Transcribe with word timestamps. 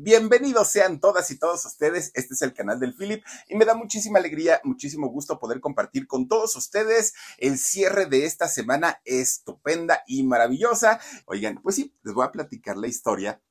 Bienvenidos 0.00 0.68
sean 0.68 1.00
todas 1.00 1.28
y 1.32 1.38
todos 1.40 1.66
ustedes. 1.66 2.12
Este 2.14 2.34
es 2.34 2.42
el 2.42 2.54
canal 2.54 2.78
del 2.78 2.94
Philip 2.94 3.24
y 3.48 3.56
me 3.56 3.64
da 3.64 3.74
muchísima 3.74 4.20
alegría, 4.20 4.60
muchísimo 4.62 5.08
gusto 5.08 5.40
poder 5.40 5.58
compartir 5.58 6.06
con 6.06 6.28
todos 6.28 6.54
ustedes 6.54 7.14
el 7.36 7.58
cierre 7.58 8.06
de 8.06 8.24
esta 8.24 8.46
semana 8.46 9.00
estupenda 9.04 10.04
y 10.06 10.22
maravillosa. 10.22 11.00
Oigan, 11.26 11.60
pues 11.64 11.74
sí, 11.74 11.96
les 12.04 12.14
voy 12.14 12.24
a 12.24 12.30
platicar 12.30 12.76
la 12.76 12.86
historia 12.86 13.42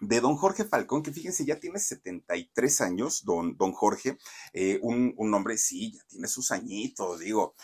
de 0.00 0.22
don 0.22 0.34
Jorge 0.36 0.64
Falcón, 0.64 1.02
que 1.02 1.12
fíjense, 1.12 1.44
ya 1.44 1.60
tiene 1.60 1.78
73 1.78 2.80
años, 2.80 3.26
don, 3.26 3.58
don 3.58 3.72
Jorge, 3.72 4.16
eh, 4.54 4.78
un, 4.80 5.12
un 5.18 5.34
hombre, 5.34 5.58
sí, 5.58 5.92
ya 5.92 6.02
tiene 6.08 6.26
sus 6.26 6.52
añitos, 6.52 7.20
digo, 7.20 7.54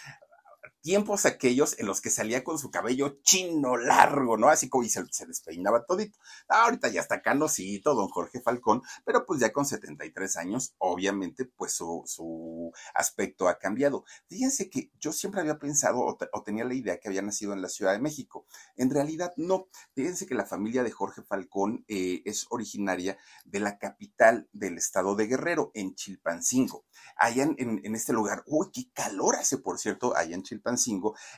tiempos 0.87 1.27
aquellos 1.27 1.77
en 1.81 1.87
los 1.87 2.01
que 2.01 2.11
salía 2.11 2.45
con 2.45 2.61
su 2.61 2.71
cabello 2.71 3.19
chino 3.25 3.77
largo, 3.77 4.37
¿no? 4.37 4.51
Así 4.51 4.69
como 4.69 4.85
y 4.85 4.89
se, 4.89 5.03
despeinaba 5.27 5.85
todito. 5.85 6.17
ahorita 6.47 6.87
ya 6.87 7.01
está 7.01 7.23
canosito, 7.23 7.97
don 7.97 8.07
Jorge 8.07 8.41
Falcón, 8.41 8.83
pero 9.05 9.27
pues 9.27 9.41
ya 9.41 9.53
con 9.53 9.67
73 9.67 10.37
años, 10.37 10.77
obviamente, 10.79 11.45
pues 11.45 11.73
su, 11.73 12.05
su 12.07 12.71
aspecto 12.95 13.49
ha 13.49 13.59
cambiado. 13.59 14.05
Fíjense 14.29 14.71
que 14.71 14.93
yo 15.01 15.13
siempre 15.13 15.41
había 15.41 15.59
pensado 15.59 15.99
o, 15.99 16.43
tenía 16.45 16.65
la 16.65 16.75
idea 16.75 17.01
que 17.01 17.09
había 17.09 17.21
nacido 17.21 17.53
en 17.53 17.63
la 17.63 17.69
Ciudad 17.69 17.91
de 17.91 17.99
México. 17.99 18.47
En 18.77 18.89
realidad, 18.89 19.33
no. 19.37 19.67
Fíjense 19.93 20.25
que 20.29 20.37
la 20.37 20.47
familia 20.47 20.85
de 20.85 20.93
Jorge 20.93 21.23
Falcón 21.23 21.85
eh, 21.89 22.23
es 22.25 22.47
originaria 22.51 23.19
de 23.45 23.59
la 23.59 23.79
capital 23.79 24.49
del 24.53 24.79
estado 24.79 25.17
de 25.17 25.27
Guerrero, 25.27 25.73
en 25.75 25.97
Chilpancingo. 25.97 26.85
Allá 27.17 27.43
en, 27.43 27.57
en, 27.59 27.81
en 27.83 27.97
este 27.97 28.13
lugar, 28.13 28.45
uy, 28.47 28.69
qué 28.73 28.89
calor 28.93 29.35
hace, 29.35 29.59
por 29.59 29.81
cierto, 29.81 30.17
allá 30.17 30.37
en 30.37 30.45
Chilpancingo 30.45 30.76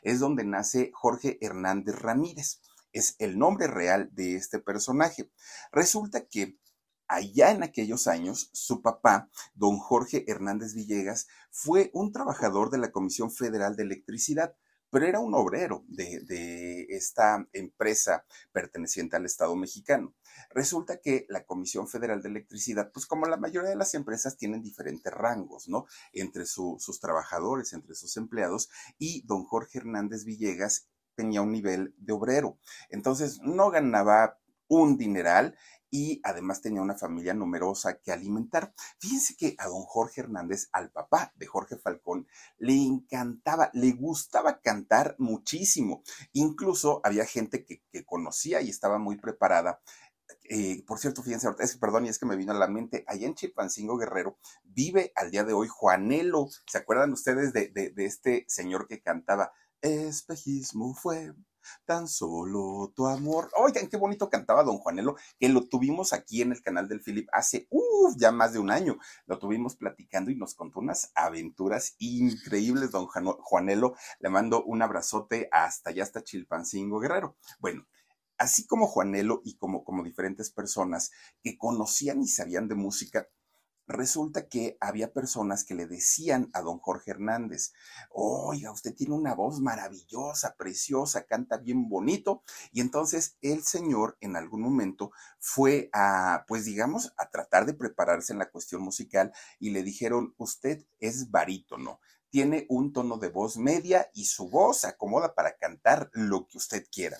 es 0.02 0.20
donde 0.20 0.44
nace 0.44 0.90
Jorge 0.94 1.38
Hernández 1.40 1.96
Ramírez. 1.96 2.60
Es 2.92 3.16
el 3.18 3.38
nombre 3.38 3.66
real 3.66 4.08
de 4.12 4.36
este 4.36 4.58
personaje. 4.58 5.30
Resulta 5.72 6.26
que 6.26 6.58
allá 7.06 7.50
en 7.50 7.62
aquellos 7.62 8.06
años, 8.06 8.50
su 8.52 8.82
papá, 8.82 9.30
don 9.54 9.78
Jorge 9.78 10.24
Hernández 10.28 10.74
Villegas, 10.74 11.26
fue 11.50 11.90
un 11.94 12.12
trabajador 12.12 12.70
de 12.70 12.78
la 12.78 12.92
Comisión 12.92 13.30
Federal 13.30 13.76
de 13.76 13.84
Electricidad 13.84 14.54
pero 14.90 15.06
era 15.06 15.20
un 15.20 15.34
obrero 15.34 15.84
de, 15.88 16.86
esta 16.90 17.46
empresa 17.52 18.24
perteneciente 18.52 19.16
al 19.16 19.26
Estado 19.26 19.54
mexicano. 19.56 20.14
Resulta 20.50 21.00
que 21.00 21.26
la 21.28 21.44
Comisión 21.44 21.88
Federal 21.88 22.22
de 22.22 22.28
Electricidad, 22.28 22.90
pues 22.92 23.06
como 23.06 23.26
la 23.26 23.36
mayoría 23.36 23.70
de 23.70 23.76
las 23.76 23.94
empresas 23.94 24.36
tienen 24.36 24.62
diferentes 24.62 25.12
rangos, 25.12 25.68
¿no? 25.68 25.86
Entre 26.12 26.46
sus 26.46 27.00
trabajadores, 27.00 27.72
entre 27.72 27.94
sus 27.94 28.16
empleados, 28.16 28.70
y 28.98 29.22
don 29.26 29.44
Jorge 29.44 29.78
Hernández 29.78 30.24
Villegas 30.24 30.88
tenía 31.14 31.42
un 31.42 31.52
nivel 31.52 31.94
de 31.98 32.12
obrero. 32.12 32.58
Entonces, 32.90 33.40
no 33.42 33.70
ganaba 33.70 34.38
un 34.68 34.96
dineral 34.96 35.56
y 35.90 36.20
además 36.24 36.60
tenía 36.60 36.82
una 36.82 36.94
familia 36.94 37.34
numerosa 37.34 37.98
que 37.98 38.12
alimentar. 38.12 38.74
Fíjense 38.98 39.36
que 39.36 39.54
a 39.58 39.66
don 39.66 39.82
Jorge 39.82 40.22
Hernández, 40.22 40.68
al 40.72 40.90
papá 40.90 41.32
de 41.36 41.46
Jorge 41.46 41.76
Falcón, 41.76 42.26
le 42.58 42.74
encantaba, 42.74 43.70
le 43.72 43.92
gustaba 43.92 44.60
cantar 44.60 45.14
muchísimo. 45.18 46.02
Incluso 46.32 47.00
había 47.04 47.24
gente 47.24 47.64
que, 47.64 47.82
conocía 48.06 48.60
y 48.60 48.70
estaba 48.70 48.98
muy 48.98 49.16
preparada 49.16 49.80
eh, 50.50 50.82
por 50.86 50.98
cierto, 50.98 51.22
fíjense, 51.22 51.48
perdón, 51.80 52.06
y 52.06 52.08
es 52.08 52.18
que 52.18 52.26
me 52.26 52.36
vino 52.36 52.52
a 52.52 52.56
la 52.56 52.68
mente, 52.68 53.04
allá 53.06 53.26
en 53.26 53.34
Chilpancingo 53.34 53.98
Guerrero 53.98 54.38
vive 54.64 55.12
al 55.14 55.30
día 55.30 55.44
de 55.44 55.52
hoy 55.52 55.68
Juanelo. 55.68 56.48
¿Se 56.66 56.78
acuerdan 56.78 57.12
ustedes 57.12 57.52
de, 57.52 57.68
de 57.68 58.04
este 58.04 58.44
señor 58.48 58.86
que 58.88 59.00
cantaba? 59.02 59.52
Espejismo 59.80 60.94
fue 60.94 61.34
tan 61.84 62.08
solo 62.08 62.92
tu 62.94 63.06
amor. 63.06 63.50
Oigan, 63.56 63.88
qué 63.88 63.96
bonito 63.96 64.28
cantaba 64.28 64.62
don 64.64 64.78
Juanelo, 64.78 65.16
que 65.38 65.48
lo 65.48 65.66
tuvimos 65.66 66.12
aquí 66.12 66.42
en 66.42 66.52
el 66.52 66.62
canal 66.62 66.88
del 66.88 67.00
Philip 67.00 67.28
hace, 67.32 67.66
uff, 67.70 68.14
ya 68.16 68.32
más 68.32 68.52
de 68.52 68.58
un 68.58 68.70
año. 68.70 68.98
Lo 69.26 69.38
tuvimos 69.38 69.76
platicando 69.76 70.30
y 70.30 70.36
nos 70.36 70.54
contó 70.54 70.80
unas 70.80 71.12
aventuras 71.14 71.94
increíbles, 71.98 72.90
don 72.90 73.06
Juanelo. 73.06 73.94
Le 74.20 74.28
mando 74.28 74.64
un 74.64 74.82
abrazote 74.82 75.48
hasta 75.52 75.90
allá, 75.90 76.02
hasta 76.02 76.22
Chilpancingo 76.22 77.00
Guerrero. 77.00 77.36
Bueno, 77.58 77.86
así 78.38 78.66
como 78.66 78.86
Juanelo 78.86 79.42
y 79.44 79.56
como, 79.56 79.84
como 79.84 80.04
diferentes 80.04 80.50
personas 80.50 81.10
que 81.42 81.58
conocían 81.58 82.22
y 82.22 82.28
sabían 82.28 82.68
de 82.68 82.74
música, 82.76 83.28
resulta 83.88 84.48
que 84.48 84.76
había 84.80 85.12
personas 85.12 85.64
que 85.64 85.74
le 85.74 85.86
decían 85.86 86.50
a 86.52 86.60
don 86.60 86.78
Jorge 86.78 87.12
Hernández, 87.12 87.72
oiga, 88.10 88.70
usted 88.70 88.94
tiene 88.94 89.14
una 89.14 89.34
voz 89.34 89.60
maravillosa, 89.60 90.54
preciosa, 90.56 91.24
canta 91.24 91.56
bien 91.56 91.88
bonito. 91.88 92.42
Y 92.70 92.80
entonces 92.80 93.36
el 93.40 93.64
señor 93.64 94.18
en 94.20 94.36
algún 94.36 94.60
momento 94.60 95.10
fue 95.40 95.88
a, 95.92 96.44
pues 96.46 96.66
digamos, 96.66 97.12
a 97.16 97.30
tratar 97.30 97.64
de 97.64 97.74
prepararse 97.74 98.32
en 98.32 98.38
la 98.38 98.50
cuestión 98.50 98.82
musical 98.82 99.32
y 99.58 99.70
le 99.70 99.82
dijeron, 99.82 100.34
usted 100.36 100.86
es 101.00 101.30
barítono. 101.30 102.00
Tiene 102.30 102.66
un 102.68 102.92
tono 102.92 103.16
de 103.16 103.30
voz 103.30 103.56
media 103.56 104.10
y 104.12 104.26
su 104.26 104.50
voz 104.50 104.80
se 104.80 104.88
acomoda 104.88 105.34
para 105.34 105.56
cantar 105.56 106.10
lo 106.12 106.46
que 106.46 106.58
usted 106.58 106.84
quiera. 106.92 107.16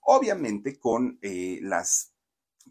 Obviamente 0.00 0.78
con 0.80 1.20
eh, 1.22 1.60
las 1.62 2.14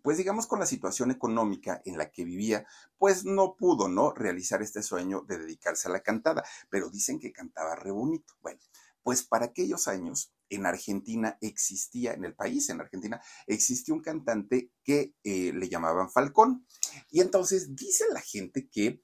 pues 0.02 0.18
digamos 0.18 0.48
con 0.48 0.60
la 0.60 0.66
situación 0.66 1.12
económica 1.12 1.82
en 1.86 1.98
la 1.98 2.12
que 2.12 2.24
vivía, 2.24 2.66
pues 2.98 3.26
no 3.26 3.56
pudo, 3.56 3.88
¿no? 3.88 4.12
Realizar 4.12 4.62
este 4.62 4.84
sueño 4.84 5.22
de 5.22 5.40
dedicarse 5.40 5.88
a 5.88 5.92
la 5.92 6.02
cantada, 6.02 6.44
pero 6.70 6.90
dicen 6.90 7.20
que 7.20 7.32
cantaba 7.32 7.76
re 7.76 7.92
bonito. 7.92 8.34
Bueno, 8.42 8.60
pues 9.04 9.24
para 9.24 9.46
aquellos 9.46 9.88
años 9.88 10.34
en 10.50 10.66
Argentina 10.66 11.38
existía, 11.42 12.14
en 12.14 12.26
el 12.26 12.36
país, 12.36 12.70
en 12.70 12.82
Argentina, 12.82 13.22
existía 13.48 13.94
un 13.94 14.02
cantante 14.02 14.72
que 14.84 15.16
eh, 15.24 15.52
le 15.54 15.70
llamaban 15.70 16.12
Falcón. 16.12 16.66
Y 17.10 17.22
entonces 17.22 17.76
dice 17.76 18.06
la 18.12 18.22
gente 18.22 18.68
que 18.70 19.02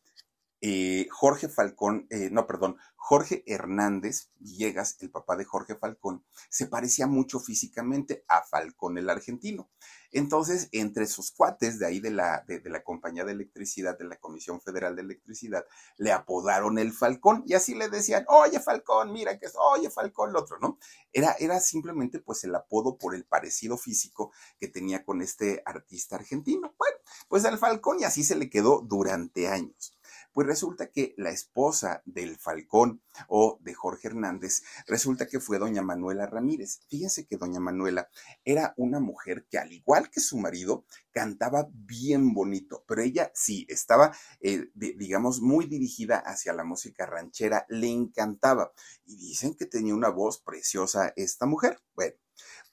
eh, 0.62 1.07
Jorge 1.12 1.47
Falcón, 1.47 2.07
eh, 2.09 2.29
no, 2.31 2.47
perdón, 2.47 2.78
Jorge 2.95 3.44
Hernández 3.45 4.31
Villegas, 4.40 4.97
el 5.01 5.12
papá 5.12 5.35
de 5.35 5.45
Jorge 5.45 5.75
Falcón, 5.75 6.25
se 6.50 6.66
parecía 6.66 7.06
mucho 7.06 7.40
físicamente 7.40 8.25
a 8.28 8.44
Falcón 8.44 8.97
el 8.97 9.09
argentino. 9.09 9.69
Entonces, 10.15 10.69
entre 10.71 11.07
sus 11.07 11.31
cuates 11.31 11.77
de 11.77 11.85
ahí 11.85 11.99
de 11.99 12.09
la, 12.09 12.45
de, 12.47 12.61
la 12.69 12.85
compañía 12.85 13.25
de 13.25 13.33
electricidad, 13.33 13.97
de 13.97 14.05
la 14.05 14.15
Comisión 14.15 14.61
Federal 14.61 14.95
de 14.95 15.01
Electricidad, 15.01 15.65
le 15.97 16.13
apodaron 16.13 16.79
el 16.79 16.93
Falcón 16.93 17.43
y 17.45 17.53
así 17.53 17.75
le 17.75 17.89
decían, 17.89 18.23
oye 18.29 18.61
Falcón, 18.61 19.11
mira 19.11 19.37
que 19.37 19.47
es, 19.47 19.55
oye 19.57 19.89
Falcón, 19.89 20.29
el 20.29 20.37
otro, 20.37 20.57
¿no? 20.59 20.79
Era, 21.11 21.35
era 21.37 21.59
simplemente 21.59 22.19
pues 22.19 22.45
el 22.45 22.55
apodo 22.55 22.97
por 22.97 23.13
el 23.13 23.25
parecido 23.25 23.77
físico 23.77 24.31
que 24.57 24.69
tenía 24.69 25.03
con 25.03 25.21
este 25.21 25.61
artista 25.65 26.15
argentino. 26.15 26.73
Bueno, 26.77 26.95
pues 27.27 27.43
al 27.43 27.57
Falcón 27.57 27.99
y 27.99 28.05
así 28.05 28.23
se 28.23 28.37
le 28.37 28.49
quedó 28.49 28.79
durante 28.79 29.49
años. 29.49 29.97
Pues 30.35 30.47
resulta 30.47 30.91
que 30.91 31.13
la 31.16 31.29
esposa 31.29 32.01
del 32.03 32.35
Falcón 32.35 33.01
o 33.29 33.57
de 33.62 33.73
Jorge 33.73 34.09
Hernández, 34.09 34.63
resulta 34.85 35.28
que 35.28 35.40
fue 35.40 35.59
doña 35.59 35.81
Manuela 35.81 36.28
Ramírez. 36.28 36.81
Fíjense 36.90 37.25
que 37.25 37.38
doña 37.38 37.62
Manuela 37.62 38.09
era 38.44 38.74
una 38.75 39.00
mujer 39.00 39.47
que 39.50 39.59
al 39.59 39.72
igual 39.72 40.09
que 40.09 40.19
su 40.19 40.38
marido, 40.38 40.84
cantaba 41.12 41.69
bien 41.72 42.34
bonito, 42.34 42.84
pero 42.85 43.01
ella 43.01 43.31
sí 43.34 43.66
estaba, 43.69 44.13
eh, 44.41 44.69
digamos, 44.74 45.40
muy 45.40 45.68
dirigida 45.68 46.18
hacia 46.18 46.51
la 46.51 46.66
música 46.66 47.06
ranchera, 47.06 47.66
le 47.69 47.88
encantaba. 47.88 48.74
Y 49.06 49.16
dicen 49.16 49.56
que 49.56 49.66
tenía 49.66 49.95
una 49.95 50.09
voz 50.09 50.40
preciosa 50.41 51.13
esta 51.16 51.45
mujer. 51.45 51.79
Bueno, 51.94 52.18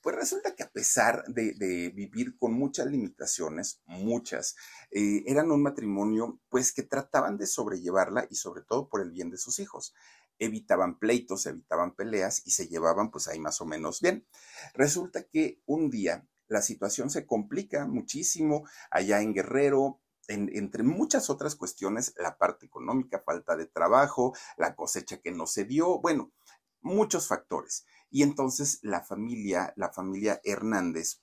pues 0.02 0.16
resulta 0.16 0.54
que 0.54 0.64
a 0.64 0.70
pesar 0.70 1.24
de, 1.28 1.92
vivir 1.94 2.36
con 2.36 2.52
muchas 2.52 2.86
limitaciones, 2.86 3.80
muchas, 3.86 4.56
eh, 4.90 5.22
eran 5.26 5.50
un 5.50 5.62
matrimonio 5.62 6.40
pues 6.48 6.72
que 6.72 6.82
trataban 6.82 7.38
de 7.38 7.46
sobrellevarla 7.46 8.26
y 8.28 8.34
sobre 8.34 8.62
todo 8.62 8.88
por 8.88 9.00
el 9.00 9.10
bien 9.10 9.30
de 9.30 9.38
sus 9.38 9.60
hijos. 9.60 9.94
Evitaban 10.38 10.98
pleitos, 10.98 11.46
evitaban 11.46 11.94
peleas 11.94 12.42
y 12.44 12.50
se 12.50 12.66
llevaban 12.66 13.10
pues 13.10 13.28
ahí 13.28 13.38
más 13.38 13.60
o 13.60 13.64
menos 13.64 14.00
bien. 14.00 14.26
Resulta 14.74 15.22
que 15.22 15.60
un 15.66 15.88
día 15.88 16.26
la 16.48 16.62
situación 16.62 17.08
se 17.08 17.24
complica 17.24 17.86
muchísimo 17.86 18.68
allá 18.90 19.22
en 19.22 19.32
Guerrero, 19.32 20.00
entre 20.28 20.82
muchas 20.82 21.30
otras 21.30 21.54
cuestiones, 21.54 22.14
la 22.16 22.38
parte 22.38 22.66
económica, 22.66 23.22
falta 23.24 23.56
de 23.56 23.66
trabajo, 23.66 24.34
la 24.56 24.74
cosecha 24.74 25.20
que 25.20 25.30
no 25.30 25.46
se 25.46 25.64
dio, 25.64 26.00
bueno, 26.00 26.32
muchos 26.80 27.28
factores. 27.28 27.86
Y 28.12 28.22
entonces 28.22 28.78
la 28.82 29.00
familia, 29.00 29.72
la 29.74 29.90
familia 29.90 30.38
Hernández, 30.44 31.22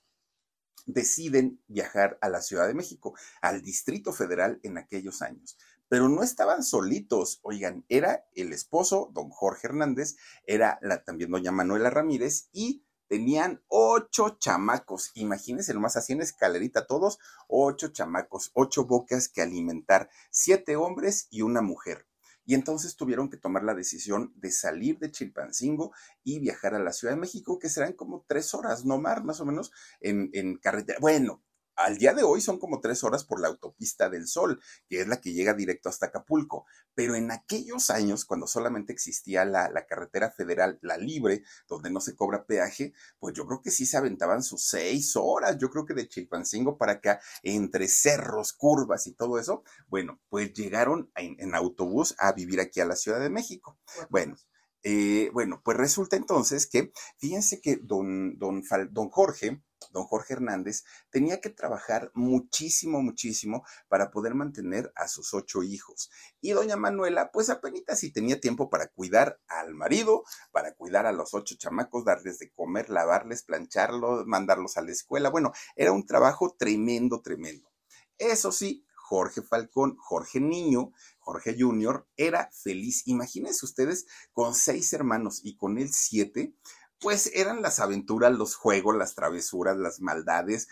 deciden 0.86 1.62
viajar 1.68 2.18
a 2.20 2.28
la 2.28 2.42
Ciudad 2.42 2.66
de 2.66 2.74
México, 2.74 3.14
al 3.40 3.62
Distrito 3.62 4.12
Federal 4.12 4.58
en 4.64 4.76
aquellos 4.76 5.22
años. 5.22 5.56
Pero 5.88 6.08
no 6.08 6.24
estaban 6.24 6.64
solitos, 6.64 7.38
oigan, 7.42 7.84
era 7.88 8.26
el 8.34 8.52
esposo, 8.52 9.10
don 9.14 9.30
Jorge 9.30 9.68
Hernández, 9.68 10.16
era 10.46 10.80
la, 10.82 11.04
también 11.04 11.30
doña 11.30 11.52
Manuela 11.52 11.90
Ramírez 11.90 12.48
y 12.52 12.84
tenían 13.06 13.62
ocho 13.68 14.36
chamacos. 14.40 15.12
Imagínense 15.14 15.72
nomás 15.72 15.96
así 15.96 16.12
en 16.12 16.22
escalerita 16.22 16.88
todos, 16.88 17.20
ocho 17.46 17.88
chamacos, 17.88 18.50
ocho 18.54 18.84
bocas 18.84 19.28
que 19.28 19.42
alimentar, 19.42 20.10
siete 20.30 20.74
hombres 20.74 21.28
y 21.30 21.42
una 21.42 21.60
mujer 21.60 22.09
y 22.44 22.54
entonces 22.54 22.96
tuvieron 22.96 23.30
que 23.30 23.36
tomar 23.36 23.62
la 23.64 23.74
decisión 23.74 24.32
de 24.36 24.50
salir 24.50 24.98
de 24.98 25.10
Chilpancingo 25.10 25.92
y 26.24 26.38
viajar 26.38 26.74
a 26.74 26.78
la 26.78 26.92
Ciudad 26.92 27.14
de 27.14 27.20
México, 27.20 27.58
que 27.58 27.68
serán 27.68 27.92
como 27.92 28.24
tres 28.26 28.54
horas, 28.54 28.84
no 28.84 28.98
más, 28.98 29.24
más 29.24 29.40
o 29.40 29.46
menos, 29.46 29.72
en, 30.00 30.30
en 30.32 30.56
carretera. 30.56 30.98
Bueno, 31.00 31.42
al 31.80 31.98
día 31.98 32.12
de 32.12 32.22
hoy 32.22 32.40
son 32.40 32.58
como 32.58 32.80
tres 32.80 33.04
horas 33.04 33.24
por 33.24 33.40
la 33.40 33.48
autopista 33.48 34.10
del 34.10 34.26
Sol, 34.26 34.60
que 34.88 35.00
es 35.00 35.08
la 35.08 35.20
que 35.20 35.32
llega 35.32 35.54
directo 35.54 35.88
hasta 35.88 36.06
Acapulco. 36.06 36.66
Pero 36.94 37.14
en 37.14 37.30
aquellos 37.30 37.90
años, 37.90 38.24
cuando 38.24 38.46
solamente 38.46 38.92
existía 38.92 39.44
la, 39.44 39.86
carretera 39.86 40.30
federal, 40.30 40.78
la 40.82 40.98
libre, 40.98 41.42
donde 41.68 41.90
no 41.90 42.00
se 42.00 42.14
cobra 42.14 42.44
peaje, 42.44 42.92
pues 43.18 43.34
yo 43.34 43.46
creo 43.46 43.62
que 43.62 43.70
sí 43.70 43.86
se 43.86 43.96
aventaban 43.96 44.42
sus 44.42 44.64
seis 44.64 45.16
horas. 45.16 45.56
Yo 45.58 45.70
creo 45.70 45.86
que 45.86 45.94
de 45.94 46.08
Chilpancingo 46.08 46.76
para 46.76 46.92
acá, 46.92 47.20
entre 47.42 47.88
cerros, 47.88 48.52
curvas 48.52 49.06
y 49.06 49.14
todo 49.14 49.38
eso, 49.38 49.64
bueno, 49.88 50.20
pues 50.28 50.52
llegaron 50.52 51.10
en, 51.16 51.54
autobús 51.54 52.14
a 52.18 52.32
vivir 52.32 52.60
aquí 52.60 52.80
a 52.80 52.84
la 52.86 52.96
Ciudad 52.96 53.20
de 53.20 53.30
México. 53.30 53.78
Bueno. 54.08 54.36
Eh, 54.82 55.28
bueno, 55.34 55.60
pues 55.62 55.76
resulta 55.76 56.16
entonces 56.16 56.66
que, 56.66 56.90
fíjense 57.18 57.60
que 57.60 57.76
don, 57.82 58.38
don, 58.38 58.62
don 58.90 59.10
Jorge, 59.10 59.62
don 59.90 60.04
Jorge 60.04 60.34
Hernández, 60.34 60.84
tenía 61.10 61.40
que 61.40 61.50
trabajar 61.50 62.10
muchísimo, 62.14 63.02
muchísimo 63.02 63.64
para 63.88 64.10
poder 64.10 64.34
mantener 64.34 64.92
a 64.96 65.08
sus 65.08 65.34
ocho 65.34 65.62
hijos. 65.62 66.10
Y 66.40 66.50
doña 66.52 66.76
Manuela, 66.76 67.30
pues 67.32 67.50
apenas 67.50 67.98
si 67.98 68.12
tenía 68.12 68.40
tiempo 68.40 68.70
para 68.70 68.88
cuidar 68.88 69.40
al 69.48 69.74
marido, 69.74 70.24
para 70.52 70.74
cuidar 70.74 71.06
a 71.06 71.12
los 71.12 71.34
ocho 71.34 71.56
chamacos, 71.56 72.04
darles 72.04 72.38
de 72.38 72.50
comer, 72.50 72.90
lavarles, 72.90 73.42
plancharlos, 73.42 74.26
mandarlos 74.26 74.76
a 74.76 74.82
la 74.82 74.92
escuela. 74.92 75.30
Bueno, 75.30 75.52
era 75.76 75.92
un 75.92 76.06
trabajo 76.06 76.54
tremendo, 76.58 77.20
tremendo. 77.20 77.70
Eso 78.18 78.52
sí, 78.52 78.84
Jorge 78.94 79.42
Falcón, 79.42 79.96
Jorge 79.96 80.38
Niño, 80.38 80.92
Jorge 81.18 81.56
Junior, 81.58 82.06
era 82.16 82.48
feliz. 82.52 83.02
Imagínense 83.06 83.64
ustedes 83.64 84.06
con 84.32 84.54
seis 84.54 84.92
hermanos 84.92 85.40
y 85.42 85.56
con 85.56 85.78
él 85.78 85.92
siete, 85.92 86.54
pues 87.00 87.30
eran 87.34 87.62
las 87.62 87.80
aventuras, 87.80 88.32
los 88.32 88.54
juegos, 88.56 88.96
las 88.96 89.14
travesuras, 89.14 89.76
las 89.76 90.00
maldades. 90.00 90.68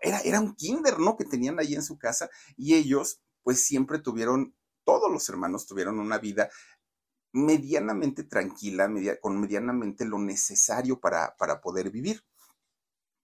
Era, 0.00 0.20
era 0.20 0.40
un 0.40 0.54
kinder, 0.54 0.98
¿no? 0.98 1.16
Que 1.16 1.24
tenían 1.24 1.58
ahí 1.58 1.74
en 1.74 1.82
su 1.82 1.98
casa 1.98 2.30
y 2.56 2.74
ellos, 2.74 3.20
pues 3.42 3.64
siempre 3.64 3.98
tuvieron, 3.98 4.54
todos 4.84 5.10
los 5.10 5.28
hermanos 5.28 5.66
tuvieron 5.66 5.98
una 5.98 6.18
vida 6.18 6.50
medianamente 7.32 8.24
tranquila, 8.24 8.90
con 9.20 9.40
medianamente 9.40 10.04
lo 10.06 10.18
necesario 10.18 11.00
para, 11.00 11.36
para 11.36 11.60
poder 11.60 11.90
vivir 11.90 12.24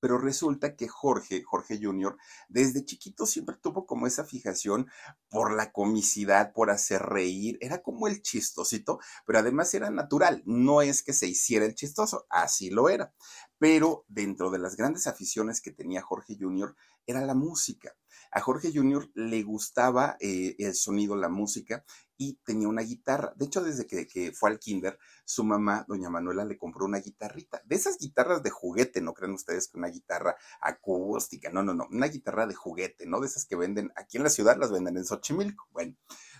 pero 0.03 0.19
resulta 0.19 0.75
que 0.75 0.89
Jorge, 0.89 1.45
Jorge 1.45 1.79
Jr., 1.81 2.17
desde 2.49 2.85
chiquito 2.85 3.25
siempre 3.25 3.55
tuvo 3.63 3.87
como 3.87 4.09
esa 4.09 4.25
fijación 4.25 4.91
por 5.29 5.55
la 5.55 5.71
comicidad, 5.71 6.53
por 6.53 6.71
hacer 6.71 7.03
reír, 7.03 7.57
era 7.61 7.83
como 7.83 8.09
el 8.09 8.21
chistosito, 8.21 8.99
pero 9.25 9.39
además 9.39 9.73
era 9.75 9.91
natural, 9.91 10.43
no 10.45 10.83
es 10.83 11.05
que 11.05 11.13
se 11.13 11.29
hiciera 11.29 11.67
el 11.67 11.77
chistoso, 11.77 12.27
así 12.31 12.69
lo 12.69 12.89
era. 12.89 13.15
Pero 13.59 14.05
dentro 14.09 14.51
de 14.51 14.59
las 14.59 14.75
grandes 14.75 15.07
aficiones 15.07 15.61
que 15.61 15.71
tenía 15.71 16.03
Jorge 16.03 16.37
Jr. 16.37 16.75
era 17.07 17.21
la 17.21 17.35
música. 17.35 17.95
A 18.33 18.41
Jorge 18.41 18.73
Jr. 18.75 19.09
le 19.15 19.45
gustaba 19.45 20.17
eh, 20.19 20.57
el 20.59 20.75
sonido, 20.75 21.15
la 21.15 21.29
música, 21.29 21.85
y 22.23 22.39
tenía 22.45 22.69
una 22.69 22.83
guitarra. 22.83 23.33
De 23.37 23.47
hecho, 23.47 23.63
desde 23.63 23.87
que, 23.87 24.33
fue 24.33 24.51
al 24.51 24.61
kinder, 24.61 24.97
su 25.25 25.43
mamá, 25.43 25.85
doña 25.89 26.09
Manuela, 26.09 26.45
le 26.45 26.57
compró 26.57 26.85
una 26.85 26.99
guitarrita. 26.99 27.61
De 27.65 27.75
esas 27.75 27.99
guitarras 27.99 28.45
de 28.45 28.51
juguete, 28.51 29.01
no 29.01 29.13
creen 29.13 29.33
ustedes 29.33 29.69
que 29.69 29.79
una 29.79 29.89
guitarra 29.89 30.37
acústica, 30.61 31.51
no, 31.51 31.65
no, 31.65 31.75
no, 31.75 31.89
una 31.91 32.07
guitarra 32.07 32.47
de 32.47 32.55
juguete, 32.55 33.07
¿no? 33.07 33.21
De 33.21 33.27
esas 33.27 33.45
que 33.45 33.57
venden 33.57 33.91
aquí 33.97 34.19
en 34.19 34.23
la 34.23 34.31
ciudad, 34.31 34.57
las 34.57 34.71
venden 34.71 34.97
en 34.99 35.05
Xochimilco. 35.05 35.67
Bueno, 35.73 35.97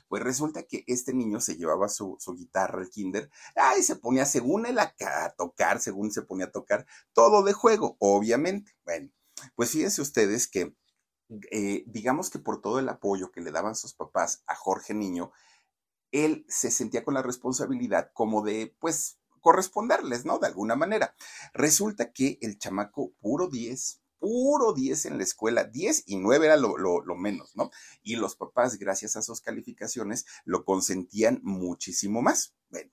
pues 0.07 0.23
resulta 0.23 0.63
que 0.63 0.85
este 0.87 1.13
niño 1.15 1.41
se 1.41 1.57
llevaba 1.57 1.89
su, 1.89 2.17
guitarra 2.37 2.81
al 2.81 2.91
kinder, 2.91 3.29
ay, 3.57 3.83
se 3.83 3.97
ponía 3.97 4.25
según 4.25 4.67
él 4.67 4.79
a 4.79 4.95
tocar, 5.37 5.81
según 5.81 6.13
se 6.13 6.23
ponía 6.23 6.47
a 6.47 6.53
tocar, 6.53 6.87
todo 7.13 7.43
de 7.43 7.55
juego, 7.55 7.97
obviamente. 7.99 8.73
Bueno, 8.85 9.11
pues 9.57 9.71
fíjense 9.71 10.01
ustedes 10.01 10.47
que 10.47 10.77
eh, 11.51 11.85
digamos 11.87 12.31
que 12.31 12.39
por 12.39 12.61
todo 12.61 12.79
el 12.79 12.89
apoyo 12.89 13.31
que 13.31 13.41
le 13.41 13.53
daban 13.53 13.75
sus 13.75 13.95
papás 13.95 14.43
a 14.47 14.55
Jorge 14.55 14.93
Niño, 14.93 15.33
él 16.13 16.45
se 16.49 16.71
sentía 16.71 17.05
con 17.05 17.15
la 17.15 17.23
responsabilidad 17.23 18.11
como 18.15 18.43
de, 18.43 18.77
pues, 18.79 19.19
corresponderles, 19.41 20.25
¿no? 20.25 20.39
De 20.39 20.47
alguna 20.47 20.77
manera. 20.77 21.15
Resulta 21.53 22.13
que 22.13 22.39
el 22.41 22.59
chamaco 22.59 23.13
puro 23.21 23.49
10, 23.49 24.01
puro 24.19 24.73
10 24.73 25.07
en 25.07 25.19
la 25.19 25.25
escuela, 25.25 25.65
10 25.65 26.05
y 26.07 26.17
9 26.17 26.47
era 26.47 26.57
lo, 26.57 26.79
lo, 26.79 27.17
menos, 27.17 27.57
¿no? 27.57 27.71
Y 28.03 28.17
los 28.17 28.37
papás, 28.37 28.79
gracias 28.79 29.17
a 29.17 29.23
sus 29.23 29.41
calificaciones, 29.41 30.25
lo 30.45 30.65
consentían 30.65 31.41
muchísimo 31.43 32.23
más. 32.23 32.55
Bueno, 32.71 32.91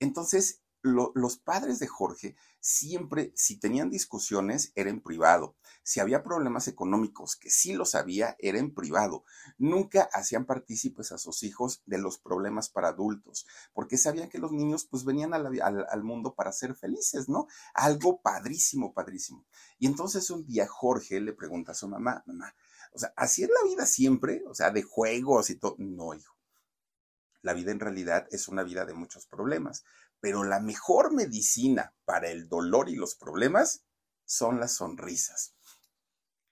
entonces 0.00 0.60
los 0.86 1.36
padres 1.38 1.78
de 1.78 1.86
Jorge 1.86 2.36
siempre, 2.60 3.32
si 3.36 3.58
tenían 3.58 3.90
discusiones, 3.90 4.72
era 4.74 4.90
en 4.90 5.00
privado. 5.00 5.56
Si 5.82 6.00
había 6.00 6.22
problemas 6.22 6.66
económicos, 6.68 7.36
que 7.36 7.50
sí 7.50 7.74
los 7.74 7.94
había, 7.94 8.36
era 8.38 8.58
en 8.58 8.74
privado. 8.74 9.24
Nunca 9.58 10.08
hacían 10.12 10.46
partícipes 10.46 11.12
a 11.12 11.18
sus 11.18 11.42
hijos 11.42 11.82
de 11.86 11.98
los 11.98 12.18
problemas 12.18 12.68
para 12.68 12.88
adultos, 12.88 13.46
porque 13.72 13.98
sabían 13.98 14.28
que 14.28 14.38
los 14.38 14.52
niños 14.52 14.84
pues 14.84 15.04
venían 15.04 15.32
al, 15.34 16.02
mundo 16.02 16.34
para 16.34 16.52
ser 16.52 16.74
felices, 16.74 17.28
¿no? 17.28 17.46
Algo 17.74 18.20
padrísimo, 18.20 18.92
padrísimo. 18.92 19.44
Y 19.78 19.86
entonces 19.86 20.30
un 20.30 20.44
día 20.44 20.66
Jorge 20.66 21.20
le 21.20 21.32
pregunta 21.32 21.72
a 21.72 21.76
su 21.76 21.88
mamá, 21.88 22.22
mamá, 22.26 22.54
o 22.92 22.98
sea, 22.98 23.12
¿así 23.16 23.42
es 23.42 23.50
la 23.50 23.68
vida 23.68 23.86
siempre? 23.86 24.42
O 24.48 24.54
sea, 24.54 24.70
de 24.70 24.82
juegos 24.82 25.50
y 25.50 25.56
todo. 25.56 25.76
No, 25.78 26.14
hijo. 26.14 26.34
La 27.42 27.52
vida 27.52 27.70
en 27.70 27.78
realidad 27.78 28.26
es 28.30 28.48
una 28.48 28.64
vida 28.64 28.84
de 28.84 28.94
muchos 28.94 29.26
problemas, 29.26 29.84
pero 30.20 30.44
la 30.44 30.60
mejor 30.60 31.12
medicina 31.12 31.94
para 32.04 32.28
el 32.30 32.48
dolor 32.48 32.88
y 32.88 32.96
los 32.96 33.14
problemas 33.14 33.84
son 34.24 34.60
las 34.60 34.74
sonrisas. 34.74 35.54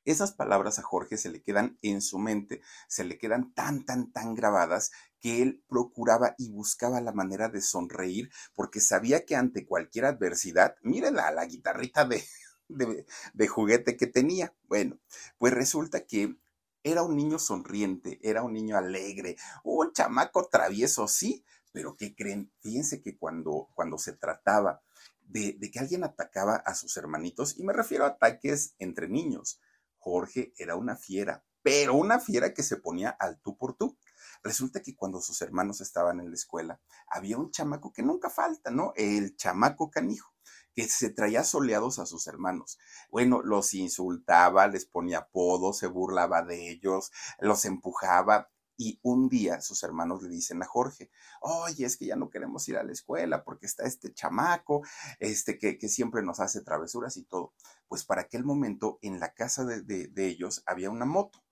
Esas 0.05 0.33
palabras 0.33 0.79
a 0.79 0.83
Jorge 0.83 1.17
se 1.17 1.31
le 1.31 1.43
quedan 1.43 1.79
en 1.81 2.03
su 2.03 2.19
mente, 2.19 2.61
se 2.89 3.05
le 3.05 3.17
quedan 3.17 3.55
tan, 3.55 3.87
tan, 3.87 4.13
tan 4.13 4.35
grabadas 4.35 4.91
que 5.19 5.41
él 5.41 5.65
procuraba 5.67 6.35
y 6.37 6.51
buscaba 6.51 7.01
la 7.01 7.13
manera 7.13 7.49
de 7.49 7.63
sonreír 7.63 8.31
porque 8.55 8.81
sabía 8.81 9.25
que 9.25 9.35
ante 9.35 9.65
cualquier 9.65 10.05
adversidad, 10.05 10.77
mírenla, 10.83 11.31
la 11.31 11.47
guitarrita 11.47 12.05
de, 12.05 12.23
de, 12.69 13.07
de, 13.33 13.49
juguete 13.49 13.97
que 13.97 14.07
tenía. 14.07 14.55
Bueno, 14.65 14.99
pues 15.39 15.55
resulta 15.55 16.05
que 16.05 16.37
era 16.83 17.03
un 17.03 17.17
niño 17.17 17.39
sonriente, 17.39 18.21
era 18.23 18.43
un 18.43 18.53
niño 18.53 18.77
alegre, 18.77 19.37
un 19.63 19.91
chamaco 19.95 20.49
travieso, 20.51 21.09
sí, 21.09 21.47
pero 21.75 21.97
¿qué 21.97 22.15
creen? 22.15 22.53
Fíjense 22.61 23.03
que 23.03 23.19
cuando, 23.19 23.69
cuando 23.75 23.99
se 23.99 24.13
trataba 24.13 24.81
de, 25.23 25.57
de, 25.59 25.73
que 25.73 25.81
alguien 25.81 26.05
atacaba 26.05 26.55
a 26.55 26.73
sus 26.77 26.97
hermanitos, 26.97 27.59
y 27.59 27.65
me 27.65 27.73
refiero 27.73 28.05
a 28.05 28.11
ataques 28.11 28.77
entre 28.79 29.09
niños, 29.09 29.61
Jorge 29.99 30.55
era 30.57 30.77
una 30.77 30.95
fiera, 30.95 31.45
pero 31.63 31.95
una 31.95 32.21
fiera 32.21 32.55
que 32.55 32.63
se 32.63 32.77
ponía 32.77 33.11
al 33.11 33.41
tú 33.41 33.59
por 33.59 33.75
tú. 33.75 33.99
Resulta 34.45 34.83
que 34.83 34.95
cuando 34.95 35.21
sus 35.21 35.43
hermanos 35.43 35.81
estaban 35.81 36.21
en 36.21 36.29
la 36.29 36.37
escuela, 36.37 36.81
había 37.09 37.39
un 37.39 37.51
chamaco 37.51 37.93
que 37.93 38.05
nunca 38.05 38.31
falta, 38.31 38.71
¿no? 38.71 38.93
El 38.95 39.35
chamaco 39.35 39.91
canijo 39.91 40.33
que 40.75 40.89
se 40.89 41.11
traía 41.11 41.45
soleados 41.45 41.99
a 41.99 42.07
sus 42.07 42.27
hermanos. 42.27 42.79
Bueno, 43.11 43.43
los 43.43 43.75
insultaba, 43.75 44.67
les 44.69 44.87
ponía 44.87 45.19
apodos, 45.19 45.79
se 45.79 45.87
burlaba 45.87 46.43
de 46.43 46.71
ellos, 46.71 47.11
los 47.39 47.65
empujaba. 47.65 48.51
Y 48.77 48.99
un 49.03 49.29
día 49.29 49.61
sus 49.61 49.83
hermanos 49.83 50.23
le 50.23 50.29
dicen 50.29 50.63
a 50.63 50.67
Jorge, 50.67 51.11
oye, 51.41 51.87
es 51.87 51.97
que 51.97 52.07
ya 52.07 52.17
no 52.17 52.31
queremos 52.31 52.69
ir 52.69 52.77
a 52.77 52.83
la 52.83 52.93
escuela 52.93 53.45
porque 53.45 53.67
está 53.67 53.85
este 53.85 54.13
chamaco, 54.13 54.83
este 55.21 55.59
que, 55.59 55.79
que 55.79 55.89
siempre 55.89 56.23
nos 56.23 56.41
hace 56.41 56.61
travesuras 56.63 57.17
y 57.17 57.25
todo. 57.25 57.55
Pues 57.89 58.05
para 58.05 58.23
aquel 58.23 58.45
momento 58.45 58.99
en 59.03 59.21
la 59.21 59.33
casa 59.35 59.65
de, 59.65 59.83
de 59.83 60.27
ellos 60.27 60.63
había 60.67 60.91
una 60.91 61.05
moto. 61.05 61.45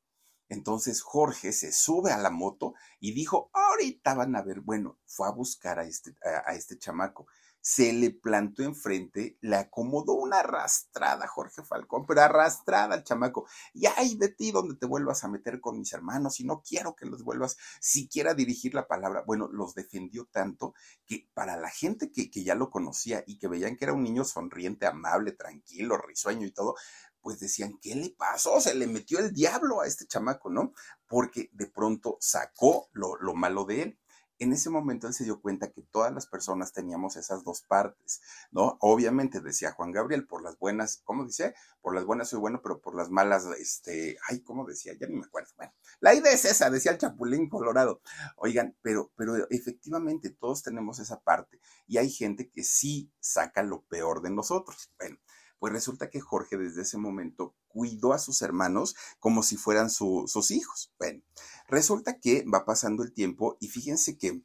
Entonces 0.49 1.01
Jorge 1.01 1.53
se 1.53 1.73
sube 1.73 2.13
a 2.13 2.19
la 2.19 2.31
moto 2.31 2.75
y 3.01 3.15
dijo, 3.15 3.51
ahorita 3.55 4.15
van 4.15 4.37
a 4.37 4.43
ver, 4.43 4.61
bueno, 4.61 4.99
fue 5.07 5.27
a 5.27 5.31
buscar 5.31 5.79
a 5.79 5.85
este, 5.85 6.15
a 6.23 6.55
este 6.55 6.79
chamaco 6.79 7.27
se 7.63 7.93
le 7.93 8.11
plantó 8.11 8.65
enfrente, 8.65 9.39
le 9.41 9.55
acomodó 9.55 10.15
una 10.15 10.41
arrastrada 10.41 11.29
Jorge 11.29 11.63
Falcón, 11.63 12.05
pero 12.07 12.21
arrastrada 12.21 12.95
al 12.95 13.05
chamaco. 13.05 13.47
Y 13.73 13.87
ay 13.87 14.17
de 14.17 14.29
ti 14.29 14.51
donde 14.51 14.75
te 14.75 14.85
vuelvas 14.85 15.23
a 15.23 15.29
meter 15.29 15.61
con 15.61 15.79
mis 15.79 15.93
hermanos 15.93 16.41
y 16.41 16.45
no 16.45 16.61
quiero 16.61 16.97
que 16.97 17.07
los 17.07 17.23
vuelvas 17.23 17.57
siquiera 17.81 18.33
a 18.33 18.35
dirigir 18.35 18.75
la 18.75 18.89
palabra. 18.89 19.23
Bueno, 19.25 19.49
los 19.49 19.75
defendió 19.75 20.27
tanto 20.27 20.75
que 21.07 21.29
para 21.35 21.57
la 21.57 21.71
gente 21.71 22.11
que, 22.11 22.31
que 22.31 22.43
ya 22.43 22.57
lo 22.57 22.69
conocía 22.69 23.23
y 23.29 23.39
que 23.39 23.47
veían 23.47 23.77
que 23.77 23.85
era 23.85 23.95
un 23.95 24.03
niño 24.03 24.25
sonriente, 24.25 24.87
amable, 24.87 25.31
tranquilo, 25.31 25.97
risueño 25.97 26.47
y 26.49 26.53
todo, 26.53 26.75
pues 27.21 27.39
decían, 27.39 27.79
¿qué 27.81 27.95
le 27.95 28.11
pasó? 28.11 28.61
Se 28.61 28.75
le 28.75 28.89
metió 28.89 29.21
el 29.21 29.33
diablo 29.33 29.81
a 29.81 29.87
este 29.87 30.07
chamaco, 30.09 30.51
¿no? 30.51 30.75
Porque 31.07 31.49
de 31.53 31.69
pronto 31.69 32.19
sacó 32.21 32.89
lo, 32.93 33.15
lo 33.17 33.35
malo 33.35 33.65
de 33.65 33.83
él 33.83 33.99
en 34.43 34.53
ese 34.53 34.71
momento 34.71 35.07
él 35.07 35.15
se 35.15 35.25
dio 35.25 35.41
cuenta 35.41 35.71
que 35.71 35.83
todas 35.83 36.13
las 36.13 36.27
personas 36.27 36.73
teníamos 36.73 37.17
esas 37.17 37.45
dos 37.45 37.63
partes, 37.63 38.21
¿no? 38.51 38.77
Obviamente 38.81 39.41
decía 39.41 39.73
Juan 39.73 39.93
Gabriel, 39.93 40.27
por 40.27 40.43
las 40.43 40.59
buenas, 40.59 41.01
¿cómo 41.05 41.25
dice? 41.25 41.55
Por 41.81 41.95
las 41.95 42.05
buenas 42.05 42.29
soy 42.29 42.41
bueno, 42.41 42.61
pero 42.63 42.81
por 42.81 42.97
las 42.97 43.11
malas, 43.11 43.47
este, 43.59 44.17
ay, 44.29 44.41
¿cómo 44.43 44.67
decía? 44.67 44.95
Ya 44.99 45.07
ni 45.07 45.17
me 45.17 45.27
acuerdo. 45.27 45.51
Bueno, 45.57 45.73
la 46.01 46.15
idea 46.15 46.33
es 46.33 46.45
esa, 46.45 46.71
decía 46.71 46.93
el 46.93 46.99
Chapulín 46.99 47.49
Colorado. 47.49 48.01
Oigan, 48.37 48.77
pero, 48.83 49.13
pero 49.17 49.49
efectivamente 49.51 50.31
todos 50.31 50.63
tenemos 50.63 50.99
esa 50.99 51.21
parte 51.21 51.61
y 51.87 51.99
hay 51.99 52.11
gente 52.11 52.51
que 52.51 52.65
sí 52.65 53.13
saca 53.21 53.63
lo 53.63 53.83
peor 53.83 54.23
de 54.23 54.31
nosotros. 54.31 54.93
Bueno, 54.99 55.19
Pues 55.63 55.73
resulta 55.73 56.11
que 56.11 56.19
Jorge 56.19 56.59
desde 56.59 56.83
ese 56.83 56.99
momento 56.99 57.55
cuidó 57.69 58.15
a 58.15 58.19
sus 58.19 58.43
hermanos 58.43 58.97
como 59.21 59.45
si 59.45 59.57
fueran 59.57 59.91
sus 59.91 60.51
hijos. 60.51 60.93
Bueno, 60.99 61.23
resulta 61.69 62.19
que 62.19 62.45
va 62.53 62.65
pasando 62.65 63.05
el 63.05 63.13
tiempo 63.13 63.59
y 63.61 63.69
fíjense 63.69 64.19
que 64.19 64.43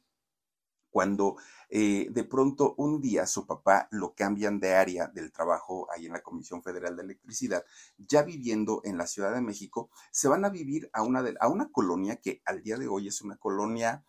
cuando 0.90 1.34
eh, 1.70 2.06
de 2.12 2.22
pronto 2.22 2.76
un 2.78 3.00
día 3.00 3.26
su 3.26 3.48
papá 3.48 3.88
lo 3.90 4.14
cambian 4.14 4.60
de 4.60 4.74
área 4.74 5.08
del 5.08 5.32
trabajo 5.32 5.88
ahí 5.90 6.06
en 6.06 6.12
la 6.12 6.22
Comisión 6.22 6.62
Federal 6.62 6.94
de 6.94 7.02
Electricidad, 7.02 7.64
ya 7.96 8.22
viviendo 8.22 8.80
en 8.84 8.96
la 8.96 9.08
Ciudad 9.08 9.34
de 9.34 9.40
México, 9.40 9.90
se 10.12 10.28
van 10.28 10.44
a 10.44 10.50
vivir 10.50 10.88
a 10.92 11.02
una, 11.02 11.24
a 11.40 11.48
una 11.48 11.72
colonia 11.72 12.20
que 12.20 12.42
al 12.44 12.62
día 12.62 12.76
de 12.76 12.86
hoy 12.86 13.08
es 13.08 13.22
una 13.22 13.36
colonia 13.38 14.04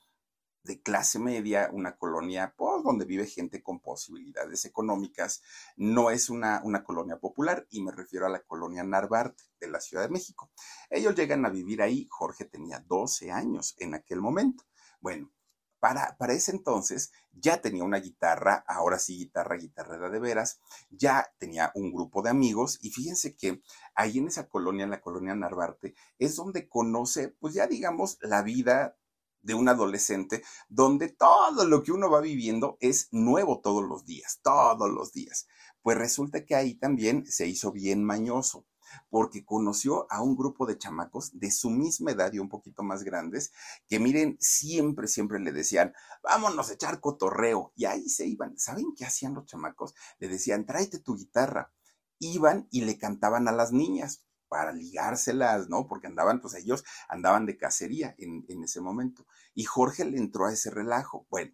de 0.69 0.81
clase 0.83 1.17
media, 1.17 1.71
una 1.73 1.97
colonia 1.97 2.53
pues, 2.55 2.83
donde 2.83 3.03
vive 3.03 3.25
gente 3.25 3.63
con 3.63 3.79
posibilidades 3.79 4.65
económicas. 4.65 5.41
No 5.75 6.11
es 6.11 6.29
una, 6.29 6.61
una 6.63 6.83
colonia 6.83 7.17
popular 7.17 7.65
y 7.71 7.81
me 7.81 7.91
refiero 7.91 8.27
a 8.27 8.29
la 8.29 8.43
colonia 8.43 8.83
Narvarte 8.83 9.45
de 9.59 9.67
la 9.67 9.81
Ciudad 9.81 10.03
de 10.03 10.09
México. 10.09 10.51
Ellos 10.91 11.15
llegan 11.15 11.43
a 11.43 11.49
vivir 11.49 11.81
ahí, 11.81 12.07
Jorge 12.11 12.45
tenía 12.45 12.79
12 12.87 13.31
años 13.31 13.73
en 13.79 13.95
aquel 13.95 14.21
momento. 14.21 14.63
Bueno, 15.01 15.31
para, 15.79 16.15
para, 16.17 16.33
ese 16.33 16.51
entonces 16.51 17.11
ya 17.31 17.61
tenía 17.61 17.83
una 17.83 17.97
guitarra, 17.97 18.63
ahora 18.67 18.99
sí 18.99 19.17
guitarra, 19.17 19.55
guitarrera 19.55 20.11
de 20.11 20.19
veras, 20.19 20.59
ya 20.91 21.33
tenía 21.39 21.71
un 21.73 21.91
grupo 21.91 22.21
de 22.21 22.29
amigos 22.29 22.77
y 22.83 22.91
fíjense 22.91 23.35
que 23.35 23.63
ahí 23.95 24.19
en 24.19 24.27
esa 24.27 24.47
colonia, 24.47 24.83
en 24.83 24.91
la 24.91 25.01
colonia 25.01 25.33
Narvarte, 25.33 25.95
es 26.19 26.35
donde 26.35 26.69
conoce, 26.69 27.29
pues 27.39 27.55
ya 27.55 27.65
digamos, 27.65 28.19
la 28.21 28.43
vida 28.43 28.98
de 29.41 29.53
un 29.53 29.69
adolescente, 29.69 30.43
donde 30.67 31.09
todo 31.09 31.65
lo 31.65 31.83
que 31.83 31.91
uno 31.91 32.09
va 32.09 32.21
viviendo 32.21 32.77
es 32.79 33.07
nuevo 33.11 33.61
todos 33.61 33.83
los 33.83 34.05
días, 34.05 34.39
todos 34.43 34.89
los 34.89 35.13
días. 35.13 35.47
Pues 35.81 35.97
resulta 35.97 36.45
que 36.45 36.55
ahí 36.55 36.75
también 36.75 37.25
se 37.25 37.47
hizo 37.47 37.71
bien 37.71 38.03
mañoso 38.03 38.65
porque 39.09 39.45
conoció 39.45 40.11
a 40.11 40.21
un 40.21 40.35
grupo 40.35 40.65
de 40.65 40.77
chamacos 40.77 41.37
de 41.39 41.51
su 41.51 41.69
misma 41.69 42.11
edad 42.11 42.31
y 42.33 42.39
un 42.39 42.49
poquito 42.49 42.83
más 42.83 43.03
grandes, 43.03 43.51
que 43.87 43.99
miren, 43.99 44.37
siempre, 44.39 45.07
siempre 45.07 45.39
le 45.39 45.51
decían, 45.51 45.93
vámonos 46.23 46.69
a 46.69 46.73
echar 46.73 46.99
cotorreo. 46.99 47.71
Y 47.75 47.85
ahí 47.85 48.09
se 48.09 48.25
iban. 48.25 48.57
¿Saben 48.57 48.93
qué 48.95 49.05
hacían 49.05 49.33
los 49.33 49.45
chamacos? 49.45 49.93
Le 50.19 50.27
decían, 50.27 50.65
tráete 50.65 50.99
tu 50.99 51.15
guitarra. 51.15 51.71
Iban 52.19 52.67
y 52.71 52.81
le 52.81 52.97
cantaban 52.97 53.47
a 53.47 53.51
las 53.51 53.71
niñas 53.71 54.23
para 54.49 54.73
ligárselas, 54.73 55.69
¿no? 55.69 55.87
Porque 55.87 56.07
andaban, 56.07 56.41
pues 56.41 56.55
ellos 56.55 56.83
andaban 57.07 57.45
de 57.45 57.55
cacería 57.55 58.15
en, 58.17 58.63
ese 58.63 58.81
momento. 58.81 59.25
Y 59.53 59.63
Jorge 59.63 60.03
le 60.03 60.17
entró 60.17 60.47
a 60.47 60.53
ese 60.53 60.71
relajo. 60.71 61.25
Bueno, 61.29 61.53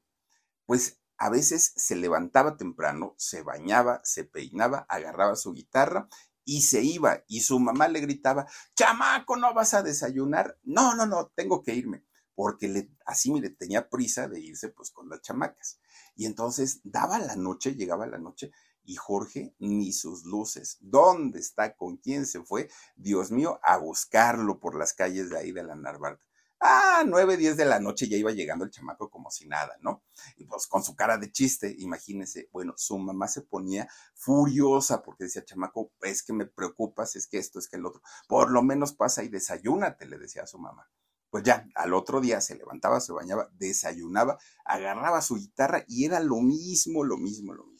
pues 0.66 1.00
a 1.18 1.30
veces 1.30 1.74
se 1.76 1.96
levantaba 1.96 2.58
temprano, 2.58 3.14
se 3.18 3.44
bañaba, 3.44 4.02
se 4.04 4.24
peinaba, 4.24 4.86
agarraba 4.90 5.36
su 5.36 5.54
guitarra 5.54 6.08
y 6.44 6.62
se 6.62 6.82
iba 6.84 7.24
y 7.28 7.42
su 7.42 7.60
mamá 7.60 7.88
le 7.88 8.00
gritaba, 8.00 8.48
chamaco, 8.76 9.36
¿no 9.36 9.54
vas 9.54 9.74
a 9.74 9.84
desayunar? 9.84 10.58
No, 10.64 10.96
no, 10.96 11.06
no, 11.06 11.32
tengo 11.36 11.64
que 11.64 11.74
irme, 11.74 12.06
porque 12.36 12.68
le, 12.68 12.92
así 13.06 13.34
le 13.40 13.50
tenía 13.50 13.90
prisa 13.90 14.28
de 14.28 14.40
irse 14.40 14.70
pues 14.70 14.92
con 14.92 15.10
las 15.10 15.22
chamacas. 15.22 15.80
Y 16.16 16.26
entonces 16.26 16.82
daba 16.84 17.20
la 17.20 17.36
noche, 17.36 17.76
llegaba 17.76 18.06
la 18.06 18.18
noche 18.18 18.52
y 18.86 18.96
Jorge 18.96 19.54
ni 19.60 19.92
sus 19.94 20.26
luces. 20.26 20.78
¿Dónde 20.80 21.40
está? 21.40 21.76
¿Con 21.76 21.98
quién 21.98 22.26
se 22.26 22.42
fue? 22.42 22.70
Dios 22.96 23.32
mío, 23.32 23.60
a 23.64 23.78
buscarlo 23.78 24.60
por 24.60 24.78
las 24.78 24.94
calles 24.94 25.30
de 25.30 25.38
ahí 25.38 25.52
de 25.52 25.64
la 25.64 25.76
Narvarte. 25.76 26.24
Ah, 26.60 27.04
nueve, 27.06 27.38
diez 27.38 27.58
de 27.58 27.66
la 27.66 27.80
noche 27.80 28.08
ya 28.08 28.18
iba 28.18 28.32
llegando 28.32 28.64
el 28.64 28.72
chamaco 28.72 29.10
como 29.10 29.30
si 29.30 29.48
nada, 29.48 29.78
¿no? 29.82 30.04
Y 30.38 30.46
pues 30.46 30.68
con 30.68 30.84
su 30.84 30.96
cara 30.96 31.18
de 31.18 31.32
chiste, 31.32 31.76
imagínense. 31.80 32.50
Bueno, 32.52 32.74
su 32.78 32.98
mamá 32.98 33.28
se 33.28 33.42
ponía 33.42 33.88
furiosa 34.14 35.04
porque 35.04 35.26
decía, 35.26 35.44
chamaco, 35.44 35.92
es 36.02 36.24
que 36.24 36.34
me 36.34 36.46
preocupas, 36.46 37.16
es 37.18 37.28
que 37.28 37.38
esto, 37.38 37.60
es 37.60 37.68
que 37.68 37.76
el 37.76 37.86
otro. 37.86 38.02
Por 38.28 38.52
lo 38.52 38.64
menos 38.64 38.94
pasa 38.94 39.24
y 39.24 39.28
desayúnate, 39.28 40.06
le 40.06 40.18
decía 40.18 40.44
a 40.44 40.48
su 40.48 40.58
mamá. 40.58 40.90
Pues 41.30 41.44
ya, 41.44 41.68
al 41.76 41.94
otro 41.94 42.22
día 42.22 42.40
se 42.40 42.56
levantaba, 42.56 43.02
se 43.02 43.12
bañaba, 43.12 43.50
desayunaba, 43.54 44.38
agarraba 44.64 45.22
su 45.22 45.36
guitarra 45.36 45.84
y 45.88 46.06
era 46.06 46.22
lo 46.22 46.38
mismo, 46.38 47.04
lo 47.04 47.18
mismo, 47.18 47.54
lo 47.54 47.66
mismo. 47.66 47.75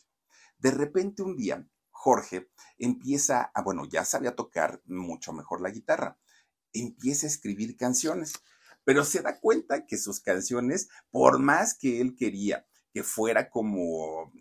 De 0.66 0.72
repente 0.72 1.22
un 1.22 1.38
día, 1.38 1.64
Jorge 1.92 2.50
empieza 2.80 3.52
a, 3.54 3.62
bueno, 3.62 3.86
ya 3.86 4.04
sabía 4.04 4.36
tocar 4.36 4.82
mucho 4.86 5.32
mejor 5.32 5.62
la 5.62 5.70
guitarra, 5.70 6.18
empieza 6.74 7.28
a 7.28 7.30
escribir 7.30 7.78
canciones 7.78 8.34
pero 8.86 9.04
se 9.04 9.22
da 9.22 9.40
cuenta 9.40 9.86
que 9.86 9.98
sus 9.98 10.22
canciones, 10.22 10.88
por 11.12 11.40
más 11.40 11.78
que 11.78 12.00
él 12.00 12.16
quería 12.16 12.66
que 12.94 13.04
fuera 13.04 13.50
como 13.50 14.32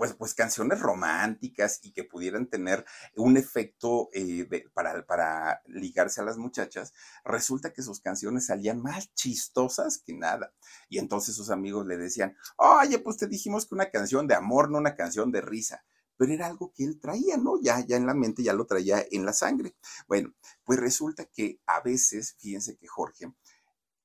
pues, 0.00 0.14
pues 0.14 0.32
canciones 0.32 0.80
románticas 0.80 1.78
y 1.82 1.92
que 1.92 2.04
pudieran 2.04 2.46
tener 2.46 2.86
un 3.16 3.36
efecto 3.36 4.08
eh, 4.14 4.48
para, 4.72 5.04
para 5.04 5.60
ligarse 5.66 6.22
a 6.22 6.24
las 6.24 6.38
muchachas, 6.38 6.94
resulta 7.22 7.74
que 7.74 7.82
sus 7.82 8.00
canciones 8.00 8.46
salían 8.46 8.80
más 8.80 9.12
chistosas 9.12 9.98
que 9.98 10.14
nada. 10.14 10.54
Y 10.88 10.96
entonces 10.96 11.36
sus 11.36 11.50
amigos 11.50 11.86
le 11.86 11.98
decían, 11.98 12.34
oye, 12.56 12.98
pues 12.98 13.18
te 13.18 13.26
dijimos 13.26 13.66
que 13.66 13.74
una 13.74 13.90
canción 13.90 14.26
de 14.26 14.34
amor, 14.34 14.70
no 14.70 14.78
una 14.78 14.96
canción 14.96 15.30
de 15.32 15.42
risa 15.42 15.84
pero 16.16 16.32
era 16.34 16.46
algo 16.46 16.72
que 16.74 16.84
él 16.84 16.98
traía, 17.00 17.38
¿no? 17.38 17.58
Ya, 17.62 17.84
ya 17.86 17.96
en 17.96 18.06
la 18.06 18.12
mente, 18.12 18.42
ya 18.42 18.52
lo 18.52 18.66
traía 18.66 19.02
en 19.10 19.24
la 19.24 19.32
sangre. 19.32 19.74
Bueno, 20.06 20.34
pues 20.64 20.78
resulta 20.78 21.24
que 21.24 21.60
a 21.64 21.80
veces, 21.80 22.36
fíjense 22.38 22.76
que 22.76 22.86
Jorge 22.86 23.32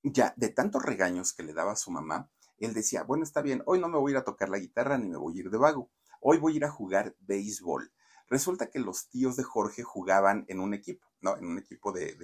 ya 0.02 0.34
de 0.38 0.50
tantos 0.50 0.84
regaños 0.84 1.34
que 1.34 1.44
le 1.44 1.54
daba 1.54 1.74
a 1.74 1.75
su 1.75 1.92
mamá, 1.92 2.30
él 2.59 2.74
decía, 2.74 3.03
bueno, 3.03 3.24
está 3.24 3.41
bien, 3.41 3.63
hoy 3.65 3.79
no 3.79 3.88
me 3.89 3.97
voy 3.97 4.12
a 4.12 4.13
ir 4.13 4.17
a 4.17 4.24
tocar 4.24 4.50
la 4.50 4.59
guitarra 4.59 4.97
ni 4.97 5.09
me 5.09 5.17
voy 5.17 5.38
a 5.38 5.41
ir 5.41 5.50
de 5.50 5.57
vago, 5.57 5.89
hoy 6.21 6.38
voy 6.38 6.53
a 6.53 6.55
ir 6.57 6.65
a 6.65 6.71
jugar 6.71 7.15
béisbol. 7.19 7.91
Resulta 8.27 8.71
que 8.71 8.79
los 8.79 9.07
tíos 9.09 9.35
de 9.35 9.43
Jorge 9.43 9.83
jugaban 9.83 10.45
en 10.47 10.59
un 10.59 10.74
equipo, 10.74 11.05
¿no? 11.21 11.38
En 11.38 11.45
un 11.45 11.59
equipo 11.59 11.91
de, 11.91 12.15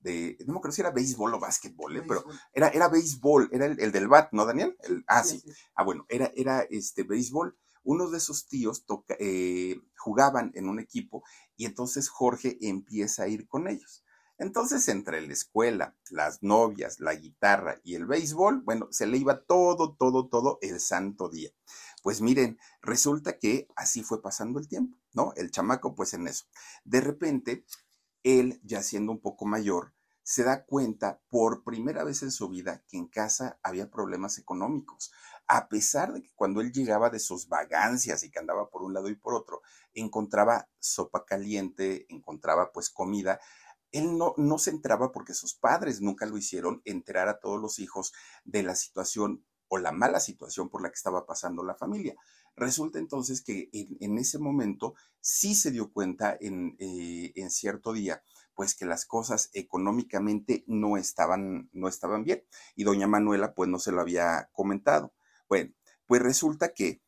de, 0.00 0.36
no 0.46 0.52
me 0.52 0.58
acuerdo 0.58 0.72
si 0.74 0.82
era 0.82 0.90
béisbol 0.90 1.32
o 1.32 1.40
básquetbol, 1.40 1.96
¿eh? 1.96 2.04
pero 2.06 2.24
era, 2.52 2.68
era 2.68 2.88
béisbol, 2.88 3.48
era 3.50 3.64
el, 3.64 3.90
del 3.90 4.08
bat, 4.08 4.28
¿no, 4.32 4.44
Daniel? 4.44 4.76
ah, 5.06 5.24
sí. 5.24 5.42
Ah, 5.74 5.82
bueno, 5.82 6.04
era, 6.10 6.30
era 6.36 6.60
este 6.68 7.04
béisbol. 7.04 7.56
Uno 7.84 8.10
de 8.10 8.20
sus 8.20 8.48
tíos 8.48 8.84
toca, 8.84 9.14
eh, 9.18 9.80
jugaban 9.96 10.52
en 10.54 10.68
un 10.68 10.78
equipo 10.78 11.22
y 11.56 11.64
entonces 11.66 12.08
Jorge 12.08 12.58
empieza 12.60 13.24
a 13.24 13.28
ir 13.28 13.48
con 13.48 13.68
ellos. 13.68 14.03
Entonces, 14.36 14.88
entre 14.88 15.20
la 15.24 15.32
escuela, 15.32 15.96
las 16.10 16.42
novias, 16.42 16.98
la 16.98 17.14
guitarra 17.14 17.80
y 17.84 17.94
el 17.94 18.06
béisbol, 18.06 18.62
bueno, 18.62 18.88
se 18.90 19.06
le 19.06 19.16
iba 19.18 19.44
todo, 19.44 19.94
todo, 19.94 20.28
todo 20.28 20.58
el 20.60 20.80
santo 20.80 21.28
día. 21.28 21.50
Pues 22.02 22.20
miren, 22.20 22.58
resulta 22.82 23.38
que 23.38 23.68
así 23.76 24.02
fue 24.02 24.20
pasando 24.20 24.58
el 24.58 24.68
tiempo, 24.68 24.98
¿no? 25.12 25.32
El 25.36 25.50
chamaco, 25.50 25.94
pues 25.94 26.14
en 26.14 26.26
eso. 26.26 26.46
De 26.84 27.00
repente, 27.00 27.64
él, 28.24 28.60
ya 28.64 28.82
siendo 28.82 29.12
un 29.12 29.20
poco 29.20 29.46
mayor, 29.46 29.94
se 30.24 30.42
da 30.42 30.64
cuenta 30.64 31.20
por 31.28 31.62
primera 31.62 32.02
vez 32.02 32.22
en 32.22 32.32
su 32.32 32.48
vida 32.48 32.82
que 32.88 32.96
en 32.96 33.06
casa 33.06 33.60
había 33.62 33.90
problemas 33.90 34.38
económicos. 34.38 35.12
A 35.46 35.68
pesar 35.68 36.14
de 36.14 36.22
que 36.22 36.32
cuando 36.34 36.62
él 36.62 36.72
llegaba 36.72 37.10
de 37.10 37.18
sus 37.18 37.48
vagancias 37.48 38.24
y 38.24 38.30
que 38.30 38.38
andaba 38.38 38.70
por 38.70 38.82
un 38.82 38.94
lado 38.94 39.10
y 39.10 39.14
por 39.14 39.34
otro, 39.34 39.60
encontraba 39.92 40.68
sopa 40.78 41.26
caliente, 41.26 42.06
encontraba 42.08 42.72
pues 42.72 42.88
comida, 42.88 43.38
él 43.94 44.18
no, 44.18 44.34
no 44.36 44.58
se 44.58 44.70
entraba 44.70 45.12
porque 45.12 45.34
sus 45.34 45.54
padres 45.54 46.00
nunca 46.00 46.26
lo 46.26 46.36
hicieron 46.36 46.82
enterar 46.84 47.28
a 47.28 47.38
todos 47.38 47.60
los 47.60 47.78
hijos 47.78 48.12
de 48.44 48.64
la 48.64 48.74
situación 48.74 49.44
o 49.68 49.78
la 49.78 49.92
mala 49.92 50.18
situación 50.20 50.68
por 50.68 50.82
la 50.82 50.88
que 50.90 50.96
estaba 50.96 51.24
pasando 51.26 51.62
la 51.62 51.76
familia. 51.76 52.16
Resulta 52.56 52.98
entonces 52.98 53.40
que 53.40 53.70
en, 53.72 54.18
ese 54.18 54.38
momento 54.38 54.94
sí 55.20 55.54
se 55.54 55.70
dio 55.70 55.92
cuenta 55.92 56.36
en, 56.40 56.76
eh, 56.80 57.32
en, 57.36 57.50
cierto 57.50 57.92
día, 57.92 58.22
pues 58.54 58.74
que 58.74 58.84
las 58.84 59.06
cosas 59.06 59.50
económicamente 59.52 60.64
no 60.66 60.96
estaban, 60.96 61.68
no 61.72 61.88
estaban 61.88 62.24
bien. 62.24 62.44
Y 62.74 62.84
doña 62.84 63.06
Manuela 63.06 63.54
pues 63.54 63.70
no 63.70 63.78
se 63.78 63.92
lo 63.92 64.00
había 64.00 64.50
comentado. 64.52 65.14
Bueno, 65.48 65.72
pues 66.06 66.20
resulta 66.20 66.74
que 66.74 67.00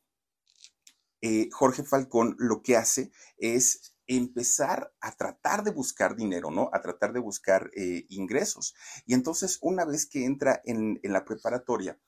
eh, 1.21 1.49
Jorge 1.51 1.83
Falcón 1.83 2.35
lo 2.39 2.61
que 2.61 2.77
hace 2.77 3.11
es 3.37 3.96
empezar 4.07 4.93
a 5.01 5.11
tratar 5.11 5.63
de 5.63 5.71
buscar 5.71 6.15
dinero, 6.15 6.51
¿no? 6.51 6.69
A 6.73 6.81
tratar 6.81 7.13
de 7.13 7.19
buscar 7.19 7.69
eh, 7.75 8.05
ingresos. 8.09 8.75
Y 9.05 9.13
entonces, 9.13 9.59
una 9.61 9.85
vez 9.85 10.05
que 10.05 10.25
entra 10.25 10.61
en, 10.65 10.99
la 11.03 11.25
preparatoria, 11.25 11.99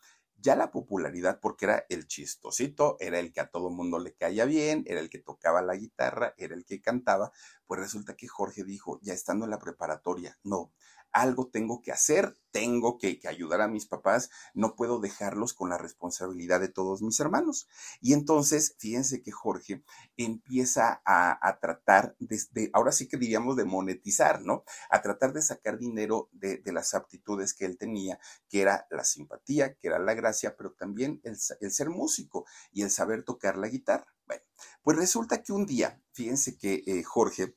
ya 0.41 0.55
la 0.55 0.71
popularidad, 0.71 1.39
porque 1.41 1.65
era 1.65 1.85
el 1.89 2.07
chistosito, 2.07 2.95
era 2.99 3.19
el 3.19 3.33
que 3.33 3.41
a 3.41 3.49
todo 3.49 3.69
mundo 3.69 3.99
le 3.99 4.13
caía 4.13 4.45
bien, 4.45 4.83
era 4.87 5.01
el 5.01 5.09
que 5.09 5.19
tocaba 5.19 5.61
la 5.61 5.75
guitarra, 5.75 6.33
era 6.37 6.55
el 6.55 6.65
que 6.65 6.81
cantaba, 6.81 7.33
pues 7.67 7.81
resulta 7.81 8.15
que 8.15 8.29
Jorge 8.29 8.63
dijo, 8.63 8.99
ya 9.01 9.13
estando 9.13 9.45
en 9.45 9.51
la 9.51 9.59
preparatoria, 9.59 10.39
no, 10.43 10.71
algo 11.11 11.47
tengo 11.47 11.81
que 11.81 11.91
hacer, 11.91 12.37
tengo 12.51 12.97
que, 12.97 13.19
ayudar 13.27 13.61
a 13.61 13.67
mis 13.67 13.85
papás, 13.85 14.29
no 14.53 14.75
puedo 14.75 14.99
dejarlos 14.99 15.53
con 15.53 15.69
la 15.69 15.77
responsabilidad 15.77 16.59
de 16.59 16.69
todos 16.69 17.01
mis 17.01 17.19
hermanos. 17.19 17.67
Y 18.01 18.13
entonces, 18.13 18.75
fíjense 18.77 19.21
que 19.21 19.31
Jorge 19.31 19.83
empieza 20.17 21.01
a, 21.05 21.59
tratar 21.61 22.15
de, 22.19 22.69
ahora 22.73 22.91
sí 22.91 23.07
que 23.07 23.17
diríamos 23.17 23.55
de 23.55 23.65
monetizar, 23.65 24.41
¿no? 24.41 24.63
A 24.89 25.01
tratar 25.01 25.33
de 25.33 25.41
sacar 25.41 25.77
dinero 25.77 26.29
de, 26.31 26.61
las 26.69 26.93
aptitudes 26.93 27.53
que 27.53 27.65
él 27.65 27.77
tenía, 27.77 28.19
que 28.47 28.61
era 28.61 28.87
la 28.91 29.03
simpatía, 29.03 29.73
que 29.75 29.87
era 29.87 29.97
la 29.97 30.13
gracia, 30.13 30.55
pero 30.55 30.73
también 30.73 31.19
el, 31.23 31.37
ser 31.39 31.89
músico 31.89 32.45
y 32.71 32.83
el 32.83 32.91
saber 32.91 33.23
tocar 33.23 33.57
la 33.57 33.67
guitarra. 33.67 34.13
Bueno, 34.27 34.43
pues 34.83 34.97
resulta 34.97 35.41
que 35.41 35.51
un 35.51 35.65
día, 35.65 35.99
fíjense 36.13 36.57
que 36.57 36.83
eh, 36.85 37.03
Jorge 37.03 37.55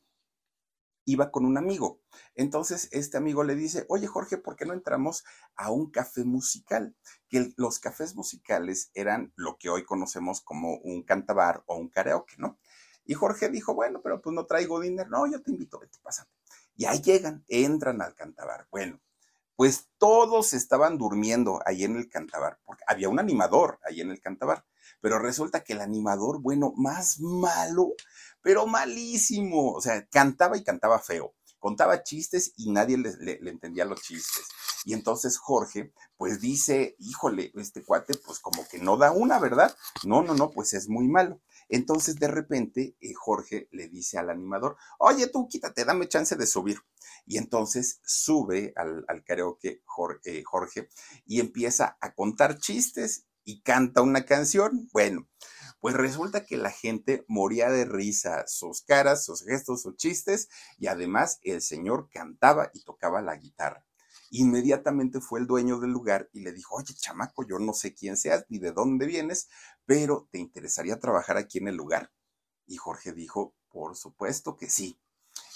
iba 1.05 1.31
con 1.31 1.45
un 1.45 1.59
amigo. 1.59 2.01
Entonces 2.35 2.89
este 2.93 3.17
amigo 3.17 3.45
le 3.45 3.55
dice, 3.55 3.85
oye 3.89 4.07
Jorge, 4.07 4.39
¿por 4.39 4.57
qué 4.57 4.67
no 4.67 4.73
entramos 4.73 5.25
a 5.57 5.71
un 5.71 5.91
café 5.91 6.25
musical? 6.25 6.97
Que 7.29 7.53
los 7.57 7.79
cafés 7.79 8.15
musicales 8.15 8.91
eran 8.95 9.33
lo 9.37 9.57
que 9.59 9.69
hoy 9.69 9.85
conocemos 9.85 10.41
como 10.41 10.77
un 10.79 11.03
cantabar 11.03 11.63
o 11.67 11.77
un 11.77 11.89
karaoke, 11.89 12.35
¿no? 12.39 12.59
Y 13.05 13.15
Jorge 13.15 13.49
dijo, 13.49 13.75
bueno, 13.75 14.01
pero 14.03 14.21
pues 14.23 14.35
no 14.35 14.47
traigo 14.47 14.81
dinero. 14.81 15.11
No, 15.11 15.31
yo 15.31 15.43
te 15.43 15.51
invito, 15.51 15.79
vete, 15.79 15.99
pásate. 16.03 16.31
Y 16.77 16.85
ahí 16.85 17.01
llegan, 17.01 17.45
entran 17.49 18.01
al 18.01 18.15
cantabar. 18.15 18.67
Bueno, 18.71 19.01
pues 19.63 19.91
todos 19.97 20.55
estaban 20.55 20.99
durmiendo 20.99 21.61
ahí 21.65 21.85
en 21.85 21.95
el 21.95 22.09
cantabar, 22.09 22.59
porque 22.65 22.83
había 22.89 23.09
un 23.09 23.21
animador 23.21 23.79
ahí 23.85 24.01
en 24.01 24.11
el 24.11 24.21
cantabar, 24.21 24.67
pero 25.01 25.21
resulta 25.21 25.63
que 25.63 25.75
el 25.75 25.81
animador, 25.81 26.41
bueno, 26.43 26.73
más 26.77 27.21
malo, 27.21 27.93
pero 28.41 28.67
malísimo, 28.67 29.71
o 29.71 29.81
sea, 29.81 30.05
cantaba 30.09 30.57
y 30.57 30.65
cantaba 30.65 30.99
feo, 30.99 31.37
contaba 31.61 32.03
chistes 32.03 32.55
y 32.57 32.73
nadie 32.73 32.99
le, 32.99 33.39
entendía 33.49 33.85
los 33.85 34.03
chistes. 34.03 34.49
Y 34.85 34.95
entonces 34.95 35.39
Jorge, 35.39 35.93
pues 36.17 36.41
dice, 36.41 36.97
híjole, 36.99 37.53
este 37.55 37.85
cuate, 37.85 38.15
pues 38.27 38.41
como 38.41 38.67
que 38.67 38.81
no 38.81 38.97
da 38.97 39.13
una, 39.13 39.39
¿verdad? 39.39 39.73
No, 40.03 40.25
no, 40.25 40.35
no, 40.35 40.51
pues 40.51 40.75
es 40.75 40.89
muy 40.89 41.07
malo. 41.07 41.41
Entonces 41.73 42.17
de 42.17 42.29
repente 42.29 42.97
eh, 43.01 43.15
Jorge 43.15 43.67
le 43.73 43.89
dice 43.89 44.19
al 44.19 44.29
animador, 44.29 44.77
oye 44.99 45.27
tú 45.27 45.49
quítate, 45.49 45.87
dame 45.87 46.07
chance 46.07 46.37
de 46.37 46.47
subir. 46.47 46.81
Y 47.25 47.39
entonces 47.39 48.01
sube 48.05 48.75
al, 48.77 49.07
al 49.09 49.25
karaoke 49.25 49.83
eh, 50.25 50.43
Jorge 50.45 50.89
y 51.25 51.41
empieza 51.41 51.97
a 52.03 52.13
contar 52.15 52.59
chistes 52.59 53.25
y 53.43 53.63
canta 53.63 54.03
una 54.03 54.27
canción. 54.27 54.91
Bueno, 54.93 55.27
pues 55.81 55.95
resulta 55.95 56.45
que 56.45 56.59
la 56.59 56.71
gente 56.71 57.25
moría 57.27 57.71
de 57.71 57.87
risa, 57.87 58.47
sus 58.47 58.83
caras, 58.83 59.25
sus 59.25 59.43
gestos, 59.43 59.81
sus 59.81 59.97
chistes, 59.97 60.51
y 60.79 60.89
además 60.89 61.39
el 61.43 61.63
señor 61.63 62.11
cantaba 62.11 62.71
y 62.75 62.85
tocaba 62.85 63.23
la 63.23 63.37
guitarra. 63.37 63.87
Inmediatamente 64.35 65.21
fue 65.21 65.41
el 65.41 65.47
dueño 65.47 65.79
del 65.79 65.91
lugar 65.91 66.31
y 66.33 66.41
le 66.41 66.53
dijo, 66.53 66.77
oye, 66.77 66.95
chamaco, 66.95 67.47
yo 67.47 67.59
no 67.59 67.75
sé 67.75 67.93
quién 67.93 68.17
seas 68.17 68.47
ni 68.49 68.59
de 68.59 68.73
dónde 68.73 69.05
vienes, 69.05 69.51
pero 69.85 70.27
¿te 70.31 70.39
interesaría 70.39 70.99
trabajar 70.99 71.37
aquí 71.37 71.59
en 71.59 71.69
el 71.69 71.77
lugar? 71.77 72.11
Y 72.67 72.79
Jorge 72.79 73.13
dijo, 73.13 73.55
por 73.69 73.95
supuesto 73.95 74.57
que 74.57 74.71
sí. 74.71 74.99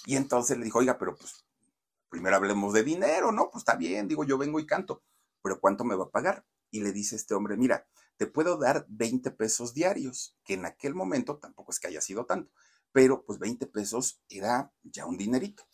Y 0.05 0.17
entonces 0.17 0.59
le 0.59 0.65
dijo, 0.67 0.81
oiga, 0.81 0.99
pero 0.99 1.17
pues 1.17 1.47
primero 2.11 2.37
hablemos 2.37 2.75
de 2.75 2.85
dinero, 2.85 3.33
¿no? 3.33 3.49
Pues 3.51 3.63
está 3.63 3.77
bien, 3.77 4.09
digo, 4.09 4.25
yo 4.25 4.37
vengo 4.37 4.61
y 4.61 4.67
canto, 4.67 5.03
pero 5.41 5.59
¿cuánto 5.59 5.83
me 5.85 5.97
va 5.97 6.05
a 6.05 6.11
pagar? 6.11 6.45
Y 6.71 6.81
le 6.81 6.93
dice 6.93 7.17
este 7.17 7.33
hombre, 7.33 7.57
mira, 7.57 7.87
te 8.19 8.27
puedo 8.27 8.59
dar 8.59 8.85
20 8.91 9.31
pesos 9.31 9.73
diarios, 9.73 10.37
que 10.45 10.53
en 10.53 10.67
aquel 10.67 10.95
momento 10.95 11.39
tampoco 11.39 11.73
es 11.73 11.81
que 11.81 11.87
haya 11.87 12.03
sido 12.03 12.27
tanto, 12.27 12.53
pero 12.93 13.25
pues 13.25 13.39
20 13.39 13.69
pesos 13.69 14.21
era 14.29 14.71
ya 14.83 15.07
un 15.07 15.17
dinerito. 15.17 15.67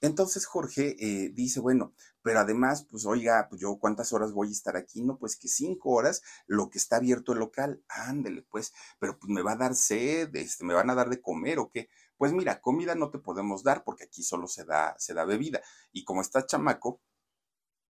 Entonces 0.00 0.46
Jorge 0.46 0.96
eh, 0.98 1.30
dice, 1.32 1.60
bueno, 1.60 1.94
pero 2.22 2.40
además, 2.40 2.86
pues 2.90 3.06
oiga, 3.06 3.46
pues 3.48 3.60
yo 3.60 3.78
cuántas 3.78 4.12
horas 4.12 4.32
voy 4.32 4.48
a 4.48 4.52
estar 4.52 4.76
aquí, 4.76 5.02
no, 5.02 5.18
pues 5.18 5.36
que 5.36 5.48
cinco 5.48 5.90
horas, 5.90 6.22
lo 6.46 6.68
que 6.68 6.78
está 6.78 6.96
abierto 6.96 7.32
el 7.32 7.38
local, 7.38 7.82
ándele, 7.88 8.42
pues, 8.42 8.72
pero 8.98 9.18
pues 9.18 9.30
me 9.30 9.42
va 9.42 9.52
a 9.52 9.56
dar 9.56 9.74
sed, 9.74 10.34
este, 10.36 10.64
me 10.64 10.74
van 10.74 10.90
a 10.90 10.94
dar 10.94 11.08
de 11.08 11.20
comer 11.20 11.58
o 11.58 11.70
qué. 11.70 11.88
Pues 12.16 12.32
mira, 12.32 12.60
comida 12.60 12.94
no 12.94 13.10
te 13.10 13.18
podemos 13.18 13.62
dar 13.62 13.84
porque 13.84 14.04
aquí 14.04 14.22
solo 14.22 14.46
se 14.46 14.64
da, 14.64 14.94
se 14.98 15.14
da 15.14 15.24
bebida. 15.24 15.62
Y 15.92 16.04
como 16.04 16.20
está 16.20 16.46
chamaco, 16.46 17.00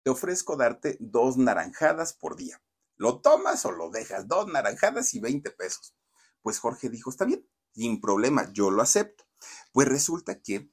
te 0.03 0.11
ofrezco 0.11 0.57
darte 0.57 0.97
dos 1.01 1.37
naranjadas 1.37 2.13
por 2.13 2.37
día. 2.37 2.63
¿Lo 2.97 3.21
tomas 3.21 3.65
o 3.65 3.73
lo 3.73 3.91
dejas? 3.91 4.29
Dos 4.29 4.47
naranjadas 4.47 5.15
y 5.15 5.21
20 5.21 5.51
pesos. 5.51 5.97
Pues 6.43 6.59
Jorge 6.59 6.91
dijo, 6.91 7.11
está 7.11 7.25
bien, 7.25 7.49
sin 7.73 8.01
problema, 8.01 8.53
yo 8.53 8.71
lo 8.71 8.83
acepto. 8.83 9.25
Pues 9.73 9.89
resulta 9.89 10.41
que 10.41 10.71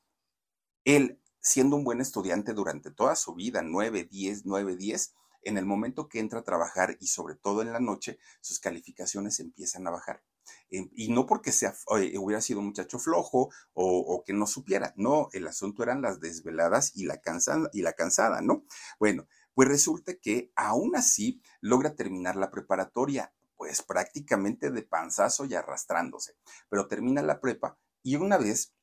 él, 0.83 1.20
siendo 1.41 1.75
un 1.75 1.83
buen 1.83 2.01
estudiante 2.01 2.53
durante 2.53 2.91
toda 2.91 3.15
su 3.15 3.33
vida, 3.33 3.61
9, 3.61 4.05
10, 4.05 4.45
9, 4.45 4.75
10, 4.75 5.13
en 5.43 5.57
el 5.57 5.65
momento 5.65 6.07
que 6.07 6.19
entra 6.19 6.39
a 6.39 6.43
trabajar 6.43 6.97
y 6.99 7.07
sobre 7.07 7.35
todo 7.35 7.61
en 7.61 7.73
la 7.73 7.79
noche, 7.79 8.19
sus 8.41 8.59
calificaciones 8.59 9.39
empiezan 9.39 9.87
a 9.87 9.91
bajar. 9.91 10.23
Em, 10.69 10.89
y 10.93 11.09
no 11.09 11.25
porque 11.25 11.51
sea, 11.51 11.73
hubiera 11.87 12.41
sido 12.41 12.59
un 12.59 12.67
muchacho 12.67 12.99
flojo 12.99 13.49
o, 13.73 14.23
que 14.25 14.33
no 14.33 14.47
supiera, 14.47 14.93
no, 14.97 15.29
el 15.33 15.47
asunto 15.47 15.83
eran 15.83 16.01
las 16.01 16.19
desveladas 16.19 16.95
y 16.95 17.05
la, 17.05 17.19
cansada, 17.21 17.69
y 17.73 17.81
la 17.81 17.93
cansada, 17.93 18.41
¿no? 18.41 18.63
Bueno, 18.99 19.27
pues 19.53 19.67
resulta 19.67 20.13
que 20.15 20.51
aún 20.55 20.95
así 20.95 21.41
logra 21.59 21.95
terminar 21.95 22.35
la 22.35 22.51
preparatoria, 22.51 23.33
pues 23.57 23.81
prácticamente 23.81 24.71
de 24.71 24.81
panzazo 24.83 25.45
y 25.45 25.53
arrastrándose, 25.53 26.35
pero 26.69 26.87
termina 26.87 27.21
la 27.21 27.39
prepa 27.39 27.77
y 28.01 28.15
una 28.15 28.37
vez 28.37 28.73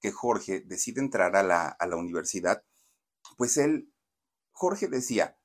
que 0.00 0.12
Jorge 0.12 0.60
decide 0.60 1.00
entrar 1.00 1.36
a 1.36 1.42
la, 1.42 1.68
a 1.68 1.86
la 1.86 1.96
universidad, 1.96 2.64
pues 3.36 3.56
él, 3.56 3.92
Jorge 4.52 4.88
decía, 4.88 5.38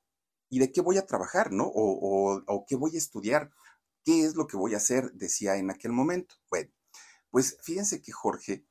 ¿y 0.49 0.59
de 0.59 0.71
qué 0.71 0.81
voy 0.81 0.97
a 0.97 1.05
trabajar, 1.05 1.51
no? 1.51 1.65
O, 1.65 2.33
o, 2.35 2.43
o, 2.47 2.65
qué 2.67 2.75
voy 2.75 2.95
a 2.95 2.97
estudiar, 2.97 3.51
¿qué 4.03 4.25
es 4.25 4.35
lo 4.35 4.47
que 4.47 4.57
voy 4.57 4.73
a 4.73 4.77
hacer? 4.77 5.11
Decía 5.13 5.55
en 5.57 5.71
aquel 5.71 5.91
momento. 5.91 6.35
Bueno, 6.49 6.71
pues 7.29 7.57
fíjense 7.61 8.01
que 8.01 8.11
Jorge 8.11 8.65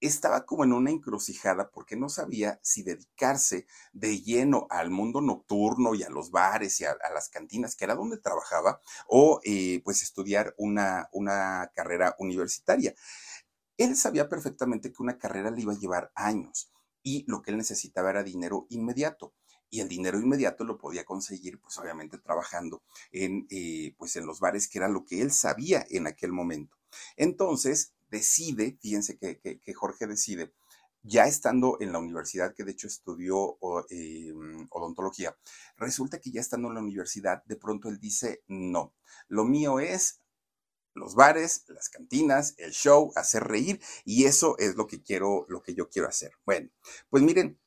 estaba 0.00 0.46
como 0.46 0.64
en 0.64 0.72
una 0.72 0.90
encrucijada 0.90 1.70
porque 1.70 1.96
no 1.96 2.08
sabía 2.08 2.60
si 2.62 2.82
dedicarse 2.82 3.66
de 3.92 4.20
lleno 4.20 4.66
al 4.70 4.90
mundo 4.90 5.20
nocturno 5.20 5.94
y 5.94 6.02
a 6.02 6.10
los 6.10 6.30
bares 6.30 6.80
y 6.80 6.84
a, 6.84 6.96
las 7.12 7.28
cantinas, 7.28 7.74
que 7.74 7.84
era 7.84 7.94
donde 7.94 8.18
trabajaba, 8.18 8.80
o 9.08 9.40
eh, 9.44 9.80
pues 9.84 10.02
estudiar 10.02 10.54
una, 10.56 11.08
una 11.12 11.72
carrera 11.74 12.14
universitaria. 12.18 12.94
Él 13.78 13.96
sabía 13.96 14.28
perfectamente 14.28 14.92
que 14.92 15.02
una 15.02 15.16
carrera 15.16 15.50
le 15.50 15.62
iba 15.62 15.72
a 15.72 15.78
llevar 15.78 16.12
años 16.14 16.70
y 17.02 17.24
lo 17.26 17.40
que 17.40 17.52
él 17.52 17.56
necesitaba 17.56 18.10
era 18.10 18.22
dinero 18.22 18.66
inmediato 18.68 19.32
y 19.70 19.80
el 19.80 19.88
dinero 19.88 20.18
inmediato 20.18 20.64
lo 20.64 20.78
podía 20.78 21.04
conseguir, 21.04 21.60
pues 21.60 21.78
obviamente 21.78 22.18
trabajando 22.18 22.82
en, 23.12 23.46
eh, 23.50 23.94
pues 23.98 24.16
en 24.16 24.26
los 24.26 24.40
bares, 24.40 24.68
que 24.68 24.78
era 24.78 24.88
lo 24.88 25.04
que 25.04 25.20
él 25.20 25.30
sabía 25.30 25.86
en 25.90 26.06
aquel 26.06 26.32
momento. 26.32 26.76
Entonces, 27.16 27.92
decide, 28.10 28.78
fíjense 28.80 29.18
que, 29.18 29.74
Jorge 29.74 30.06
decide, 30.06 30.54
ya 31.02 31.26
estando 31.26 31.76
en 31.80 31.92
la 31.92 31.98
universidad, 31.98 32.54
que 32.54 32.64
de 32.64 32.72
hecho 32.72 32.86
estudió 32.86 33.58
em, 33.90 34.66
odontología, 34.70 35.36
resulta 35.76 36.18
que 36.18 36.30
ya 36.30 36.40
estando 36.40 36.68
en 36.68 36.74
la 36.74 36.80
universidad, 36.80 37.44
de 37.44 37.56
pronto 37.56 37.88
él 37.88 37.98
dice, 38.00 38.42
no, 38.48 38.94
lo 39.28 39.44
mío 39.44 39.80
es 39.80 40.20
los 40.98 41.14
bares, 41.14 41.64
las 41.68 41.88
cantinas, 41.88 42.54
el 42.58 42.72
show, 42.72 43.12
hacer 43.16 43.44
reír, 43.44 43.80
y 44.04 44.24
eso 44.26 44.56
es 44.58 44.76
lo 44.76 44.86
que 44.86 45.02
quiero, 45.02 45.46
lo 45.48 45.62
que 45.62 45.74
yo 45.74 45.88
quiero 45.88 46.08
hacer. 46.08 46.32
Bueno, 46.44 46.70
pues 47.08 47.22
miren, 47.22 47.58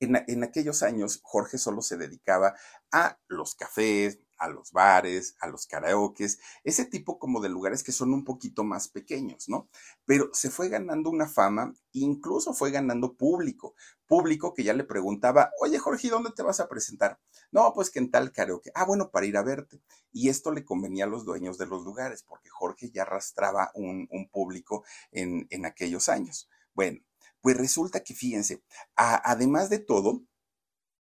en, 0.00 0.16
en 0.28 0.44
aquellos 0.44 0.82
años 0.82 1.20
Jorge 1.22 1.58
solo 1.58 1.82
se 1.82 1.96
dedicaba 1.96 2.54
a 2.92 3.18
los 3.28 3.54
cafés, 3.54 4.18
a 4.38 4.48
los 4.48 4.72
bares, 4.72 5.36
a 5.40 5.48
los 5.48 5.66
karaokes, 5.66 6.38
ese 6.64 6.84
tipo 6.84 7.18
como 7.18 7.40
de 7.40 7.48
lugares 7.48 7.82
que 7.82 7.92
son 7.92 8.12
un 8.12 8.24
poquito 8.24 8.64
más 8.64 8.88
pequeños, 8.88 9.48
¿no? 9.48 9.68
Pero 10.04 10.30
se 10.32 10.50
fue 10.50 10.68
ganando 10.68 11.10
una 11.10 11.28
fama, 11.28 11.74
incluso 11.92 12.54
fue 12.54 12.70
ganando 12.70 13.14
público, 13.14 13.74
público 14.06 14.54
que 14.54 14.64
ya 14.64 14.72
le 14.74 14.84
preguntaba, 14.84 15.50
oye 15.60 15.78
Jorge, 15.78 16.08
¿dónde 16.08 16.30
te 16.34 16.42
vas 16.42 16.60
a 16.60 16.68
presentar? 16.68 17.18
No, 17.50 17.72
pues 17.74 17.90
que 17.90 17.98
en 17.98 18.10
tal 18.10 18.32
karaoke. 18.32 18.70
Ah, 18.74 18.84
bueno, 18.84 19.10
para 19.10 19.26
ir 19.26 19.36
a 19.36 19.42
verte. 19.42 19.80
Y 20.12 20.28
esto 20.28 20.52
le 20.52 20.64
convenía 20.64 21.04
a 21.04 21.08
los 21.08 21.24
dueños 21.24 21.58
de 21.58 21.66
los 21.66 21.84
lugares, 21.84 22.22
porque 22.22 22.48
Jorge 22.48 22.90
ya 22.90 23.02
arrastraba 23.02 23.70
un, 23.74 24.08
público 24.30 24.84
en, 25.10 25.46
en, 25.50 25.66
aquellos 25.66 26.08
años. 26.08 26.48
Bueno, 26.74 27.00
pues 27.40 27.56
resulta 27.56 28.02
que, 28.02 28.14
fíjense, 28.14 28.62
además 28.96 29.70
de 29.70 29.78
todo, 29.78 30.22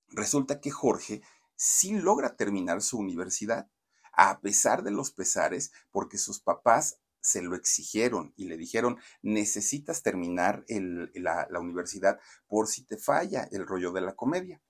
resulta 0.10 0.60
que 0.60 0.71
Jorge 0.71 1.21
sí 1.56 1.91
logra 2.00 2.36
terminar 2.36 2.82
su 2.82 2.98
universidad, 2.98 3.70
a 4.13 4.39
pesar 4.39 4.84
de 4.84 4.91
los 4.91 5.12
pesares, 5.12 5.72
porque 5.91 6.18
sus 6.18 6.39
papás 6.39 7.00
se 7.26 7.41
lo 7.41 7.56
exigieron 7.56 8.34
y 8.38 8.46
le 8.46 8.56
dijeron, 8.56 8.98
necesitas 9.24 10.04
terminar 10.04 10.63
la, 10.68 11.48
universidad 11.60 12.20
por 12.48 12.68
si 12.68 12.86
te 12.86 12.98
falla 12.98 13.50
el 13.52 13.65
rollo 13.65 13.91
de 13.91 14.02
la 14.02 14.15
comedia. 14.15 14.62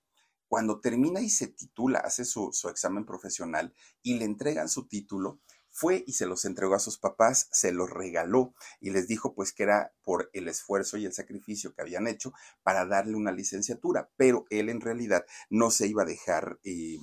Cuando 0.48 0.80
termina 0.80 1.20
y 1.20 1.28
se 1.28 1.48
titula, 1.48 1.98
hace 1.98 2.24
su, 2.24 2.50
su 2.52 2.68
examen 2.68 3.04
profesional 3.04 3.74
y 4.02 4.14
le 4.14 4.24
entregan 4.24 4.68
su 4.68 4.86
título, 4.88 5.40
Fue 5.78 6.04
y 6.06 6.14
se 6.14 6.24
los 6.24 6.46
entregó 6.46 6.74
a 6.74 6.78
sus 6.78 6.96
papás, 6.96 7.50
se 7.52 7.70
los 7.70 7.90
regaló 7.90 8.54
y 8.80 8.92
les 8.92 9.08
dijo 9.08 9.34
pues 9.34 9.52
que 9.52 9.64
era 9.64 9.92
por 10.04 10.30
el 10.32 10.48
esfuerzo 10.48 10.96
y 10.96 11.04
el 11.04 11.12
sacrificio 11.12 11.74
que 11.74 11.82
habían 11.82 12.06
hecho 12.06 12.32
para 12.62 12.86
darle 12.86 13.14
una 13.14 13.30
licenciatura, 13.30 14.08
pero 14.16 14.46
él 14.48 14.70
en 14.70 14.80
realidad 14.80 15.26
no 15.50 15.70
se 15.70 15.86
iba 15.86 16.04
a 16.04 16.06
dejar, 16.06 16.58
eh, 16.64 16.96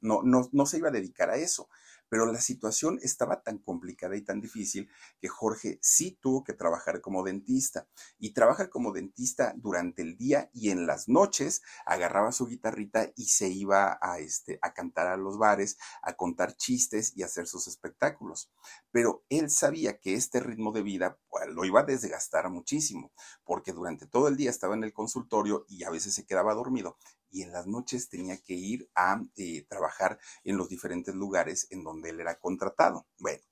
no, 0.00 0.22
no, 0.24 0.48
no 0.50 0.66
se 0.66 0.78
iba 0.78 0.88
a 0.88 0.90
dedicar 0.90 1.30
a 1.30 1.36
eso. 1.36 1.68
Pero 2.08 2.26
la 2.26 2.40
situación 2.40 2.98
estaba 3.02 3.42
tan 3.42 3.58
complicada 3.58 4.16
y 4.16 4.22
tan 4.22 4.40
difícil 4.40 4.88
que 5.20 5.28
Jorge 5.28 5.78
sí 5.82 6.18
tuvo 6.20 6.44
que 6.44 6.52
trabajar 6.52 7.00
como 7.00 7.24
dentista. 7.24 7.88
Y 8.18 8.32
trabaja 8.32 8.70
como 8.70 8.92
dentista 8.92 9.54
durante 9.56 10.02
el 10.02 10.16
día 10.16 10.50
y 10.52 10.70
en 10.70 10.86
las 10.86 11.08
noches 11.08 11.62
agarraba 11.84 12.32
su 12.32 12.46
guitarrita 12.46 13.12
y 13.16 13.26
se 13.26 13.48
iba 13.48 13.98
a, 14.00 14.18
este, 14.18 14.58
a 14.62 14.72
cantar 14.72 15.08
a 15.08 15.16
los 15.16 15.38
bares, 15.38 15.78
a 16.02 16.14
contar 16.14 16.56
chistes 16.56 17.12
y 17.16 17.22
hacer 17.22 17.46
sus 17.46 17.66
espectáculos. 17.66 18.50
Pero 18.90 19.24
él 19.28 19.50
sabía 19.50 19.98
que 19.98 20.14
este 20.14 20.40
ritmo 20.40 20.72
de 20.72 20.82
vida 20.82 21.18
pues, 21.28 21.48
lo 21.48 21.64
iba 21.64 21.80
a 21.80 21.84
desgastar 21.84 22.48
muchísimo, 22.50 23.12
porque 23.44 23.72
durante 23.72 24.06
todo 24.06 24.28
el 24.28 24.36
día 24.36 24.50
estaba 24.50 24.74
en 24.74 24.84
el 24.84 24.92
consultorio 24.92 25.64
y 25.68 25.84
a 25.84 25.90
veces 25.90 26.14
se 26.14 26.24
quedaba 26.24 26.54
dormido 26.54 26.98
y 27.36 27.42
en 27.42 27.52
las 27.52 27.66
noches 27.66 28.08
tenía 28.08 28.38
que 28.38 28.54
ir 28.54 28.88
a 28.94 29.22
eh, 29.36 29.66
trabajar 29.68 30.18
en 30.42 30.56
los 30.56 30.70
diferentes 30.70 31.14
lugares 31.14 31.66
en 31.68 31.84
donde 31.84 32.08
él 32.08 32.20
era 32.20 32.38
contratado. 32.38 33.06
Bueno, 33.18 33.42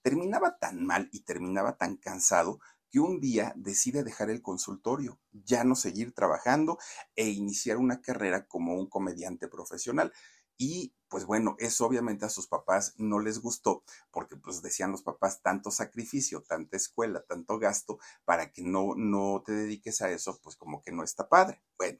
terminaba 0.00 0.58
tan 0.58 0.86
mal 0.86 1.08
y 1.10 1.24
terminaba 1.24 1.76
tan 1.76 1.96
cansado 1.96 2.60
que 2.88 3.00
un 3.00 3.18
día 3.18 3.52
decide 3.56 4.04
dejar 4.04 4.30
el 4.30 4.42
consultorio, 4.42 5.18
ya 5.32 5.64
no 5.64 5.74
seguir 5.74 6.12
trabajando 6.12 6.78
e 7.16 7.30
iniciar 7.30 7.78
una 7.78 8.00
carrera 8.00 8.46
como 8.46 8.74
un 8.74 8.88
comediante 8.88 9.48
profesional. 9.48 10.12
Y 10.56 10.94
pues 11.08 11.24
bueno, 11.24 11.56
eso 11.58 11.84
obviamente 11.84 12.24
a 12.24 12.30
sus 12.30 12.46
papás 12.46 12.94
no 12.96 13.18
les 13.18 13.40
gustó 13.40 13.82
porque 14.12 14.36
pues 14.36 14.62
decían 14.62 14.92
los 14.92 15.02
papás 15.02 15.42
tanto 15.42 15.72
sacrificio, 15.72 16.42
tanta 16.42 16.76
escuela, 16.76 17.24
tanto 17.26 17.58
gasto 17.58 17.98
para 18.24 18.52
que 18.52 18.62
no, 18.62 18.94
no 18.94 19.42
te 19.44 19.50
dediques 19.50 20.00
a 20.00 20.12
eso, 20.12 20.38
pues 20.44 20.54
como 20.54 20.80
que 20.80 20.92
no 20.92 21.02
está 21.02 21.28
padre. 21.28 21.60
Bueno, 21.76 21.98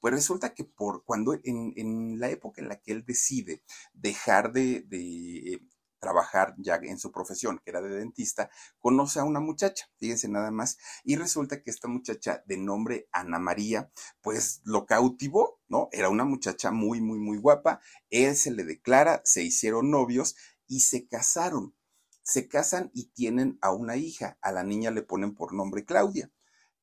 pues 0.00 0.14
resulta 0.14 0.54
que 0.54 0.64
por 0.64 1.04
cuando 1.04 1.34
en, 1.42 2.18
la 2.20 2.30
época 2.30 2.60
en 2.60 2.68
la 2.68 2.76
que 2.80 2.92
él 2.92 3.04
decide 3.04 3.62
dejar 3.92 4.52
de, 4.52 4.82
de 4.82 5.60
trabajar 5.98 6.54
ya 6.58 6.76
en 6.76 6.98
su 6.98 7.10
profesión, 7.10 7.60
que 7.64 7.70
era 7.70 7.80
de 7.80 7.88
dentista, 7.88 8.50
conoce 8.78 9.18
a 9.18 9.24
una 9.24 9.40
muchacha, 9.40 9.86
fíjense 9.98 10.28
nada 10.28 10.50
más, 10.50 10.78
y 11.04 11.16
resulta 11.16 11.62
que 11.62 11.70
esta 11.70 11.88
muchacha 11.88 12.42
de 12.46 12.56
nombre 12.56 13.08
Ana 13.12 13.38
María, 13.38 13.90
pues 14.20 14.60
lo 14.64 14.86
cautivó, 14.86 15.60
¿no? 15.68 15.88
Era 15.92 16.08
una 16.08 16.24
muchacha 16.24 16.70
muy, 16.70 17.00
muy, 17.00 17.18
muy 17.18 17.38
guapa, 17.38 17.80
él 18.10 18.36
se 18.36 18.50
le 18.50 18.64
declara, 18.64 19.20
se 19.24 19.42
hicieron 19.42 19.90
novios 19.90 20.36
y 20.66 20.80
se 20.80 21.06
casaron. 21.08 21.74
Se 22.22 22.48
casan 22.48 22.90
y 22.92 23.06
tienen 23.10 23.58
a 23.60 23.72
una 23.72 23.96
hija, 23.96 24.36
a 24.42 24.50
la 24.50 24.64
niña 24.64 24.90
le 24.90 25.02
ponen 25.02 25.34
por 25.34 25.54
nombre 25.54 25.84
Claudia. 25.84 26.30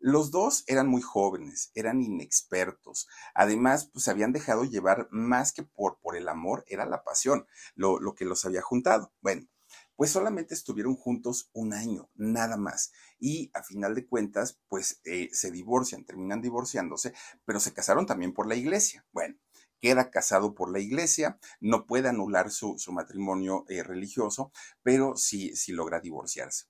Los 0.06 0.32
dos 0.32 0.66
eran 0.68 0.90
muy 0.90 1.02
jóvenes, 1.02 1.72
eran 1.76 2.02
inexpertos. 2.02 3.08
Además, 3.34 3.86
pues 3.86 4.04
se 4.04 4.12
habían 4.12 4.34
dejado 4.34 4.66
llevar 4.66 5.08
más 5.12 5.54
que 5.54 5.64
por, 5.64 5.98
por 6.02 6.18
el 6.18 6.28
amor, 6.28 6.66
era 6.68 6.86
la 6.86 7.06
pasión, 7.06 7.48
lo, 7.74 8.02
lo 8.02 8.14
que 8.14 8.26
los 8.26 8.44
había 8.44 8.62
juntado. 8.62 9.14
Bueno, 9.22 9.48
pues 9.96 10.12
solamente 10.12 10.56
estuvieron 10.56 10.98
juntos 10.98 11.50
un 11.54 11.72
año, 11.72 12.10
nada 12.16 12.58
más. 12.58 12.92
Y 13.18 13.50
a 13.54 13.64
final 13.64 13.96
de 13.96 14.06
cuentas, 14.06 14.60
pues 14.68 15.00
eh, 15.06 15.30
se 15.32 15.52
divorcian, 15.52 16.04
terminan 16.04 16.42
divorciándose, 16.42 17.14
pero 17.46 17.62
se 17.62 17.72
casaron 17.72 18.06
también 18.06 18.34
por 18.34 18.46
la 18.46 18.56
iglesia. 18.56 19.06
Bueno, 19.14 19.38
queda 19.80 20.12
casado 20.12 20.54
por 20.54 20.70
la 20.70 20.80
iglesia, 20.80 21.40
no 21.62 21.86
puede 21.86 22.10
anular 22.10 22.52
su, 22.52 22.76
su 22.78 22.92
matrimonio 22.92 23.64
eh, 23.70 23.84
religioso, 23.84 24.52
pero 24.82 25.16
sí, 25.16 25.56
sí 25.56 25.72
logra 25.72 26.02
divorciarse. 26.02 26.66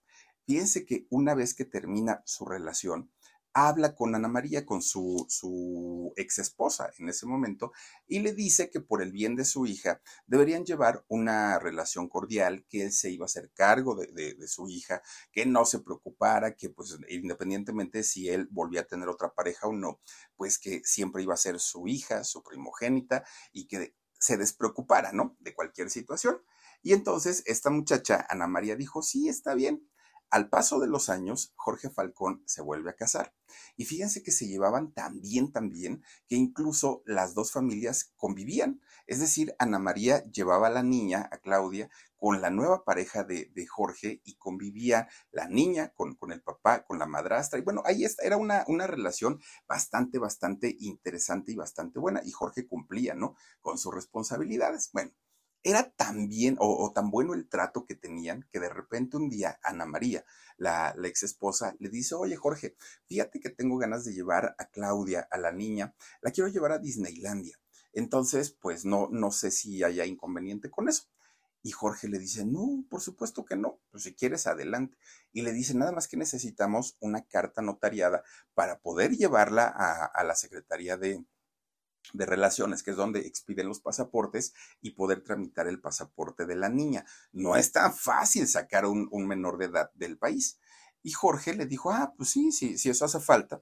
Fíjense 0.46 0.86
que 0.86 1.08
una 1.10 1.34
vez 1.34 1.54
que 1.56 1.65
termina 1.65 2.22
su 2.26 2.46
relación, 2.46 3.10
habla 3.54 3.96
con 3.96 4.16
Ana 4.16 4.28
María, 4.28 4.66
con 4.66 4.82
su, 4.82 5.26
su 5.30 6.13
ex 6.18 6.39
esposa 6.39 6.92
en 6.98 7.10
ese 7.10 7.26
momento, 7.26 7.72
y 8.08 8.20
le 8.20 8.34
dice 8.34 8.70
que 8.70 8.82
por 8.82 9.02
el 9.02 9.12
bien 9.12 9.36
de 9.36 9.46
su 9.46 9.66
hija 9.66 10.02
deberían 10.26 10.66
llevar 10.66 11.06
una 11.08 11.60
relación 11.60 12.10
cordial, 12.10 12.66
que 12.68 12.84
él 12.84 12.92
se 12.92 13.12
iba 13.12 13.26
a 13.26 13.28
hacer 13.28 13.52
cargo 13.54 13.96
de, 13.96 14.48
su 14.48 14.68
hija, 14.68 15.02
que 15.32 15.46
no 15.46 15.66
se 15.66 15.80
preocupara, 15.80 16.56
que 16.56 16.70
pues 16.70 16.98
independientemente 17.10 18.04
si 18.04 18.30
él 18.30 18.48
volvía 18.52 18.82
a 18.82 18.88
tener 18.88 19.08
otra 19.08 19.34
pareja 19.34 19.68
o 19.68 19.74
no, 19.74 20.02
pues 20.36 20.58
que 20.60 20.82
siempre 20.84 21.24
iba 21.24 21.34
a 21.34 21.38
ser 21.38 21.60
su 21.60 21.88
hija, 21.88 22.24
su 22.24 22.44
primogénita, 22.44 23.24
y 23.52 23.68
que 23.68 23.96
se 24.20 24.38
despreocupara, 24.38 25.12
¿no? 25.12 25.36
De 25.39 25.54
cualquier 25.54 25.89
situación. 25.89 26.42
Y 26.82 26.94
entonces 26.94 27.44
esta 27.46 27.70
muchacha, 27.70 28.26
Ana 28.30 28.48
María, 28.48 28.76
dijo, 28.76 29.02
sí, 29.02 29.30
está 29.30 29.54
bien, 29.54 29.88
al 30.34 30.50
paso 30.50 30.80
de 30.80 30.88
los 30.88 31.10
años, 31.10 31.54
Jorge 31.56 31.91
Falcón 31.91 32.41
se 32.48 32.63
vuelve 32.63 32.89
a 32.89 32.96
casar. 32.96 33.36
Y 33.78 33.86
fíjense 33.86 34.24
que 34.24 34.32
se 34.32 34.48
llevaban 34.48 34.91
tan 34.91 35.22
bien, 35.22 35.52
tan 35.52 35.69
bien, 35.69 36.04
que 36.28 36.36
incluso 36.36 37.04
las 37.06 37.36
dos 37.36 37.52
familias 37.52 38.13
convivían. 38.17 38.82
Es 39.06 39.19
decir, 39.19 39.54
Ana 39.60 39.78
María 39.78 40.24
llevaba 40.24 40.69
a 40.69 40.72
la 40.72 40.82
niña, 40.82 41.30
a 41.32 41.38
Claudia, 41.38 41.91
con 42.15 42.41
la 42.41 42.50
nueva 42.50 42.84
pareja 42.84 43.24
de, 43.24 43.67
Jorge 43.67 44.22
y 44.24 44.36
convivía 44.38 45.08
la 45.30 45.48
niña 45.48 45.89
con, 45.89 46.15
con, 46.15 46.32
el 46.32 46.41
papá, 46.41 46.84
con 46.84 46.98
la 46.98 47.06
madrastra. 47.06 47.60
Y 47.60 47.62
bueno, 47.62 47.84
ahí 47.86 48.04
está, 48.04 48.24
era 48.24 48.38
una, 48.38 48.63
una 48.67 48.88
relación 48.88 49.39
bastante, 49.67 50.17
bastante 50.17 50.76
interesante 50.80 51.52
y 51.52 51.56
bastante 51.56 52.00
buena. 52.00 52.22
Y 52.26 52.32
Jorge 52.32 52.65
cumplía, 52.65 53.13
¿no? 53.13 53.36
Con 53.62 53.78
sus 53.78 53.93
responsabilidades. 53.93 54.89
Bueno, 54.93 55.12
era 55.63 55.89
tan 55.89 56.28
bien 56.28 56.58
o, 56.60 56.91
tan 56.93 57.10
bueno 57.10 57.34
el 57.34 57.47
trato 57.47 57.86
que 57.86 57.95
tenían 57.95 58.45
que 58.52 58.60
de 58.60 58.69
repente 58.69 59.17
un 59.17 59.30
día 59.30 59.60
Ana 59.63 59.86
María, 59.86 60.26
la, 60.58 60.93
ex 61.04 61.23
esposa, 61.23 61.76
le 61.80 61.89
dice, 61.89 62.15
oye 62.15 62.36
Jorge, 62.36 62.76
fíjate 63.06 63.39
que 63.39 63.49
tengo 63.49 63.78
ganas 63.78 64.04
de 64.04 64.13
llevar 64.13 64.56
a 64.58 64.65
Claudia, 64.65 65.28
a 65.32 65.38
la 65.38 65.52
niña, 65.52 65.95
la 66.21 66.32
quiero 66.32 66.49
llevar 66.49 66.73
a 66.73 66.80
Disneylandia. 66.80 67.58
Entonces, 67.93 68.52
pues 68.52 68.86
no, 68.86 69.08
no 69.12 69.32
sé 69.32 69.52
si 69.52 69.84
haya 69.84 70.06
inconveniente 70.06 70.69
con 70.69 70.89
eso. 70.89 71.04
Y 71.62 71.71
Jorge 71.71 72.10
le 72.10 72.19
dice, 72.19 72.43
no, 72.45 72.84
por 72.89 72.99
supuesto 72.99 73.45
que 73.45 73.56
no, 73.56 73.80
pues 73.89 74.04
si 74.04 74.13
quieres, 74.13 74.47
adelante. 74.47 74.97
Y 75.32 75.43
le 75.43 75.54
dice, 75.54 75.76
nada 75.76 75.93
más 75.93 76.10
que 76.10 76.17
necesitamos 76.17 76.97
una 76.99 77.21
carta 77.21 77.62
notariada 77.62 78.23
para 78.54 78.80
poder 78.80 79.12
llevarla 79.12 79.67
a 79.67 80.23
la 80.26 80.36
Secretaría 80.36 80.97
de, 80.97 81.23
de 82.12 82.26
relaciones, 82.26 82.84
que 82.84 82.92
es 82.92 82.98
donde 82.98 83.22
expiden 83.22 83.68
los 83.68 83.80
pasaportes 83.80 84.54
y 84.82 84.92
poder 84.92 85.24
tramitar 85.24 85.68
el 85.68 85.80
pasaporte 85.80 86.46
de 86.46 86.56
la 86.56 86.70
niña. 86.70 87.06
No 87.32 87.56
es 87.56 87.72
tan 87.72 87.94
fácil 87.94 88.48
sacar 88.48 88.86
un, 88.86 89.08
un 89.12 89.28
menor 89.28 89.58
de 89.58 89.66
edad 89.66 89.92
del 89.94 90.18
país. 90.18 90.60
Y 91.02 91.12
Jorge 91.12 91.54
le 91.54 91.66
dijo, 91.66 91.92
ah, 91.92 92.13
pues 92.18 92.30
sí, 92.30 92.52
sí, 92.52 92.78
si 92.78 92.89
eso 92.89 93.06
hace 93.06 93.20
falta. 93.20 93.62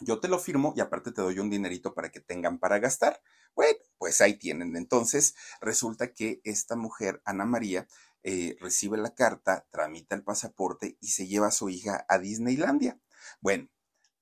Yo 0.00 0.20
te 0.20 0.28
lo 0.28 0.38
firmo 0.38 0.74
y 0.76 0.80
aparte 0.80 1.12
te 1.12 1.22
doy 1.22 1.38
un 1.38 1.50
dinerito 1.50 1.94
para 1.94 2.10
que 2.10 2.20
tengan 2.20 2.58
para 2.58 2.78
gastar. 2.78 3.20
Bueno, 3.54 3.78
pues 3.98 4.20
ahí 4.20 4.38
tienen. 4.38 4.76
Entonces, 4.76 5.34
resulta 5.60 6.12
que 6.12 6.40
esta 6.44 6.76
mujer, 6.76 7.22
Ana 7.24 7.44
María, 7.44 7.86
eh, 8.22 8.56
recibe 8.60 8.96
la 8.98 9.14
carta, 9.14 9.66
tramita 9.70 10.16
el 10.16 10.24
pasaporte 10.24 10.96
y 11.00 11.08
se 11.08 11.26
lleva 11.26 11.48
a 11.48 11.52
su 11.52 11.68
hija 11.68 12.04
a 12.08 12.18
Disneylandia. 12.18 12.98
Bueno, 13.40 13.68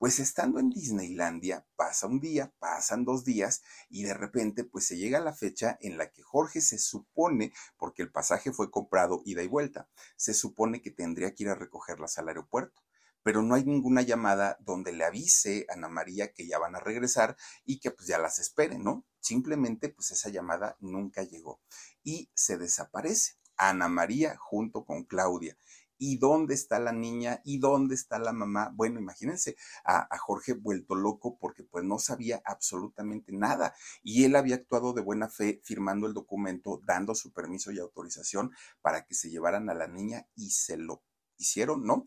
pues 0.03 0.19
estando 0.19 0.59
en 0.59 0.69
Disneylandia, 0.69 1.65
pasa 1.77 2.07
un 2.07 2.19
día, 2.19 2.53
pasan 2.59 3.05
dos 3.05 3.23
días 3.23 3.61
y 3.89 4.03
de 4.03 4.13
repente 4.13 4.65
pues 4.65 4.85
se 4.85 4.97
llega 4.97 5.21
la 5.21 5.31
fecha 5.31 5.77
en 5.79 5.97
la 5.97 6.11
que 6.11 6.21
Jorge 6.21 6.59
se 6.59 6.77
supone, 6.77 7.53
porque 7.77 8.01
el 8.01 8.11
pasaje 8.11 8.51
fue 8.51 8.69
comprado 8.69 9.21
ida 9.23 9.43
y 9.43 9.47
vuelta, 9.47 9.87
se 10.17 10.33
supone 10.33 10.81
que 10.81 10.91
tendría 10.91 11.33
que 11.33 11.43
ir 11.43 11.49
a 11.49 11.55
recogerlas 11.55 12.17
al 12.17 12.27
aeropuerto 12.27 12.83
pero 13.21 13.41
no 13.41 13.55
hay 13.55 13.63
ninguna 13.63 14.01
llamada 14.01 14.57
donde 14.59 14.91
le 14.91 15.05
avise 15.05 15.65
a 15.69 15.75
Ana 15.75 15.87
María 15.87 16.33
que 16.33 16.45
ya 16.45 16.59
van 16.59 16.75
a 16.75 16.81
regresar 16.81 17.37
y 17.63 17.79
que 17.79 17.89
pues 17.89 18.05
ya 18.05 18.17
las 18.17 18.39
esperen, 18.39 18.83
¿no? 18.83 19.05
Simplemente 19.21 19.87
pues 19.87 20.11
esa 20.11 20.27
llamada 20.27 20.75
nunca 20.81 21.23
llegó 21.23 21.61
y 22.03 22.29
se 22.33 22.57
desaparece. 22.57 23.35
Ana 23.55 23.87
María 23.87 24.35
junto 24.37 24.83
con 24.83 25.05
Claudia 25.05 25.57
¿Y 26.05 26.17
dónde 26.17 26.53
está 26.53 26.79
la 26.79 26.91
niña? 26.91 27.39
¿Y 27.45 27.59
dónde 27.59 27.95
está 27.95 28.19
la 28.19 28.33
mamá? 28.33 28.73
Bueno, 28.75 28.99
imagínense 28.99 29.55
a, 29.85 30.05
Jorge 30.17 30.51
vuelto 30.51 30.95
loco 30.95 31.37
porque 31.39 31.63
pues 31.63 31.85
no 31.85 31.97
sabía 31.97 32.41
absolutamente 32.43 33.31
nada 33.31 33.73
y 34.03 34.25
él 34.25 34.35
había 34.35 34.55
actuado 34.55 34.91
de 34.91 34.99
buena 34.99 35.29
fe 35.29 35.61
firmando 35.63 36.05
el 36.05 36.13
documento, 36.13 36.81
dando 36.83 37.15
su 37.15 37.31
permiso 37.31 37.71
y 37.71 37.79
autorización 37.79 38.51
para 38.81 39.05
que 39.05 39.13
se 39.15 39.29
llevaran 39.29 39.69
a 39.69 39.73
la 39.73 39.87
niña 39.87 40.27
y 40.35 40.49
se 40.49 40.75
lo 40.75 41.05
hicieron, 41.37 41.85
¿no? 41.85 42.03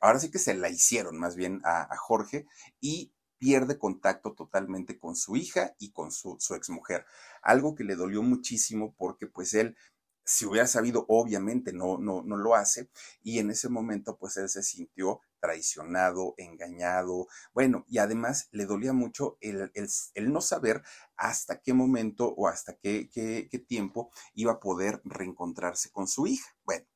ahora 0.00 0.20
sí 0.20 0.30
que 0.30 0.38
se 0.38 0.54
la 0.54 0.68
hicieron 0.68 1.18
más 1.18 1.34
bien 1.34 1.60
a, 1.64 1.88
Jorge 1.96 2.46
y 2.80 3.12
pierde 3.36 3.78
contacto 3.78 4.32
totalmente 4.32 4.96
con 4.96 5.16
su 5.16 5.34
hija 5.34 5.74
y 5.80 5.90
con 5.90 6.12
su, 6.12 6.36
su 6.38 6.54
exmujer. 6.54 7.04
Algo 7.42 7.74
que 7.74 7.82
le 7.82 7.96
dolió 7.96 8.22
muchísimo 8.22 8.94
porque 8.96 9.26
pues 9.26 9.54
él 9.54 9.76
si 10.24 10.46
hubiera 10.46 10.66
sabido, 10.66 11.06
obviamente 11.08 11.72
no, 11.72 11.98
no, 11.98 12.22
no 12.22 12.36
lo 12.36 12.54
hace. 12.54 12.90
Y 13.22 13.38
en 13.38 13.50
ese 13.50 13.68
momento, 13.68 14.16
pues 14.16 14.36
él 14.36 14.48
se 14.48 14.62
sintió 14.62 15.20
traicionado, 15.40 16.34
engañado. 16.36 17.26
Bueno, 17.52 17.84
y 17.88 17.98
además 17.98 18.48
le 18.52 18.66
dolía 18.66 18.92
mucho 18.92 19.38
el, 19.40 19.72
el, 19.74 20.32
no 20.32 20.40
saber 20.40 20.82
hasta 21.16 21.60
qué 21.60 21.72
momento 21.72 22.32
o 22.36 22.48
hasta 22.48 22.76
qué, 22.76 23.08
qué, 23.10 23.48
qué 23.50 23.58
tiempo 23.58 24.10
iba 24.34 24.52
a 24.52 24.60
poder 24.60 25.00
reencontrarse 25.04 25.90
con 25.90 26.06
su 26.06 26.26
hija. 26.26 26.56
Bueno, 26.64 26.86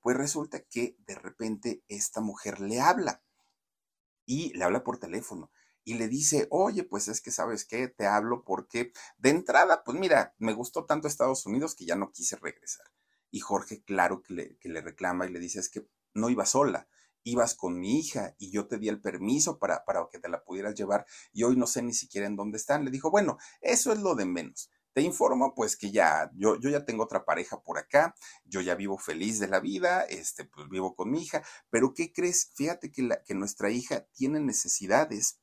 pues 0.00 0.16
resulta 0.16 0.60
que 0.60 0.96
de 1.06 1.14
repente 1.16 1.82
esta 1.88 2.20
mujer 2.20 2.60
le 2.60 2.80
habla 2.80 3.22
y 4.24 4.52
le 4.56 4.64
habla 4.64 4.84
por 4.84 4.98
teléfono 4.98 5.50
y 5.88 5.94
le 5.94 6.06
dice, 6.06 6.48
oye, 6.50 6.84
pues 6.84 7.08
es 7.08 7.22
que 7.22 7.30
sabes 7.30 7.64
qué, 7.64 7.88
te 7.88 8.06
hablo 8.06 8.44
porque 8.44 8.92
de 9.16 9.30
entrada, 9.30 9.84
pues 9.84 9.98
mira, 9.98 10.34
me 10.36 10.52
gustó 10.52 10.84
tanto 10.84 11.08
Estados 11.08 11.46
Unidos 11.46 11.74
que 11.74 11.86
ya 11.86 11.96
no 11.96 12.12
quise 12.12 12.36
regresar. 12.36 12.84
Y 13.30 13.40
Jorge, 13.40 13.82
claro 13.84 14.20
que 14.22 14.34
le, 14.34 14.58
que 14.58 14.68
le 14.68 14.82
reclama 14.82 15.24
y 15.24 15.30
le 15.30 15.38
dice, 15.38 15.60
es 15.60 15.70
que 15.70 15.88
no 16.12 16.28
iba 16.28 16.44
sola, 16.44 16.88
ibas 17.22 17.54
con 17.54 17.80
mi 17.80 17.98
hija 17.98 18.34
y 18.36 18.50
yo 18.50 18.68
te 18.68 18.76
di 18.76 18.90
el 18.90 19.00
permiso 19.00 19.58
para, 19.58 19.86
para 19.86 20.06
que 20.12 20.18
te 20.18 20.28
la 20.28 20.44
pudieras 20.44 20.74
llevar 20.74 21.06
y 21.32 21.44
hoy 21.44 21.56
no 21.56 21.66
sé 21.66 21.80
ni 21.80 21.94
siquiera 21.94 22.26
en 22.26 22.36
dónde 22.36 22.58
están. 22.58 22.84
Le 22.84 22.90
dijo, 22.90 23.10
bueno, 23.10 23.38
eso 23.62 23.90
es 23.90 24.00
lo 24.00 24.14
de 24.14 24.26
menos. 24.26 24.70
Te 24.92 25.00
informo 25.00 25.54
pues 25.54 25.74
que 25.74 25.90
ya, 25.90 26.30
yo, 26.34 26.60
yo 26.60 26.68
ya 26.68 26.84
tengo 26.84 27.04
otra 27.04 27.24
pareja 27.24 27.62
por 27.62 27.78
acá, 27.78 28.14
yo 28.44 28.60
ya 28.60 28.74
vivo 28.74 28.98
feliz 28.98 29.38
de 29.38 29.48
la 29.48 29.60
vida, 29.60 30.02
este, 30.02 30.44
pues 30.44 30.68
vivo 30.68 30.94
con 30.94 31.10
mi 31.10 31.22
hija, 31.22 31.42
pero 31.70 31.94
¿qué 31.94 32.12
crees? 32.12 32.50
Fíjate 32.54 32.92
que, 32.92 33.04
la, 33.04 33.22
que 33.22 33.34
nuestra 33.34 33.70
hija 33.70 34.06
tiene 34.12 34.38
necesidades. 34.40 35.40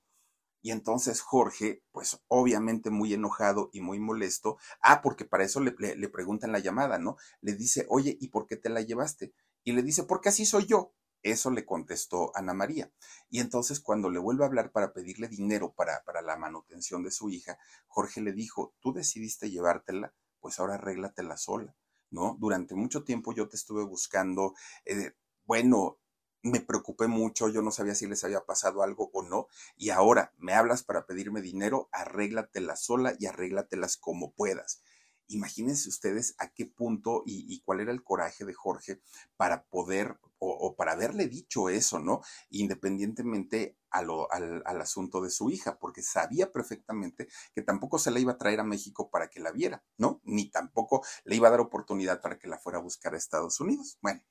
Y 0.66 0.72
entonces 0.72 1.22
Jorge, 1.22 1.84
pues 1.92 2.20
obviamente 2.28 2.90
muy 2.90 3.14
enojado 3.14 3.70
y 3.72 3.82
muy 3.82 4.00
molesto, 4.00 4.58
ah, 4.82 5.04
porque 5.04 5.24
para 5.24 5.44
eso 5.44 5.60
le, 5.60 5.76
le, 5.78 6.10
preguntan 6.10 6.52
la 6.52 6.58
llamada, 6.58 6.98
¿no? 6.98 7.18
Le 7.42 7.54
dice, 7.54 7.86
oye, 7.88 8.18
¿y 8.20 8.30
por 8.30 8.48
qué 8.48 8.58
te 8.58 8.70
la 8.70 8.82
llevaste? 8.82 9.32
Y 9.64 9.74
le 9.74 9.84
dice, 9.84 10.06
porque 10.06 10.30
así 10.30 10.44
soy 10.44 10.66
yo. 10.66 10.92
Eso 11.22 11.52
le 11.52 11.68
contestó 11.68 12.32
Ana 12.36 12.56
María. 12.56 12.92
Y 13.30 13.42
entonces 13.42 13.80
cuando 13.80 14.10
le 14.10 14.18
vuelve 14.18 14.44
a 14.44 14.48
hablar 14.48 14.72
para 14.72 14.92
pedirle 14.92 15.28
dinero 15.28 15.72
para, 15.72 16.02
para 16.04 16.24
la 16.24 16.36
manutención 16.36 17.04
de 17.04 17.12
su 17.12 17.30
hija, 17.30 17.60
Jorge 17.86 18.22
le 18.22 18.34
dijo, 18.34 18.74
tú 18.80 18.92
decidiste 18.92 19.52
llevártela, 19.52 20.16
pues 20.40 20.60
ahora 20.60 20.74
arréglatela 20.74 21.38
sola, 21.38 21.76
¿no? 22.10 22.38
Durante 22.40 22.74
mucho 22.74 23.04
tiempo 23.04 23.36
yo 23.36 23.48
te 23.48 23.56
estuve 23.56 23.84
buscando, 23.84 24.56
eh, 24.86 25.12
bueno, 25.46 26.00
me 26.46 26.62
preocupé 26.62 27.08
mucho, 27.08 27.50
yo 27.50 27.64
no 27.64 27.72
sabía 27.72 27.96
si 27.96 28.06
les 28.06 28.24
había 28.24 28.46
pasado 28.46 28.84
algo 28.84 29.10
o 29.14 29.24
no, 29.24 29.48
y 29.76 29.90
ahora 29.90 30.32
me 30.38 30.54
hablas 30.54 30.84
para 30.84 31.08
pedirme 31.08 31.42
dinero, 31.42 31.90
arréglatela 31.92 32.76
sola 32.76 33.16
y 33.20 33.26
arréglatelas 33.26 33.98
como 33.98 34.32
puedas. 34.32 34.82
Imagínense 35.28 35.90
ustedes 35.90 36.36
a 36.38 36.54
qué 36.54 36.68
punto 36.68 37.24
y, 37.26 37.60
cuál 37.62 37.80
era 37.80 37.92
el 37.92 38.04
coraje 38.04 38.46
de 38.46 38.54
Jorge 38.54 39.02
para 39.38 39.66
poder 39.66 40.20
o, 40.38 40.76
para 40.76 40.92
haberle 40.92 41.28
dicho 41.28 41.70
eso, 41.70 41.98
¿no? 41.98 42.22
Independientemente 42.52 43.80
al, 43.90 44.08
al, 44.30 44.82
asunto 44.82 45.22
de 45.22 45.32
su 45.32 45.50
hija, 45.50 45.80
porque 45.80 46.04
sabía 46.04 46.52
perfectamente 46.52 47.28
que 47.56 47.64
tampoco 47.64 47.98
se 47.98 48.12
la 48.12 48.20
iba 48.20 48.34
a 48.34 48.38
traer 48.38 48.60
a 48.60 48.64
México 48.64 49.10
para 49.10 49.32
que 49.32 49.40
la 49.40 49.52
viera, 49.52 49.84
¿no? 49.98 50.22
Ni 50.24 50.52
tampoco 50.52 51.04
le 51.24 51.38
iba 51.38 51.48
a 51.48 51.52
dar 51.52 51.62
oportunidad 51.62 52.22
para 52.22 52.38
que 52.38 52.48
la 52.48 52.60
fuera 52.60 52.78
a 52.78 52.84
buscar 52.84 53.16
a 53.16 53.18
Estados 53.18 53.60
Unidos. 53.60 53.98
Bueno, 54.02 54.22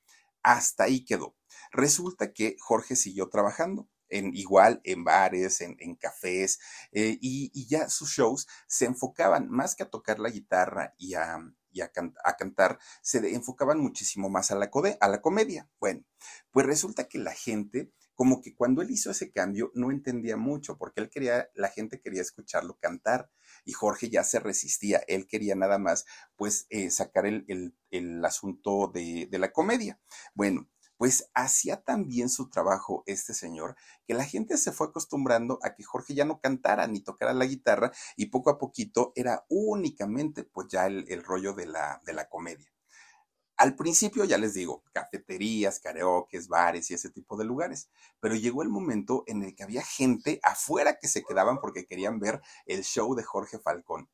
hasta 0.44 0.84
ahí 0.84 1.04
quedó. 1.04 1.34
Resulta 1.72 2.32
que 2.32 2.56
Jorge 2.60 2.94
siguió 2.94 3.28
trabajando 3.28 3.88
en 4.08 4.34
igual 4.36 4.80
en 4.84 5.02
bares, 5.02 5.60
en, 5.60 5.96
cafés, 5.96 6.60
eh, 6.92 7.18
y, 7.20 7.66
ya 7.66 7.88
sus 7.88 8.10
shows 8.10 8.46
se 8.68 8.84
enfocaban 8.84 9.48
más 9.48 9.74
que 9.74 9.82
a 9.82 9.90
tocar 9.90 10.20
la 10.20 10.30
guitarra 10.30 10.94
y 10.98 11.14
a, 11.14 11.40
cantar, 12.38 12.78
se 13.02 13.34
enfocaban 13.34 13.80
muchísimo 13.80 14.28
más 14.28 14.50
a 14.50 14.54
la, 14.54 14.70
a 15.00 15.08
la 15.08 15.20
comedia. 15.20 15.68
Bueno, 15.80 16.04
pues 16.52 16.66
resulta 16.66 17.08
que 17.08 17.18
la 17.18 17.32
gente, 17.32 17.90
como 18.14 18.40
que 18.40 18.54
cuando 18.54 18.82
él 18.82 18.90
hizo 18.90 19.10
ese 19.10 19.32
cambio, 19.32 19.72
no 19.74 19.90
entendía 19.90 20.36
mucho, 20.36 20.78
porque 20.78 21.00
él 21.00 21.10
quería, 21.10 21.50
la 21.54 21.68
gente 21.68 22.00
quería 22.00 22.22
escucharlo 22.22 22.78
cantar, 22.78 23.30
y 23.64 23.72
Jorge 23.72 24.10
ya 24.10 24.24
se 24.24 24.40
resistía, 24.40 25.02
él 25.08 25.26
quería 25.26 25.54
nada 25.54 25.78
más, 25.78 26.06
pues, 26.36 26.66
eh, 26.70 26.90
sacar 26.90 27.26
el, 27.26 27.74
asunto 28.24 28.90
de, 28.92 29.28
de 29.30 29.38
la 29.38 29.52
comedia. 29.52 30.00
Bueno, 30.34 30.68
pues 30.96 31.30
hacía 31.34 31.82
tan 31.82 32.06
bien 32.06 32.28
su 32.28 32.48
trabajo 32.48 33.02
este 33.06 33.34
señor 33.34 33.76
que 34.06 34.14
la 34.14 34.24
gente 34.24 34.56
se 34.56 34.72
fue 34.72 34.88
acostumbrando 34.88 35.58
a 35.62 35.74
que 35.74 35.82
Jorge 35.82 36.14
ya 36.14 36.24
no 36.24 36.40
cantara 36.40 36.86
ni 36.86 37.00
tocara 37.00 37.32
la 37.34 37.46
guitarra 37.46 37.92
y 38.16 38.26
poco 38.26 38.50
a 38.50 38.58
poquito 38.58 39.12
era 39.16 39.44
únicamente 39.48 40.44
pues 40.44 40.68
ya 40.68 40.86
el, 40.86 41.24
rollo 41.24 41.52
de 41.52 41.66
la, 41.66 42.00
de 42.04 42.12
la 42.12 42.28
comedia. 42.28 42.73
Al 43.56 43.76
principio, 43.76 44.24
ya 44.24 44.36
les 44.36 44.54
digo, 44.54 44.82
cafeterías, 44.92 45.78
karaokes, 45.78 46.48
bares 46.48 46.90
y 46.90 46.94
ese 46.94 47.10
tipo 47.10 47.36
de 47.36 47.44
lugares, 47.44 47.88
pero 48.20 48.34
llegó 48.34 48.62
el 48.62 48.68
momento 48.68 49.22
en 49.26 49.42
el 49.42 49.54
que 49.54 49.62
había 49.62 49.82
gente 49.82 50.40
afuera 50.42 50.98
que 50.98 51.08
se 51.08 51.22
quedaban 51.22 51.60
porque 51.60 51.86
querían 51.86 52.18
ver 52.18 52.40
el 52.66 52.82
show 52.82 53.14
de 53.14 53.22
Jorge 53.22 53.58
Falcón. 53.58 54.08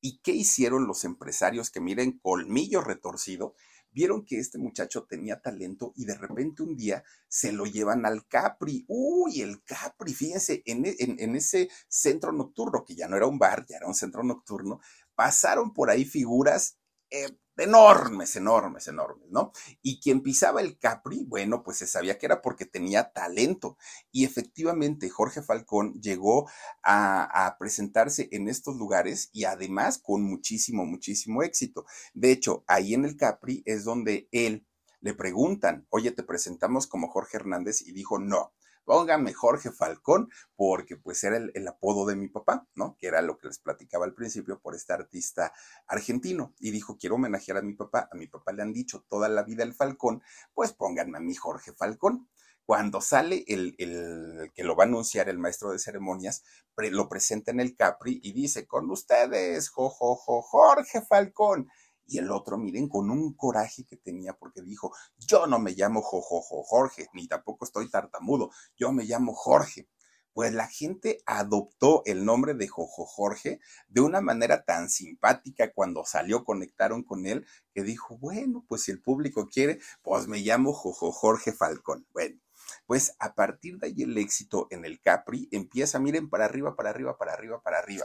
¿Y 0.00 0.18
qué 0.18 0.32
hicieron 0.32 0.86
los 0.86 1.04
empresarios 1.04 1.70
que 1.70 1.80
miren 1.80 2.18
colmillo 2.20 2.80
retorcido? 2.80 3.54
vieron 3.96 4.26
que 4.26 4.38
este 4.38 4.58
muchacho 4.58 5.06
tenía 5.08 5.40
talento 5.40 5.94
y 5.96 6.04
de 6.04 6.18
repente 6.18 6.62
un 6.62 6.76
día 6.76 7.02
se 7.28 7.50
lo 7.50 7.64
llevan 7.64 8.04
al 8.04 8.26
Capri. 8.26 8.84
Uy, 8.88 9.40
el 9.40 9.64
Capri, 9.64 10.12
fíjense, 10.12 10.62
en, 10.66 10.84
e, 10.84 10.94
ese 11.38 11.70
centro 11.88 12.30
nocturno, 12.30 12.84
que 12.84 12.94
ya 12.94 13.08
no 13.08 13.16
era 13.16 13.26
un 13.26 13.38
bar, 13.38 13.64
ya 13.66 13.78
era 13.78 13.86
un 13.86 13.94
centro 13.94 14.22
nocturno, 14.22 14.80
pasaron 15.14 15.72
por 15.72 15.88
ahí 15.88 16.04
figuras 16.04 16.76
eh, 17.10 17.36
enormes, 17.56 18.36
enormes, 18.36 18.88
enormes, 18.88 19.30
¿no? 19.30 19.52
Y 19.82 20.00
quien 20.00 20.22
pisaba 20.22 20.60
el 20.60 20.78
Capri, 20.78 21.24
bueno, 21.24 21.62
pues 21.62 21.78
se 21.78 21.86
sabía 21.86 22.18
que 22.18 22.26
era 22.26 22.42
porque 22.42 22.66
tenía 22.66 23.12
talento. 23.12 23.78
Y 24.12 24.24
efectivamente, 24.24 25.08
Jorge 25.08 25.42
Falcón 25.42 25.94
llegó 26.00 26.48
a, 26.82 27.46
a, 27.46 27.58
presentarse 27.58 28.28
en 28.32 28.48
estos 28.48 28.76
lugares 28.76 29.30
y 29.32 29.44
además 29.44 29.98
con 29.98 30.22
muchísimo, 30.22 30.84
muchísimo 30.84 31.42
éxito. 31.42 31.86
De 32.14 32.30
hecho, 32.32 32.64
ahí 32.66 32.94
en 32.94 33.04
el 33.04 33.16
Capri 33.16 33.62
es 33.66 33.84
donde 33.84 34.28
él 34.32 34.66
le 35.00 35.14
preguntan, 35.14 35.86
oye, 35.90 36.10
te 36.10 36.24
presentamos 36.24 36.86
como 36.86 37.08
Jorge 37.08 37.36
Hernández 37.36 37.82
y 37.82 37.92
dijo, 37.92 38.18
no, 38.18 38.52
póngame 38.86 39.34
Jorge 39.34 39.72
Falcón, 39.72 40.30
porque 40.54 40.96
pues 40.96 41.22
era 41.24 41.36
el, 41.36 41.68
apodo 41.68 42.06
de 42.06 42.16
mi 42.16 42.28
papá, 42.28 42.66
¿no? 42.74 42.96
Que 42.98 43.08
era 43.08 43.20
lo 43.20 43.36
que 43.36 43.48
les 43.48 43.58
platicaba 43.58 44.06
al 44.06 44.14
principio 44.14 44.60
por 44.60 44.74
este 44.74 44.94
artista 44.94 45.52
argentino. 45.86 46.54
Y 46.58 46.70
dijo, 46.70 46.96
quiero 46.96 47.16
homenajear 47.16 47.58
a 47.58 47.62
mi 47.62 47.74
papá. 47.74 48.08
A 48.10 48.16
mi 48.16 48.28
papá 48.28 48.52
le 48.52 48.62
han 48.62 48.72
dicho 48.72 49.04
toda 49.08 49.28
la 49.28 49.42
vida 49.42 49.64
el 49.64 49.74
Falcón, 49.74 50.22
pues 50.54 50.72
pónganme 50.72 51.18
a 51.18 51.20
mi 51.20 51.34
Jorge 51.34 51.72
Falcón. 51.72 52.28
Cuando 52.64 53.00
sale 53.00 53.44
el, 53.46 53.74
el, 53.78 54.50
que 54.52 54.64
lo 54.64 54.74
va 54.74 54.84
a 54.84 54.86
anunciar 54.86 55.28
el 55.28 55.38
maestro 55.38 55.70
de 55.70 55.78
ceremonias, 55.78 56.42
lo 56.76 57.08
presenta 57.08 57.50
en 57.50 57.60
el 57.60 57.76
Capri 57.76 58.20
y 58.22 58.32
dice, 58.32 58.66
con 58.66 58.90
ustedes, 58.90 59.68
jo, 59.68 59.88
Jorge 59.90 61.00
Falcón 61.02 61.68
y 62.06 62.18
el 62.18 62.30
otro, 62.30 62.56
miren, 62.58 62.88
con 62.88 63.10
un 63.10 63.34
coraje 63.34 63.84
que 63.84 63.96
tenía 63.96 64.34
porque 64.34 64.62
dijo, 64.62 64.92
yo 65.18 65.46
no 65.46 65.58
me 65.58 65.72
llamo 65.72 66.02
Jojojo 66.02 66.62
Jorge, 66.62 67.08
ni 67.12 67.26
tampoco 67.26 67.64
estoy 67.64 67.90
tartamudo, 67.90 68.50
yo 68.76 68.92
me 68.92 69.04
llamo 69.04 69.34
Jorge. 69.34 69.88
Pues 70.32 70.52
la 70.52 70.68
gente 70.68 71.22
adoptó 71.24 72.02
el 72.04 72.26
nombre 72.26 72.52
de 72.52 72.68
Jojo 72.68 73.06
Jorge 73.06 73.58
de 73.88 74.02
una 74.02 74.20
manera 74.20 74.64
tan 74.64 74.90
simpática 74.90 75.72
cuando 75.72 76.04
salió, 76.04 76.44
conectaron 76.44 77.04
con 77.04 77.24
él, 77.26 77.46
que 77.72 77.82
dijo, 77.82 78.18
bueno, 78.18 78.62
pues 78.68 78.82
si 78.82 78.90
el 78.90 79.00
público 79.00 79.48
quiere, 79.48 79.78
pues 80.02 80.28
me 80.28 80.40
llamo 80.40 80.74
Jojo 80.74 81.10
Jorge 81.10 81.52
Falcón. 81.52 82.06
Bueno, 82.12 82.38
pues 82.84 83.14
a 83.18 83.34
partir 83.34 83.78
de 83.78 83.86
ahí 83.86 84.02
el 84.02 84.18
éxito 84.18 84.66
en 84.70 84.84
el 84.84 85.00
Capri 85.00 85.48
empieza, 85.52 85.98
miren, 85.98 86.28
para 86.28 86.44
arriba, 86.44 86.76
para 86.76 86.90
arriba, 86.90 87.16
para 87.16 87.32
arriba, 87.32 87.62
para 87.62 87.78
arriba. 87.78 88.04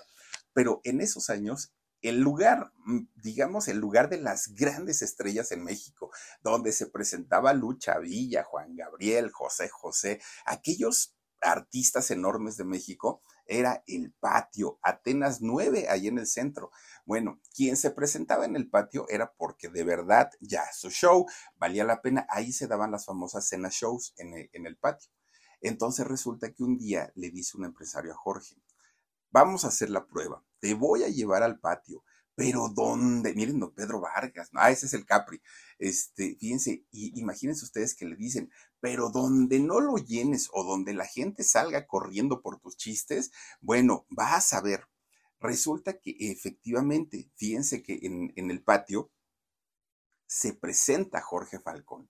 Pero 0.54 0.80
en 0.86 1.02
esos 1.02 1.30
años 1.30 1.74
el 2.02 2.20
lugar, 2.20 2.72
mm, 2.86 3.00
digamos, 3.16 3.68
el 3.68 3.78
lugar 3.78 4.10
de 4.10 4.20
las 4.20 4.54
grandes 4.56 5.02
estrellas 5.02 5.52
en 5.52 5.64
México, 5.64 6.12
donde 6.42 6.72
se 6.72 6.88
presentaba 6.88 7.54
Lucha 7.54 8.00
Villa, 8.00 8.44
Juan 8.44 8.76
Gabriel, 8.76 9.32
José 9.32 9.70
José, 9.70 10.22
aquellos 10.46 11.16
artistas 11.42 12.12
enormes 12.12 12.58
de 12.58 12.66
México, 12.66 13.22
era 13.46 13.84
el 13.88 14.14
patio, 14.20 14.80
Atenas 14.82 15.42
9, 15.42 15.88
ahí 15.90 16.08
en 16.08 16.20
el 16.20 16.28
centro. 16.28 16.72
Bueno, 17.06 17.42
quien 17.54 17.76
se 17.76 17.92
presentaba 17.92 18.46
en 18.46 18.56
el 18.56 18.70
patio 18.70 19.06
era 19.10 19.34
porque 19.34 19.68
de 19.70 19.84
verdad 19.84 20.30
ya 20.40 20.64
su 20.72 20.90
show 20.90 21.26
valía 21.58 21.84
la 21.84 22.02
pena. 22.02 22.26
Ahí 22.30 22.54
se 22.54 22.68
daban 22.68 22.92
las 22.92 23.06
famosas 23.06 23.48
cenas 23.48 23.74
shows 23.74 24.14
en 24.18 24.34
el, 24.34 24.50
en 24.54 24.68
el 24.68 24.78
patio. 24.78 25.12
Entonces 25.60 26.08
resulta 26.08 26.52
que 26.54 26.64
un 26.64 26.78
día 26.78 27.12
le 27.16 27.30
dice 27.30 27.58
un 27.58 27.66
empresario 27.66 28.14
a 28.14 28.18
Jorge, 28.18 28.56
vamos 29.32 29.66
a 29.66 29.68
hacer 29.68 29.90
la 29.90 30.06
prueba, 30.06 30.44
te 30.62 30.74
voy 30.74 31.04
a 31.04 31.10
llevar 31.10 31.44
al 31.44 31.60
patio, 31.60 32.06
pero 32.36 32.70
¿dónde? 32.70 33.34
Miren, 33.34 33.60
don 33.60 33.74
Pedro 33.74 34.00
Vargas, 34.00 34.50
ah, 34.54 34.72
ese 34.72 34.86
es 34.86 34.94
el 34.94 35.06
Capri, 35.06 35.42
este, 35.80 36.38
fíjense, 36.40 36.86
y 36.92 37.20
imagínense 37.20 37.66
ustedes 37.66 37.96
que 37.96 38.06
le 38.06 38.16
dicen, 38.16 38.50
pero 38.80 39.10
donde 39.10 39.60
no 39.60 39.82
lo 39.82 39.98
llenes 39.98 40.50
o 40.54 40.64
donde 40.64 40.94
la 40.94 41.06
gente 41.06 41.44
salga 41.44 41.86
corriendo 41.88 42.42
por 42.42 42.60
tus 42.60 42.78
chistes, 42.78 43.32
bueno, 43.60 44.06
vas 44.10 44.54
a 44.54 44.62
ver. 44.62 44.88
Resulta 45.40 46.00
que 46.00 46.16
efectivamente, 46.20 47.30
fíjense 47.36 47.84
que 47.84 48.00
en, 48.04 48.32
en 48.36 48.52
el 48.52 48.64
patio 48.64 49.12
se 50.28 50.54
presenta 50.54 51.20
Jorge 51.20 51.60
Falcón. 51.60 52.10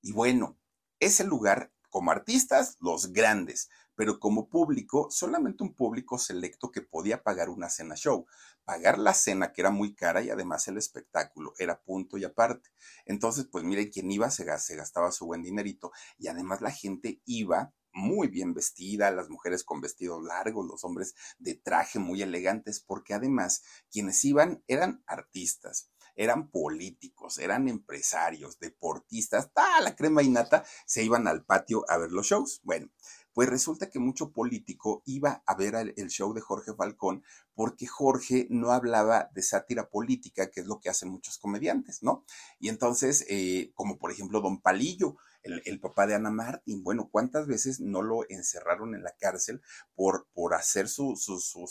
Y 0.00 0.12
bueno, 0.12 0.58
ese 1.00 1.24
lugar, 1.24 1.72
como 1.96 2.10
artistas, 2.10 2.76
los 2.80 3.14
grandes, 3.14 3.70
pero 3.94 4.20
como 4.20 4.50
público, 4.50 5.08
solamente 5.10 5.64
un 5.64 5.74
público 5.74 6.18
selecto 6.18 6.70
que 6.70 6.82
podía 6.82 7.22
pagar 7.22 7.48
una 7.48 7.70
cena 7.70 7.94
show. 7.94 8.26
Pagar 8.66 8.98
la 8.98 9.14
cena, 9.14 9.54
que 9.54 9.62
era 9.62 9.70
muy 9.70 9.94
cara, 9.94 10.20
y 10.20 10.28
además 10.28 10.68
el 10.68 10.76
espectáculo, 10.76 11.54
era 11.58 11.80
punto 11.80 12.18
y 12.18 12.24
aparte. 12.24 12.68
Entonces, 13.06 13.48
pues 13.50 13.64
miren, 13.64 13.88
quien 13.88 14.10
iba 14.10 14.30
se, 14.30 14.44
gastaba 14.44 15.10
su 15.10 15.24
buen 15.24 15.42
dinerito, 15.42 15.90
y 16.18 16.28
además 16.28 16.60
la 16.60 16.70
gente 16.70 17.22
iba 17.24 17.72
muy 17.94 18.28
bien 18.28 18.52
vestida, 18.52 19.10
las 19.10 19.30
mujeres 19.30 19.64
con 19.64 19.80
vestidos 19.80 20.22
largos, 20.22 20.66
los 20.66 20.84
hombres 20.84 21.14
de 21.38 21.54
traje 21.54 21.98
muy 21.98 22.20
elegantes, 22.20 22.80
porque 22.80 23.14
además 23.14 23.62
quienes 23.90 24.22
iban 24.22 24.62
eran 24.66 25.02
artistas, 25.06 25.90
eran 26.16 26.50
políticos, 26.50 27.38
eran 27.38 27.68
empresarios, 27.68 28.58
deportistas, 28.58 29.52
toda 29.52 29.80
la 29.82 29.94
crema 29.94 30.22
y 30.22 30.30
nata 30.30 30.64
se 30.86 31.04
iban 31.04 31.28
al 31.28 31.44
patio 31.44 31.84
a 31.88 31.98
ver 31.98 32.10
los 32.10 32.26
shows. 32.26 32.60
Bueno, 32.64 32.90
pues 33.32 33.48
resulta 33.50 33.90
que 33.90 33.98
mucho 33.98 34.32
político 34.32 35.02
iba 35.04 35.42
a 35.46 35.54
ver 35.54 35.94
el 35.96 36.08
show 36.08 36.32
de 36.32 36.40
Jorge 36.40 36.72
Falcón 36.74 37.22
porque 37.56 37.86
Jorge 37.86 38.46
no 38.50 38.70
hablaba 38.70 39.30
de 39.34 39.42
sátira 39.42 39.88
política, 39.88 40.50
que 40.50 40.60
es 40.60 40.66
lo 40.66 40.78
que 40.78 40.90
hacen 40.90 41.08
muchos 41.08 41.38
comediantes, 41.38 42.02
¿no? 42.02 42.24
Y 42.60 42.68
entonces, 42.68 43.24
eh, 43.28 43.72
como 43.74 43.98
por 43.98 44.12
ejemplo 44.12 44.40
Don 44.40 44.60
Palillo, 44.60 45.16
el, 45.64 45.80
papá 45.80 46.06
de 46.06 46.14
Ana 46.14 46.30
Martín. 46.30 46.82
Bueno, 46.82 47.08
¿cuántas 47.10 47.46
veces 47.46 47.80
no 47.80 48.02
lo 48.02 48.28
encerraron 48.28 48.94
en 48.94 49.02
la 49.02 49.14
cárcel 49.18 49.62
por, 49.94 50.26
por 50.34 50.54
hacer 50.54 50.88
sus 50.88 51.18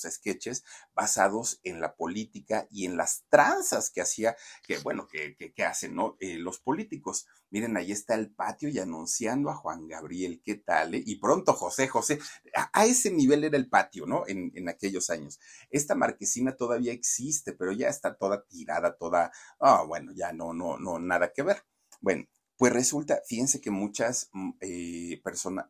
sketches 0.09 0.63
basados 0.93 1.59
en 1.63 1.81
la 1.81 1.95
política 1.95 2.67
y 2.71 2.85
en 2.85 2.97
las 2.97 3.23
tranzas 3.29 3.89
que 3.89 4.01
hacía, 4.01 4.35
que 4.63 4.77
bueno, 4.79 5.07
que, 5.07 5.35
que, 5.35 5.63
hacen 5.63 5.95
¿no? 5.95 6.17
Eh, 6.19 6.37
los 6.37 6.59
políticos? 6.59 7.27
Miren, 7.49 7.77
ahí 7.77 7.91
está 7.91 8.15
el 8.15 8.31
patio 8.31 8.69
y 8.69 8.79
anunciando 8.79 9.49
a 9.49 9.55
Juan 9.55 9.87
Gabriel, 9.87 10.41
¿qué 10.43 10.55
tal? 10.55 10.95
Eh? 10.95 11.03
Y 11.05 11.19
pronto 11.19 11.53
José, 11.53 11.87
José, 11.87 12.19
a, 12.53 12.85
ese 12.85 13.11
nivel 13.11 13.43
era 13.43 13.57
el 13.57 13.69
patio, 13.69 14.05
¿no? 14.05 14.23
En, 14.27 14.51
en 14.55 14.69
aquellos 14.69 15.09
años. 15.09 15.39
Esta 15.75 15.93
marquesina 15.93 16.55
todavía 16.55 16.93
existe, 16.93 17.51
pero 17.51 17.73
ya 17.73 17.89
está 17.89 18.15
toda 18.15 18.43
tirada, 18.45 18.95
toda, 18.95 19.29
ah, 19.59 19.83
bueno, 19.85 20.13
ya 20.15 20.31
no, 20.31 20.53
no, 20.53 20.77
no, 20.77 20.99
nada 20.99 21.33
que 21.33 21.43
ver. 21.43 21.63
Bueno, 21.99 22.23
pues 22.57 22.71
resulta, 22.71 23.21
fíjense 23.27 23.59
que 23.59 23.71
muchas 23.71 24.29
mm, 24.31 24.51
eh, 24.61 25.21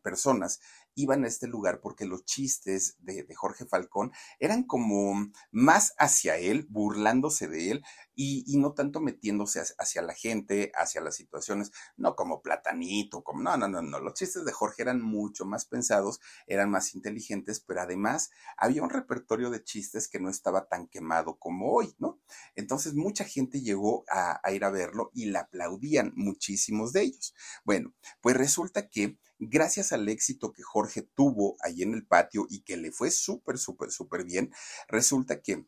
personas 0.02 0.60
iban 0.96 1.24
a 1.24 1.28
este 1.28 1.46
lugar 1.46 1.80
porque 1.80 2.06
los 2.06 2.24
chistes 2.24 2.96
de, 3.00 3.26
Jorge 3.36 3.66
Falcón 3.66 4.12
eran 4.40 4.64
como 4.64 5.30
más 5.52 5.94
hacia 5.98 6.38
él, 6.38 6.66
burlándose 6.70 7.48
de 7.48 7.70
él 7.70 7.84
y, 8.14 8.56
no 8.56 8.72
tanto 8.72 9.00
metiéndose 9.00 9.62
hacia 9.78 10.00
la 10.00 10.14
gente, 10.14 10.72
hacia 10.74 11.02
las 11.02 11.14
situaciones, 11.14 11.70
no 11.98 12.16
como 12.16 12.40
platanito, 12.40 13.22
como 13.22 13.42
no, 13.42 13.56
no, 13.58 13.68
no, 13.68 13.82
no, 13.82 14.00
los 14.00 14.14
chistes 14.14 14.46
de 14.46 14.52
Jorge 14.52 14.82
eran 14.82 15.02
mucho 15.02 15.44
más 15.44 15.66
pensados, 15.66 16.18
eran 16.46 16.70
más 16.70 16.94
inteligentes, 16.94 17.60
pero 17.60 17.82
además 17.82 18.30
había 18.56 18.82
un 18.82 18.90
repertorio 18.90 19.50
de 19.50 19.62
chistes 19.62 20.08
que 20.08 20.18
no 20.18 20.30
estaba 20.30 20.66
tan 20.66 20.88
quemado 20.88 21.38
como 21.38 21.72
hoy, 21.72 21.94
¿no? 21.98 22.18
Entonces 22.54 22.94
mucha 22.94 23.24
gente 23.24 23.60
llegó 23.60 24.04
a, 24.08 24.40
a 24.42 24.52
ir 24.52 24.64
a 24.64 24.70
verlo 24.70 25.10
y 25.12 25.26
le 25.26 25.38
aplaudían 25.38 26.12
muchísimos 26.16 26.94
de 26.94 27.02
ellos. 27.02 27.34
Bueno, 27.64 27.94
pues 28.22 28.34
resulta 28.34 28.88
que 28.88 29.18
gracias 29.38 29.92
al 29.92 30.08
éxito 30.08 30.52
que 30.52 30.62
Jorge 30.62 31.02
tuvo 31.02 31.56
ahí 31.60 31.82
en 31.82 31.94
el 31.94 32.06
patio 32.06 32.46
y 32.48 32.62
que 32.62 32.76
le 32.76 32.92
fue 32.92 33.10
súper, 33.10 33.58
súper, 33.58 33.90
súper 33.90 34.24
bien, 34.24 34.52
resulta 34.88 35.40
que 35.40 35.66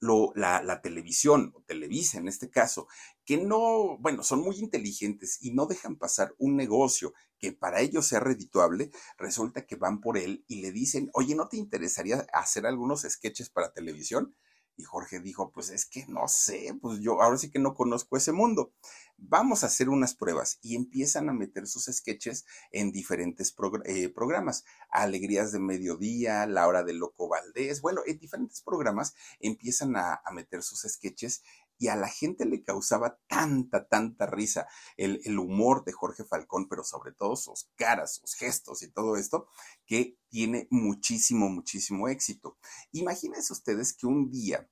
lo, 0.00 0.32
la, 0.34 0.62
la, 0.62 0.82
televisión, 0.82 1.52
o 1.54 1.62
Televisa 1.62 2.18
en 2.18 2.28
este 2.28 2.50
caso, 2.50 2.86
que 3.24 3.38
no, 3.38 3.96
bueno, 3.98 4.22
son 4.22 4.40
muy 4.40 4.58
inteligentes 4.58 5.38
y 5.40 5.52
no 5.52 5.66
dejan 5.66 5.96
pasar 5.96 6.34
un 6.38 6.56
negocio 6.56 7.14
que 7.38 7.52
para 7.52 7.80
ellos 7.80 8.06
sea 8.06 8.20
redituable, 8.20 8.90
resulta 9.16 9.66
que 9.66 9.76
van 9.76 10.00
por 10.00 10.18
él 10.18 10.44
y 10.46 10.60
le 10.60 10.72
dicen, 10.72 11.10
oye, 11.14 11.34
¿no 11.34 11.48
te 11.48 11.56
interesaría 11.56 12.26
hacer 12.32 12.66
algunos 12.66 13.02
sketches 13.02 13.50
para 13.50 13.72
televisión? 13.72 14.34
Y 14.76 14.84
Jorge 14.84 15.20
dijo, 15.20 15.50
pues 15.52 15.70
es 15.70 15.86
que 15.86 16.06
no 16.06 16.28
sé, 16.28 16.76
pues 16.80 17.00
yo 17.00 17.22
ahora 17.22 17.38
sí 17.38 17.50
que 17.50 17.58
no 17.58 17.74
conozco 17.74 18.16
ese 18.16 18.32
mundo. 18.32 18.72
Vamos 19.16 19.62
a 19.62 19.68
hacer 19.68 19.88
unas 19.88 20.14
pruebas 20.14 20.58
y 20.60 20.76
empiezan 20.76 21.30
a 21.30 21.32
meter 21.32 21.66
sus 21.66 21.84
sketches 21.84 22.44
en 22.70 22.92
diferentes 22.92 23.54
eh, 23.86 24.08
programas. 24.10 24.64
Alegrías 24.90 25.52
de 25.52 25.58
Mediodía, 25.58 26.46
La 26.46 26.66
Hora 26.66 26.82
de 26.82 26.92
Loco 26.92 27.28
Valdés, 27.28 27.80
bueno, 27.80 28.02
en 28.06 28.18
diferentes 28.18 28.60
programas 28.60 29.14
empiezan 29.40 29.96
a, 29.96 30.20
a 30.24 30.32
meter 30.32 30.62
sus 30.62 30.80
sketches 30.82 31.42
y 31.78 31.88
a 31.88 31.96
la 31.96 32.08
gente 32.08 32.46
le 32.46 32.62
causaba 32.62 33.18
tanta, 33.26 33.86
tanta 33.86 34.26
risa 34.26 34.66
el, 34.96 35.20
el, 35.24 35.38
humor 35.38 35.84
de 35.84 35.92
Jorge 35.92 36.24
Falcón, 36.24 36.68
pero 36.68 36.84
sobre 36.84 37.12
todo 37.12 37.36
sus 37.36 37.68
caras, 37.76 38.16
sus 38.16 38.34
gestos 38.34 38.82
y 38.82 38.90
todo 38.90 39.16
esto, 39.16 39.48
que 39.86 40.18
tiene 40.28 40.66
muchísimo, 40.70 41.48
muchísimo 41.48 42.08
éxito. 42.08 42.58
Imagínense 42.92 43.52
ustedes 43.52 43.92
que 43.92 44.06
un 44.06 44.30
día 44.30 44.68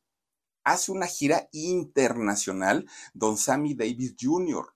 hace 0.64 0.92
una 0.92 1.06
gira 1.06 1.48
internacional 1.52 2.88
don 3.12 3.36
Sammy 3.36 3.74
Davis 3.74 4.14
Jr., 4.18 4.74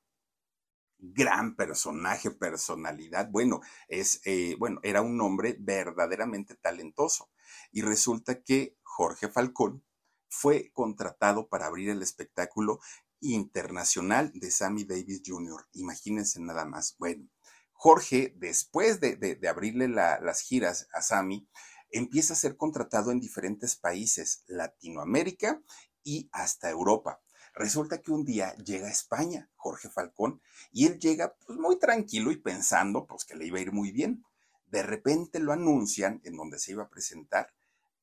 gran 0.98 1.56
personaje, 1.56 2.30
personalidad. 2.30 3.30
Bueno, 3.30 3.60
es, 3.88 4.20
eh, 4.24 4.56
bueno, 4.58 4.80
era 4.82 5.00
un 5.00 5.20
hombre 5.20 5.56
verdaderamente 5.58 6.56
talentoso. 6.56 7.30
Y 7.70 7.82
resulta 7.82 8.42
que 8.42 8.76
Jorge 8.82 9.28
Falcón 9.28 9.84
fue 10.28 10.70
contratado 10.72 11.48
para 11.48 11.66
abrir 11.66 11.90
el 11.90 12.02
espectáculo 12.02 12.80
internacional 13.20 14.30
de 14.34 14.50
Sammy 14.50 14.84
Davis 14.84 15.22
Jr. 15.24 15.66
Imagínense 15.72 16.40
nada 16.40 16.64
más. 16.64 16.96
Bueno, 16.98 17.28
Jorge, 17.72 18.34
después 18.36 19.00
de, 19.00 19.38
abrirle 19.48 19.88
las 19.88 20.40
giras 20.40 20.88
a 20.92 21.02
Sammy, 21.02 21.48
empieza 21.90 22.34
a 22.34 22.36
ser 22.36 22.56
contratado 22.56 23.12
en 23.12 23.20
diferentes 23.20 23.76
países, 23.76 24.42
Latinoamérica 24.46 25.62
y 26.02 26.28
hasta 26.32 26.70
Europa. 26.70 27.20
Resulta 27.54 28.00
que 28.00 28.12
un 28.12 28.24
día 28.24 28.54
llega 28.56 28.86
a 28.86 28.90
España 28.90 29.50
Jorge 29.56 29.88
Falcón 29.90 30.40
y 30.70 30.86
él 30.86 30.98
llega 30.98 31.34
pues, 31.46 31.58
muy 31.58 31.78
tranquilo 31.78 32.30
y 32.30 32.36
pensando 32.36 33.06
pues 33.06 33.24
que 33.24 33.34
le 33.34 33.46
iba 33.46 33.58
a 33.58 33.62
ir 33.62 33.72
muy 33.72 33.90
bien. 33.90 34.24
De 34.66 34.82
repente 34.82 35.40
lo 35.40 35.52
anuncian 35.52 36.20
en 36.24 36.36
donde 36.36 36.58
se 36.58 36.72
iba 36.72 36.84
a 36.84 36.88
presentar 36.88 37.52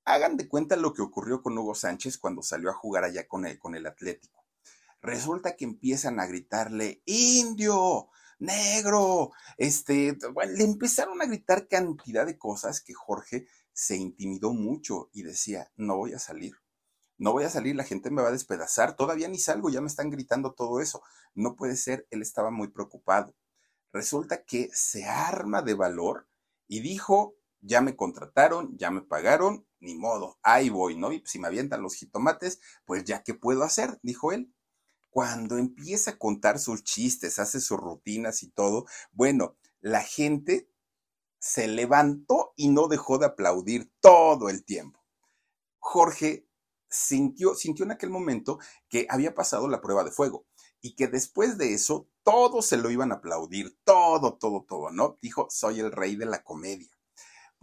Hagan 0.05 0.37
de 0.37 0.47
cuenta 0.47 0.75
lo 0.75 0.93
que 0.93 1.01
ocurrió 1.01 1.41
con 1.41 1.57
Hugo 1.57 1.75
Sánchez 1.75 2.17
cuando 2.17 2.41
salió 2.41 2.69
a 2.69 2.73
jugar 2.73 3.03
allá 3.03 3.27
con 3.27 3.45
el, 3.45 3.59
con 3.59 3.75
el 3.75 3.87
Atlético. 3.87 4.45
Resulta 5.01 5.55
que 5.55 5.65
empiezan 5.65 6.19
a 6.19 6.25
gritarle, 6.25 7.01
indio, 7.05 8.09
negro, 8.39 9.31
este, 9.57 10.17
bueno, 10.33 10.53
le 10.53 10.63
empezaron 10.63 11.21
a 11.21 11.25
gritar 11.25 11.67
cantidad 11.67 12.25
de 12.25 12.37
cosas 12.37 12.81
que 12.81 12.93
Jorge 12.93 13.47
se 13.71 13.97
intimidó 13.97 14.53
mucho 14.53 15.09
y 15.13 15.23
decía, 15.23 15.71
no 15.75 15.97
voy 15.97 16.13
a 16.13 16.19
salir, 16.19 16.53
no 17.17 17.33
voy 17.33 17.43
a 17.43 17.49
salir, 17.49 17.75
la 17.75 17.83
gente 17.83 18.09
me 18.09 18.21
va 18.21 18.29
a 18.29 18.33
despedazar, 18.33 18.95
todavía 18.95 19.27
ni 19.27 19.37
salgo, 19.37 19.69
ya 19.69 19.81
me 19.81 19.87
están 19.87 20.09
gritando 20.09 20.53
todo 20.53 20.81
eso, 20.81 21.01
no 21.33 21.55
puede 21.55 21.75
ser, 21.75 22.07
él 22.09 22.21
estaba 22.21 22.51
muy 22.51 22.69
preocupado. 22.69 23.35
Resulta 23.91 24.43
que 24.43 24.69
se 24.73 25.05
arma 25.05 25.61
de 25.61 25.73
valor 25.73 26.27
y 26.67 26.81
dijo, 26.81 27.35
ya 27.65 27.81
me 27.81 27.95
contrataron, 27.95 28.77
ya 28.77 28.91
me 28.91 29.01
pagaron, 29.01 29.65
ni 29.79 29.95
modo, 29.95 30.37
ahí 30.43 30.69
voy, 30.69 30.97
¿no? 30.97 31.11
Y 31.11 31.23
si 31.25 31.39
me 31.39 31.47
avientan 31.47 31.81
los 31.81 31.95
jitomates, 31.95 32.59
pues 32.85 33.03
ya 33.03 33.23
qué 33.23 33.33
puedo 33.33 33.63
hacer, 33.63 33.99
dijo 34.03 34.31
él. 34.31 34.53
Cuando 35.09 35.57
empieza 35.57 36.11
a 36.11 36.17
contar 36.17 36.59
sus 36.59 36.83
chistes, 36.83 37.39
hace 37.39 37.61
sus 37.61 37.79
rutinas 37.79 38.43
y 38.43 38.49
todo, 38.49 38.85
bueno, 39.11 39.57
la 39.79 40.01
gente 40.01 40.69
se 41.39 41.67
levantó 41.67 42.53
y 42.55 42.69
no 42.69 42.87
dejó 42.87 43.17
de 43.17 43.27
aplaudir 43.27 43.91
todo 44.01 44.49
el 44.49 44.65
tiempo. 44.65 45.03
Jorge 45.79 46.47
sintió, 46.89 47.55
sintió 47.55 47.85
en 47.85 47.91
aquel 47.91 48.09
momento 48.09 48.59
que 48.89 49.07
había 49.09 49.35
pasado 49.35 49.67
la 49.67 49.81
prueba 49.81 50.03
de 50.03 50.11
fuego 50.11 50.45
y 50.81 50.95
que 50.95 51.07
después 51.07 51.57
de 51.57 51.73
eso 51.73 52.07
todos 52.23 52.65
se 52.65 52.77
lo 52.77 52.89
iban 52.89 53.11
a 53.11 53.15
aplaudir, 53.15 53.77
todo, 53.83 54.37
todo, 54.37 54.65
todo, 54.67 54.91
¿no? 54.91 55.17
Dijo, 55.21 55.47
soy 55.49 55.79
el 55.79 55.91
rey 55.91 56.15
de 56.15 56.25
la 56.25 56.43
comedia. 56.43 56.94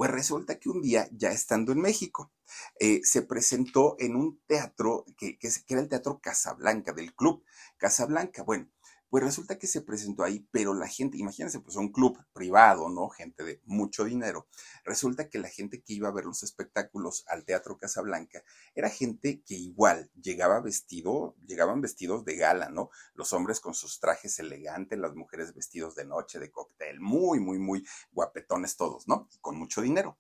Pues 0.03 0.11
resulta 0.11 0.59
que 0.59 0.69
un 0.69 0.83
día, 0.83 1.09
ya 1.13 1.31
estando 1.31 1.71
en 1.71 1.81
México, 1.81 2.33
eh, 2.81 3.03
se 3.05 3.23
presentó 3.23 3.95
en 4.01 4.17
un 4.17 4.41
teatro 4.49 5.05
que, 5.17 5.39
que, 5.39 5.49
era 5.69 5.81
el 5.81 5.89
Teatro 5.89 6.19
Casablanca, 6.21 6.93
del 6.93 7.15
Club 7.15 7.45
Casablanca. 7.77 8.43
Bueno, 8.43 8.69
pues 9.13 9.25
resulta 9.25 9.59
que 9.59 9.67
se 9.67 9.83
presentó 9.83 10.25
ahí, 10.25 10.49
pero 10.53 10.73
la 10.73 10.89
gente, 10.89 11.19
imagínense, 11.19 11.61
pues 11.61 11.77
un 11.77 11.93
club 11.93 12.19
privado, 12.33 12.89
¿no? 12.89 13.11
Gente 13.11 13.45
de 13.45 13.61
mucho 13.67 14.05
dinero. 14.05 14.47
Resulta 14.85 15.29
que 15.29 15.39
la 15.39 15.51
gente 15.51 15.83
que 15.83 15.93
iba 15.93 16.09
a 16.09 16.13
ver 16.13 16.25
los 16.25 16.43
espectáculos 16.43 17.23
al 17.29 17.45
Teatro 17.45 17.77
Casablanca 17.77 18.43
era 18.75 18.89
gente 18.89 19.43
que 19.45 19.53
igual 19.53 20.11
llegaba 20.15 20.63
vestido, 20.63 21.37
llegaban 21.45 21.83
vestidos 21.83 22.25
de 22.25 22.37
gala, 22.37 22.71
¿no? 22.71 22.89
Los 23.13 23.35
hombres 23.35 23.61
con 23.61 23.75
sus 23.75 24.01
trajes 24.01 24.39
elegantes, 24.39 24.99
las 24.99 25.15
mujeres 25.15 25.53
vestidos 25.53 25.95
de 25.95 26.07
noche, 26.07 26.39
de 26.39 26.51
cóctel, 26.51 26.99
muy, 26.99 27.39
muy, 27.39 27.59
muy 27.59 27.87
guapetones 28.13 28.79
todos, 28.79 29.07
¿no? 29.09 29.29
Y 29.31 29.41
con 29.41 29.59
mucho 29.59 29.83
dinero. 29.83 30.17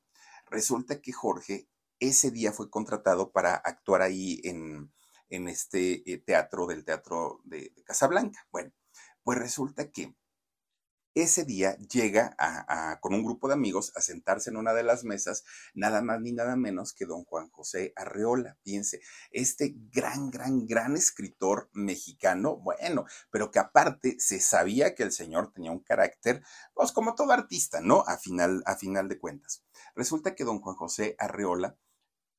Resulta 0.50 1.00
que 1.00 1.12
Jorge 1.12 1.66
ese 1.98 2.30
día 2.30 2.52
fue 2.52 2.68
contratado 2.68 3.32
para 3.32 3.54
actuar 3.54 4.02
ahí 4.02 4.38
en, 4.44 4.92
en 5.30 5.48
este 5.48 6.12
eh, 6.12 6.18
teatro 6.18 6.66
del 6.66 6.84
Teatro 6.84 7.40
de, 7.44 7.72
de 7.74 7.82
Casablanca. 7.84 8.46
Bueno, 8.52 8.70
pues 9.24 9.38
resulta 9.38 9.90
que 9.90 10.14
ese 11.14 11.44
día 11.44 11.76
llega 11.76 12.34
con 13.00 13.12
un 13.12 13.22
grupo 13.22 13.46
de 13.46 13.54
amigos 13.54 13.92
a 13.96 14.00
sentarse 14.00 14.48
en 14.48 14.56
una 14.56 14.72
de 14.72 14.82
las 14.82 15.04
mesas, 15.04 15.44
nada 15.74 16.00
más 16.00 16.20
ni 16.20 16.32
nada 16.32 16.56
menos 16.56 16.94
que 16.94 17.04
don 17.04 17.24
Juan 17.24 17.50
José 17.50 17.92
Arreola. 17.96 18.56
Piense, 18.62 19.00
este 19.30 19.74
gran, 19.92 20.30
gran, 20.30 20.66
gran 20.66 20.96
escritor 20.96 21.68
mexicano, 21.74 22.56
bueno, 22.56 23.04
pero 23.30 23.50
que 23.50 23.58
aparte 23.58 24.16
se 24.18 24.40
sabía 24.40 24.94
que 24.94 25.02
el 25.02 25.12
señor 25.12 25.52
tenía 25.52 25.70
un 25.70 25.80
carácter, 25.80 26.42
pues 26.72 26.92
como 26.92 27.14
todo 27.14 27.32
artista, 27.32 27.82
¿no? 27.82 28.04
A 28.06 28.16
final, 28.16 28.62
a 28.64 28.76
final 28.76 29.08
de 29.08 29.18
cuentas. 29.18 29.64
Resulta 29.94 30.34
que 30.34 30.44
don 30.44 30.60
Juan 30.60 30.76
José 30.76 31.14
Arreola, 31.18 31.76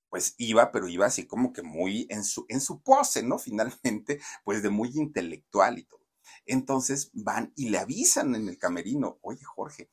pues 0.09 0.33
iba, 0.37 0.71
pero 0.71 0.87
iba 0.87 1.05
así 1.05 1.27
como 1.27 1.53
que 1.53 1.61
muy 1.61 2.07
en 2.09 2.23
su, 2.23 2.45
en 2.49 2.59
su 2.59 2.81
pose, 2.81 3.21
¿no? 3.21 3.37
Finalmente, 3.37 4.19
pues 4.43 4.63
de 4.63 4.69
muy 4.69 4.89
intelectual 4.95 5.77
y 5.77 5.85
todo. 5.85 6.02
Entonces 6.45 7.09
van 7.13 7.53
y 7.55 7.69
le 7.69 7.77
avisan 7.79 8.35
en 8.35 8.49
el 8.49 8.57
camerino, 8.57 9.17
oye 9.21 9.43
Jorge, 9.43 9.89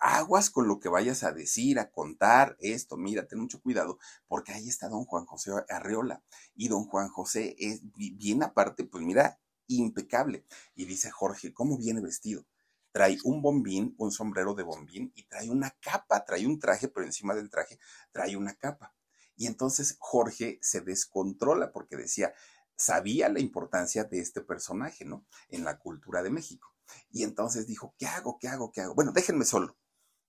aguas 0.00 0.50
con 0.50 0.68
lo 0.68 0.80
que 0.80 0.90
vayas 0.90 1.24
a 1.24 1.32
decir, 1.32 1.78
a 1.78 1.90
contar 1.90 2.56
esto, 2.60 2.96
mira, 2.96 3.26
ten 3.26 3.38
mucho 3.38 3.62
cuidado, 3.62 3.98
porque 4.28 4.52
ahí 4.52 4.68
está 4.68 4.88
don 4.88 5.06
Juan 5.06 5.24
José 5.24 5.52
Arreola. 5.70 6.22
Y 6.54 6.68
don 6.68 6.84
Juan 6.84 7.08
José 7.08 7.56
es 7.58 7.80
bien 7.96 8.42
aparte, 8.42 8.84
pues 8.84 9.02
mira, 9.02 9.40
impecable. 9.66 10.44
Y 10.74 10.84
dice 10.84 11.10
Jorge, 11.10 11.54
¿cómo 11.54 11.78
viene 11.78 12.02
vestido? 12.02 12.44
Trae 12.92 13.18
un 13.24 13.40
bombín, 13.40 13.94
un 13.98 14.12
sombrero 14.12 14.54
de 14.54 14.62
bombín 14.62 15.10
y 15.16 15.24
trae 15.24 15.50
una 15.50 15.70
capa, 15.80 16.24
trae 16.24 16.46
un 16.46 16.58
traje, 16.58 16.88
pero 16.88 17.06
encima 17.06 17.34
del 17.34 17.50
traje 17.50 17.78
trae 18.12 18.36
una 18.36 18.54
capa. 18.54 18.94
Y 19.36 19.46
entonces 19.46 19.96
Jorge 19.98 20.58
se 20.62 20.80
descontrola 20.80 21.72
porque 21.72 21.96
decía, 21.96 22.34
sabía 22.76 23.28
la 23.28 23.40
importancia 23.40 24.04
de 24.04 24.20
este 24.20 24.40
personaje, 24.40 25.04
¿no? 25.04 25.26
En 25.48 25.64
la 25.64 25.78
cultura 25.78 26.22
de 26.22 26.30
México. 26.30 26.74
Y 27.10 27.22
entonces 27.22 27.66
dijo, 27.66 27.94
¿qué 27.98 28.06
hago? 28.06 28.38
¿Qué 28.38 28.48
hago? 28.48 28.72
¿Qué 28.72 28.80
hago? 28.80 28.94
Bueno, 28.94 29.12
déjenme 29.12 29.44
solo. 29.44 29.76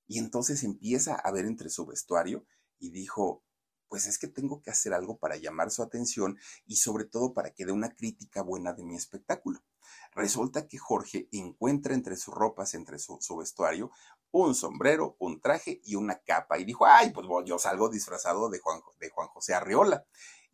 Y 0.08 0.20
entonces 0.20 0.64
empieza 0.64 1.16
a 1.16 1.32
ver 1.32 1.46
entre 1.46 1.70
su 1.70 1.86
vestuario 1.86 2.46
y 2.80 2.92
dijo, 2.92 3.44
pues 3.88 4.06
es 4.06 4.18
que 4.18 4.28
tengo 4.28 4.62
que 4.62 4.72
hacer 4.72 4.94
algo 4.94 5.18
para 5.18 5.38
llamar 5.38 5.72
su 5.72 5.82
atención 5.82 6.38
y 6.66 6.78
sobre 6.78 7.06
todo 7.06 7.34
para 7.34 7.54
que 7.54 7.66
dé 7.66 7.72
una 7.72 7.94
crítica 7.94 8.42
buena 8.42 8.74
de 8.74 8.84
mi 8.84 8.96
espectáculo. 8.96 9.64
Resulta 10.14 10.68
que 10.68 10.78
Jorge 10.78 11.28
encuentra 11.32 11.94
entre 11.94 12.16
sus 12.16 12.34
ropas, 12.34 12.74
entre 12.74 13.00
su, 13.00 13.38
vestuario, 13.38 13.92
un 14.32 14.56
sombrero, 14.56 15.16
un 15.20 15.40
traje 15.42 15.82
y 15.84 15.96
una 15.96 16.20
capa. 16.20 16.58
Y 16.58 16.66
dijo, 16.66 16.86
ay, 16.86 17.12
pues 17.12 17.28
yo 17.46 17.60
salgo 17.60 17.90
disfrazado 17.90 18.50
de 18.50 18.60
Juan, 18.60 18.82
de 19.00 19.10
Juan 19.10 19.28
José 19.28 19.54
Arriola. 19.54 20.06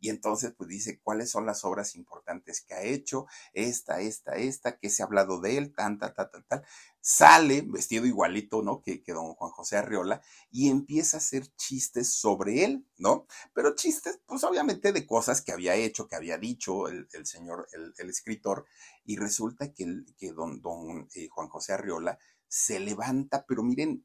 Y 0.02 0.10
entonces, 0.10 0.52
pues 0.58 0.68
dice 0.68 1.00
cuáles 1.00 1.30
son 1.30 1.46
las 1.46 1.64
obras 1.64 1.96
importantes 1.96 2.62
que 2.62 2.74
ha 2.74 2.82
hecho, 2.82 3.28
esta, 3.54 4.02
esta, 4.02 4.36
esta, 4.36 4.80
que 4.80 4.90
se 4.90 5.04
ha 5.04 5.06
hablado 5.06 5.40
de 5.40 5.58
él, 5.58 5.76
tanta, 5.76 6.12
tal, 6.16 6.32
tal, 6.32 6.44
tal. 6.46 6.66
Sale 7.00 7.62
vestido 7.62 8.08
igualito, 8.08 8.64
¿no? 8.64 8.82
Que, 8.82 9.04
que 9.04 9.14
don 9.14 9.36
Juan 9.36 9.52
José 9.52 9.78
Arriola 9.78 10.24
y 10.50 10.70
empieza 10.70 11.18
a 11.18 11.20
hacer 11.20 11.46
chistes 11.56 12.16
sobre 12.16 12.66
él, 12.66 12.88
¿no? 12.98 13.28
Pero 13.54 13.76
chistes, 13.76 14.20
pues 14.26 14.44
obviamente 14.44 14.92
de 14.92 15.06
cosas 15.06 15.44
que 15.44 15.52
había 15.52 15.76
hecho, 15.76 16.08
que 16.08 16.16
había 16.16 16.40
dicho 16.40 16.88
el, 16.88 17.08
señor, 17.24 17.68
el, 17.72 18.10
escritor, 18.10 18.66
y 19.06 19.18
resulta 19.18 19.72
que, 19.72 19.84
el, 19.84 20.16
que 20.18 20.32
don, 20.32 20.62
don 20.62 21.08
eh, 21.14 21.30
Juan 21.30 21.48
José 21.48 21.74
Arriola 21.74 22.18
se 22.48 22.80
levanta, 22.80 23.46
pero 23.48 23.62
miren, 23.62 24.04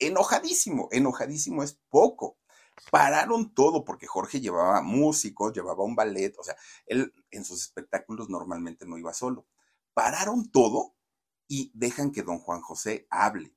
enojadísimo, 0.00 0.88
enojadísimo 0.90 1.62
es 1.62 1.78
poco 1.88 2.36
pararon 2.90 3.54
todo 3.54 3.84
porque 3.84 4.06
Jorge 4.06 4.40
llevaba 4.40 4.82
músicos, 4.82 5.52
llevaba 5.52 5.84
un 5.84 5.96
ballet, 5.96 6.34
o 6.38 6.44
sea, 6.44 6.56
él 6.86 7.12
en 7.30 7.44
sus 7.44 7.62
espectáculos 7.62 8.28
normalmente 8.28 8.86
no 8.86 8.98
iba 8.98 9.12
solo. 9.12 9.46
Pararon 9.94 10.50
todo 10.50 10.94
y 11.48 11.70
dejan 11.74 12.12
que 12.12 12.22
don 12.22 12.38
Juan 12.38 12.60
José 12.60 13.06
hable. 13.10 13.54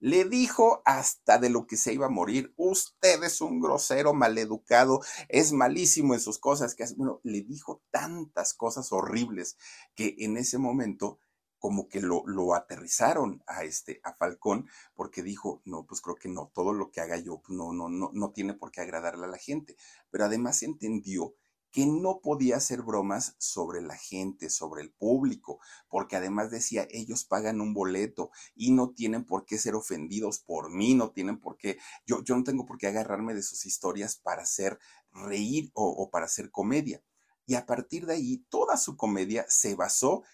Le 0.00 0.24
dijo 0.26 0.82
hasta 0.84 1.38
de 1.38 1.48
lo 1.48 1.66
que 1.66 1.78
se 1.78 1.94
iba 1.94 2.06
a 2.06 2.10
morir, 2.10 2.52
usted 2.56 3.22
es 3.22 3.40
un 3.40 3.60
grosero, 3.60 4.12
maleducado, 4.12 5.00
es 5.28 5.52
malísimo 5.52 6.12
en 6.12 6.20
sus 6.20 6.38
cosas 6.38 6.74
que 6.74 6.82
hace. 6.82 6.94
Bueno, 6.94 7.20
le 7.22 7.40
dijo 7.40 7.82
tantas 7.90 8.52
cosas 8.52 8.92
horribles 8.92 9.56
que 9.94 10.14
en 10.18 10.36
ese 10.36 10.58
momento 10.58 11.18
como 11.64 11.88
que 11.88 12.02
lo, 12.02 12.24
lo, 12.26 12.54
aterrizaron 12.54 13.42
a 13.46 13.64
este, 13.64 13.98
a 14.04 14.12
Falcón, 14.12 14.68
porque 14.92 15.22
dijo, 15.22 15.62
no, 15.64 15.86
pues 15.86 16.02
creo 16.02 16.14
que 16.14 16.28
no, 16.28 16.52
todo 16.52 16.74
lo 16.74 16.90
que 16.90 17.00
haga 17.00 17.16
yo, 17.16 17.40
pues 17.40 17.56
no, 17.56 17.72
no, 17.72 17.88
no, 17.88 18.10
no 18.12 18.32
tiene 18.32 18.52
por 18.52 18.70
qué 18.70 18.82
agradarle 18.82 19.24
a 19.24 19.30
la 19.30 19.38
gente. 19.38 19.74
Pero 20.10 20.26
además 20.26 20.62
entendió 20.62 21.34
que 21.72 21.86
no 21.86 22.20
podía 22.20 22.58
hacer 22.58 22.82
bromas 22.82 23.34
sobre 23.38 23.80
la 23.80 23.96
gente, 23.96 24.50
sobre 24.50 24.82
el 24.82 24.92
público, 24.92 25.58
porque 25.88 26.16
además 26.16 26.50
decía, 26.50 26.86
ellos 26.90 27.24
pagan 27.24 27.62
un 27.62 27.72
boleto 27.72 28.30
y 28.54 28.72
no 28.72 28.90
tienen 28.90 29.24
por 29.24 29.46
qué 29.46 29.56
ser 29.56 29.74
ofendidos 29.74 30.40
por 30.40 30.70
mí, 30.70 30.92
no 30.92 31.12
tienen 31.12 31.40
por 31.40 31.56
qué, 31.56 31.78
yo, 32.04 32.22
yo 32.24 32.36
no 32.36 32.44
tengo 32.44 32.66
por 32.66 32.76
qué 32.76 32.88
agarrarme 32.88 33.32
de 33.32 33.42
sus 33.42 33.64
historias 33.64 34.16
para 34.16 34.42
hacer 34.42 34.78
reír 35.12 35.70
o, 35.72 36.10
para 36.10 36.26
hacer 36.26 36.50
comedia. 36.50 37.02
Y 37.46 37.54
a 37.54 37.64
partir 37.64 38.04
de 38.04 38.16
ahí, 38.16 38.44
toda 38.50 38.76
su 38.76 38.98
comedia 38.98 39.46
se 39.48 39.74
basó 39.74 40.24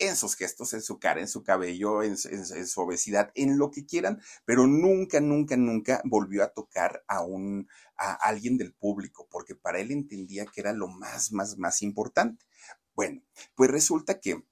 en 0.00 0.16
sus 0.16 0.34
gestos, 0.34 0.72
en 0.72 0.82
su 0.82 0.98
cara, 0.98 1.20
en 1.20 1.28
su 1.28 1.44
cabello, 1.44 2.02
en, 2.02 2.16
su 2.16 2.80
obesidad, 2.80 3.30
en 3.34 3.58
lo 3.58 3.70
que 3.70 3.86
quieran, 3.86 4.20
pero 4.44 4.66
nunca, 4.66 5.20
nunca, 5.20 5.56
nunca 5.56 6.00
volvió 6.04 6.42
a 6.42 6.48
tocar 6.48 7.04
a 7.06 7.22
un 7.22 7.68
a 7.96 8.14
alguien 8.14 8.56
del 8.56 8.72
público, 8.72 9.28
porque 9.30 9.54
para 9.54 9.78
él 9.78 9.90
entendía 9.90 10.46
que 10.46 10.62
era 10.62 10.72
lo 10.72 10.88
más, 10.88 11.32
más, 11.32 11.58
más 11.58 11.82
importante. 11.82 12.46
Bueno, 12.94 13.22
pues 13.54 13.70
resulta 13.70 14.20
que 14.20 14.42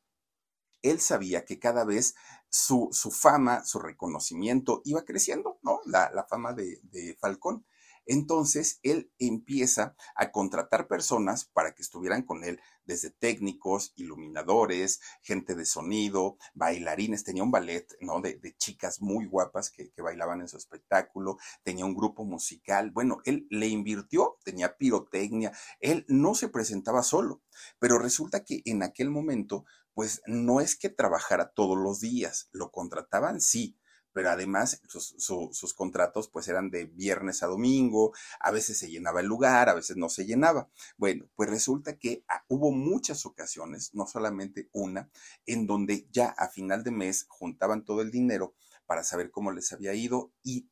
él 0.82 1.00
sabía 1.00 1.46
que 1.46 1.58
cada 1.58 1.84
vez 1.84 2.14
su, 2.50 2.90
su 2.92 3.10
fama, 3.10 3.64
su 3.64 3.78
reconocimiento 3.78 4.82
iba 4.84 5.04
creciendo, 5.04 5.58
¿no? 5.62 5.80
La, 5.86 6.10
la 6.12 6.24
fama 6.24 6.52
de, 6.52 6.78
de 6.82 7.16
Falcón. 7.18 7.64
Entonces, 8.08 8.80
él 8.82 9.12
empieza 9.18 9.94
a 10.16 10.32
contratar 10.32 10.88
personas 10.88 11.44
para 11.44 11.74
que 11.74 11.82
estuvieran 11.82 12.22
con 12.22 12.42
él, 12.42 12.58
desde 12.86 13.10
técnicos, 13.10 13.92
iluminadores, 13.96 15.00
gente 15.20 15.54
de 15.54 15.66
sonido, 15.66 16.38
bailarines. 16.54 17.22
Tenía 17.22 17.42
un 17.42 17.50
ballet, 17.50 17.86
¿no? 18.00 18.22
De, 18.22 18.40
chicas 18.56 19.02
muy 19.02 19.26
guapas 19.26 19.70
que, 19.70 19.90
que, 19.90 20.00
bailaban 20.00 20.40
en 20.40 20.48
su 20.48 20.56
espectáculo. 20.56 21.36
Tenía 21.62 21.84
un 21.84 21.94
grupo 21.94 22.24
musical. 22.24 22.90
Bueno, 22.92 23.18
él 23.26 23.46
le 23.50 23.68
invirtió, 23.68 24.38
tenía 24.42 24.78
pirotecnia. 24.78 25.52
Él 25.78 26.06
no 26.08 26.34
se 26.34 26.48
presentaba 26.48 27.02
solo, 27.02 27.42
pero 27.78 27.98
resulta 27.98 28.42
que 28.42 28.62
en 28.64 28.82
aquel 28.82 29.10
momento, 29.10 29.66
pues 29.92 30.22
no 30.26 30.62
es 30.62 30.76
que 30.76 30.88
trabajara 30.88 31.50
todos 31.50 31.76
los 31.76 32.00
días. 32.00 32.48
Lo 32.52 32.70
contrataban, 32.70 33.42
sí 33.42 33.76
pero 34.12 34.30
además 34.30 34.80
sus, 34.88 35.74
contratos 35.74 36.28
pues 36.28 36.48
eran 36.48 36.70
de 36.70 36.86
viernes 36.86 37.42
a 37.42 37.46
domingo, 37.46 38.12
a 38.40 38.50
veces 38.50 38.78
se 38.78 38.90
llenaba 38.90 39.20
el 39.20 39.26
lugar, 39.26 39.68
a 39.68 39.74
veces 39.74 39.96
no 39.96 40.08
se 40.08 40.26
llenaba. 40.26 40.68
Bueno, 40.96 41.28
pues 41.36 41.48
resulta 41.50 41.98
que 41.98 42.24
ah, 42.28 42.44
hubo 42.48 42.72
muchas 42.72 43.26
ocasiones, 43.26 43.94
no 43.94 44.06
solamente 44.06 44.68
una, 44.72 45.10
en 45.46 45.66
donde 45.66 46.06
ya 46.10 46.28
a 46.28 46.48
final 46.48 46.84
de 46.84 46.90
mes 46.90 47.26
juntaban 47.28 47.84
todo 47.84 48.02
el 48.02 48.10
dinero 48.10 48.54
para 48.86 49.04
saber 49.04 49.30
cómo 49.30 49.52
les 49.52 49.72
había 49.72 49.94
ido 49.94 50.32
y 50.42 50.68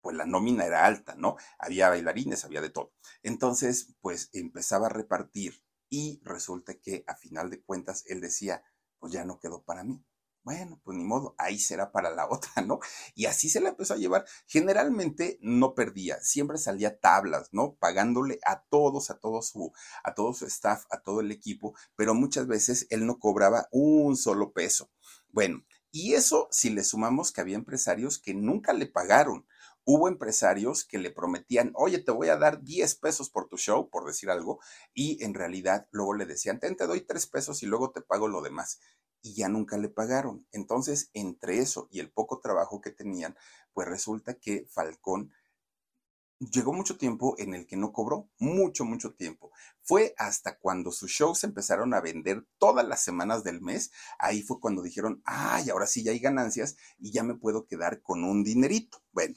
pues 0.00 0.16
la 0.16 0.26
nómina 0.26 0.66
era 0.66 0.84
alta, 0.84 1.14
¿no? 1.14 1.36
Había 1.58 1.88
bailarines, 1.88 2.44
había 2.44 2.60
de 2.60 2.68
todo. 2.68 2.92
Entonces, 3.22 3.94
pues 4.02 4.28
empezaba 4.34 4.86
a 4.86 4.90
repartir 4.90 5.62
y 5.88 6.20
resulta 6.24 6.74
que 6.74 7.04
a 7.06 7.16
final 7.16 7.48
de 7.48 7.62
cuentas 7.62 8.04
él 8.06 8.20
decía, 8.20 8.62
pues 8.98 9.12
ya 9.12 9.24
no 9.24 9.38
quedó 9.38 9.62
para 9.62 9.82
mí. 9.82 10.04
Bueno, 10.44 10.78
pues 10.84 10.96
ni 10.98 11.04
modo, 11.04 11.34
ahí 11.38 11.58
será 11.58 11.90
para 11.90 12.10
la 12.10 12.28
otra, 12.30 12.62
¿no? 12.62 12.78
Y 13.14 13.24
así 13.26 13.48
se 13.48 13.60
la 13.60 13.70
empezó 13.70 13.94
a 13.94 13.96
llevar. 13.96 14.26
Generalmente 14.46 15.38
no 15.40 15.74
perdía, 15.74 16.20
siempre 16.22 16.58
salía 16.58 17.00
tablas, 17.00 17.48
¿no? 17.52 17.74
Pagándole 17.76 18.38
a 18.44 18.62
todos, 18.64 19.10
a 19.10 19.18
todo 19.18 19.40
su, 19.42 19.72
a 20.04 20.14
todo 20.14 20.34
su 20.34 20.46
staff, 20.46 20.84
a 20.90 21.00
todo 21.00 21.20
el 21.20 21.32
equipo, 21.32 21.74
pero 21.96 22.14
muchas 22.14 22.46
veces 22.46 22.86
él 22.90 23.06
no 23.06 23.18
cobraba 23.18 23.68
un 23.72 24.16
solo 24.16 24.52
peso. 24.52 24.90
Bueno, 25.30 25.64
y 25.90 26.14
eso 26.14 26.48
si 26.50 26.70
le 26.70 26.84
sumamos 26.84 27.32
que 27.32 27.40
había 27.40 27.56
empresarios 27.56 28.18
que 28.18 28.34
nunca 28.34 28.72
le 28.72 28.86
pagaron. 28.86 29.46
Hubo 29.84 30.08
empresarios 30.08 30.84
que 30.84 30.98
le 30.98 31.10
prometían, 31.10 31.72
oye, 31.74 31.98
te 31.98 32.10
voy 32.10 32.28
a 32.28 32.36
dar 32.36 32.62
10 32.62 32.94
pesos 32.96 33.30
por 33.30 33.48
tu 33.48 33.58
show, 33.58 33.90
por 33.90 34.06
decir 34.06 34.30
algo, 34.30 34.60
y 34.94 35.22
en 35.22 35.34
realidad 35.34 35.86
luego 35.90 36.14
le 36.14 36.26
decían, 36.26 36.58
te 36.58 36.74
doy 36.74 37.02
3 37.02 37.26
pesos 37.26 37.62
y 37.62 37.66
luego 37.66 37.90
te 37.90 38.00
pago 38.00 38.28
lo 38.28 38.40
demás 38.40 38.80
y 39.24 39.34
ya 39.34 39.48
nunca 39.48 39.78
le 39.78 39.88
pagaron. 39.88 40.46
Entonces, 40.52 41.10
entre 41.14 41.58
eso 41.58 41.88
y 41.90 41.98
el 42.00 42.12
poco 42.12 42.40
trabajo 42.40 42.80
que 42.80 42.90
tenían, 42.90 43.34
pues 43.72 43.88
resulta 43.88 44.34
que 44.34 44.66
Falcón 44.70 45.32
llegó 46.38 46.74
mucho 46.74 46.98
tiempo 46.98 47.34
en 47.38 47.54
el 47.54 47.66
que 47.66 47.76
no 47.76 47.90
cobró, 47.90 48.28
mucho, 48.38 48.84
mucho 48.84 49.14
tiempo. 49.14 49.50
Fue 49.82 50.14
hasta 50.18 50.58
cuando 50.58 50.92
sus 50.92 51.10
shows 51.10 51.42
empezaron 51.42 51.94
a 51.94 52.02
vender 52.02 52.46
todas 52.58 52.86
las 52.86 53.02
semanas 53.02 53.44
del 53.44 53.62
mes, 53.62 53.92
ahí 54.18 54.42
fue 54.42 54.60
cuando 54.60 54.82
dijeron, 54.82 55.22
ay, 55.24 55.70
ahora 55.70 55.86
sí 55.86 56.04
ya 56.04 56.12
hay 56.12 56.18
ganancias 56.18 56.76
y 56.98 57.10
ya 57.10 57.22
me 57.22 57.34
puedo 57.34 57.66
quedar 57.66 58.02
con 58.02 58.24
un 58.24 58.44
dinerito. 58.44 59.02
Bueno, 59.12 59.36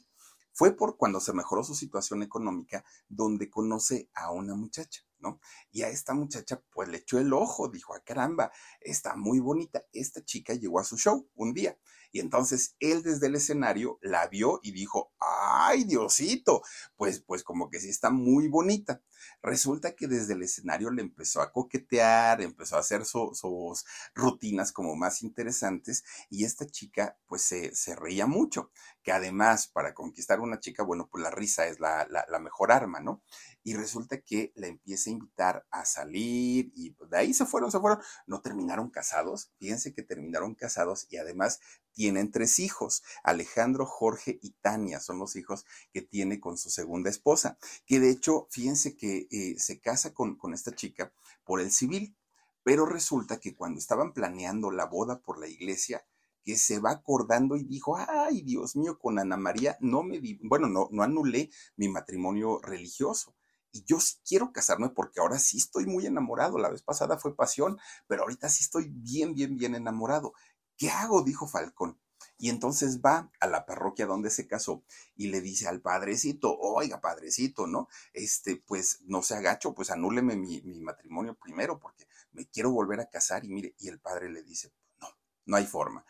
fue 0.58 0.76
por 0.76 0.98
cuando 0.98 1.20
se 1.20 1.34
mejoró 1.34 1.64
su 1.64 1.76
situación 1.76 2.24
económica 2.24 2.84
donde 3.08 3.48
conoce 3.48 4.10
a 4.16 4.32
una 4.32 4.56
muchacha. 4.56 5.04
¿no? 5.20 5.40
Y 5.72 5.84
a 5.84 5.90
esta 5.90 6.16
muchacha, 6.16 6.64
pues 6.72 6.90
le 6.90 6.98
echó 6.98 7.20
el 7.20 7.32
ojo, 7.32 7.70
dijo, 7.70 7.94
ah, 7.94 8.02
caramba, 8.04 8.52
está 8.82 9.16
muy 9.16 9.40
bonita. 9.40 9.84
Esta 9.94 10.26
chica 10.26 10.56
llegó 10.56 10.80
a 10.80 10.84
su 10.84 10.98
show 10.98 11.30
un 11.36 11.54
día. 11.54 11.78
Y 12.12 12.20
entonces 12.20 12.76
él 12.80 13.04
desde 13.04 13.28
el 13.28 13.36
escenario 13.36 14.00
la 14.02 14.28
vio 14.28 14.60
y 14.64 14.72
dijo, 14.72 15.12
ay, 15.20 15.84
Diosito, 15.84 16.62
pues, 16.96 17.22
pues 17.22 17.44
como 17.44 17.70
que 17.70 17.80
sí 17.80 17.90
está 17.90 18.10
muy 18.10 18.48
bonita. 18.48 19.02
Resulta 19.42 19.96
que 19.96 20.08
desde 20.08 20.34
el 20.34 20.44
escenario 20.44 20.92
le 20.92 21.02
empezó 21.02 21.42
a 21.42 21.52
coquetear, 21.52 22.42
empezó 22.42 22.76
a 22.76 22.80
hacer 22.80 23.06
sus 23.06 23.86
rutinas 24.14 24.72
como 24.72 24.96
más 24.96 25.22
interesantes 25.24 26.04
y 26.30 26.46
esta 26.46 26.66
chica 26.68 27.18
pues 27.28 27.42
se, 27.42 27.76
se, 27.76 27.96
reía 27.96 28.28
mucho, 28.28 28.72
que 29.04 29.12
además 29.12 29.68
para 29.68 29.94
conquistar 29.94 30.40
a 30.40 30.44
una 30.44 30.60
chica, 30.60 30.84
bueno, 30.84 31.08
pues 31.12 31.24
la 31.24 31.32
risa 31.32 31.68
es 31.68 31.80
la, 31.80 32.08
la, 32.10 32.26
la 32.30 32.40
mejor 32.40 32.72
arma, 32.72 33.00
¿no? 33.00 33.22
y 33.68 33.74
resulta 33.76 34.22
que 34.22 34.54
la 34.56 34.68
empieza 34.68 35.10
a 35.10 35.14
invitar 35.14 35.66
a 35.72 35.84
salir 35.84 36.72
y 36.74 36.96
de 37.10 37.18
ahí 37.18 37.34
se 37.34 37.46
fueron, 37.46 37.70
se 37.70 37.82
fueron, 37.82 38.00
no 38.26 38.40
terminaron 38.40 38.90
casados, 38.90 39.52
fíjense 39.60 39.94
que 39.94 40.04
terminaron 40.04 40.56
casados 40.56 41.06
y 41.10 41.18
además 41.18 41.60
tienen 41.98 42.32
tres 42.32 42.60
hijos, 42.60 43.02
Alejandro, 43.24 43.88
Jorge 43.88 44.38
y 44.44 44.52
Tania, 44.62 45.00
son 45.00 45.18
los 45.18 45.36
hijos 45.36 45.66
que 45.92 46.04
tiene 46.04 46.40
con 46.40 46.56
su 46.56 46.70
segunda 46.70 47.10
esposa, 47.10 47.58
que 47.88 48.00
de 48.00 48.12
hecho, 48.12 48.48
fíjense 48.52 48.96
que 48.96 49.28
eh, 49.32 49.56
se 49.58 49.80
casa 49.80 50.14
con, 50.14 50.38
con 50.38 50.54
esta 50.54 50.76
chica 50.76 51.12
por 51.44 51.60
el 51.60 51.72
civil, 51.72 52.16
pero 52.62 52.86
resulta 52.86 53.40
que 53.40 53.56
cuando 53.56 53.80
estaban 53.80 54.14
planeando 54.14 54.70
la 54.70 54.86
boda 54.86 55.22
por 55.22 55.40
la 55.40 55.48
iglesia, 55.48 56.06
que 56.46 56.56
se 56.56 56.78
va 56.78 56.92
acordando 56.92 57.56
y 57.56 57.64
dijo, 57.64 57.98
ay, 57.98 58.44
Dios 58.44 58.76
mío, 58.76 59.00
con 59.00 59.18
Ana 59.18 59.36
María 59.36 59.76
no 59.82 60.04
me, 60.04 60.20
di 60.20 60.40
bueno, 60.44 60.68
no, 60.68 60.90
no 60.92 61.02
anulé 61.02 61.50
mi 61.78 61.90
matrimonio 61.90 62.60
religioso 62.62 63.36
y 63.72 63.84
yo 63.86 64.00
sí 64.00 64.16
quiero 64.26 64.52
casarme 64.52 64.90
porque 64.90 65.20
ahora 65.20 65.40
sí 65.40 65.58
estoy 65.58 65.86
muy 65.86 66.06
enamorado. 66.06 66.58
La 66.58 66.70
vez 66.70 66.82
pasada 66.82 67.18
fue 67.18 67.36
pasión, 67.36 67.78
pero 68.08 68.24
ahorita 68.24 68.50
sí 68.50 68.64
estoy 68.64 68.90
bien, 68.90 69.34
bien, 69.34 69.58
bien 69.58 69.76
enamorado. 69.76 70.34
¿Qué 70.78 70.90
hago? 70.90 71.24
dijo 71.24 71.48
Falcón. 71.48 72.00
Y 72.40 72.50
entonces 72.50 73.02
va 73.02 73.32
a 73.40 73.48
la 73.48 73.66
parroquia 73.66 74.06
donde 74.06 74.30
se 74.30 74.48
casó 74.48 74.84
y 75.16 75.28
le 75.28 75.42
dice 75.42 75.68
al 75.68 75.82
padrecito, 75.82 76.56
oiga, 76.60 77.02
padrecito, 77.02 77.66
¿no? 77.66 77.90
Este, 78.14 78.58
pues 78.58 79.00
no 79.06 79.24
se 79.24 79.36
agacho, 79.36 79.74
pues 79.74 79.90
anúleme 79.90 80.36
mi, 80.36 80.62
matrimonio 80.82 81.36
primero 81.36 81.80
porque 81.80 82.08
me 82.32 82.48
quiero 82.48 82.72
volver 82.72 83.00
a 83.00 83.10
casar. 83.10 83.44
Y 83.44 83.50
mire, 83.50 83.76
y 83.80 83.88
el 83.88 84.00
padre 84.00 84.30
le 84.30 84.44
dice, 84.44 84.72
no, 85.02 85.08
no 85.46 85.58
hay 85.58 85.66
forma 85.66 86.06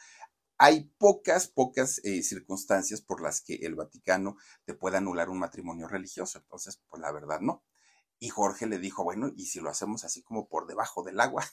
hay 0.59 0.91
pocas, 0.97 1.47
pocas 1.47 2.01
eh, 2.03 2.24
circunstancias 2.24 3.01
por 3.01 3.22
las 3.22 3.41
que 3.41 3.55
el 3.55 3.76
Vaticano 3.76 4.38
te 4.65 4.74
pueda 4.74 4.97
anular 4.97 5.30
un 5.30 5.39
matrimonio 5.39 5.88
religioso. 5.88 6.39
Entonces, 6.39 6.82
pues 6.89 7.01
la 7.01 7.11
verdad 7.11 7.41
no. 7.41 7.63
Y 8.20 8.30
Jorge 8.30 8.65
le 8.65 8.80
dijo, 8.80 9.03
bueno, 9.03 9.32
¿y 9.36 9.45
si 9.45 9.59
lo 9.59 9.70
hacemos 9.70 10.03
así 10.03 10.24
como 10.24 10.47
por 10.47 10.65
debajo 10.65 11.03
del 11.03 11.20
agua? 11.20 11.45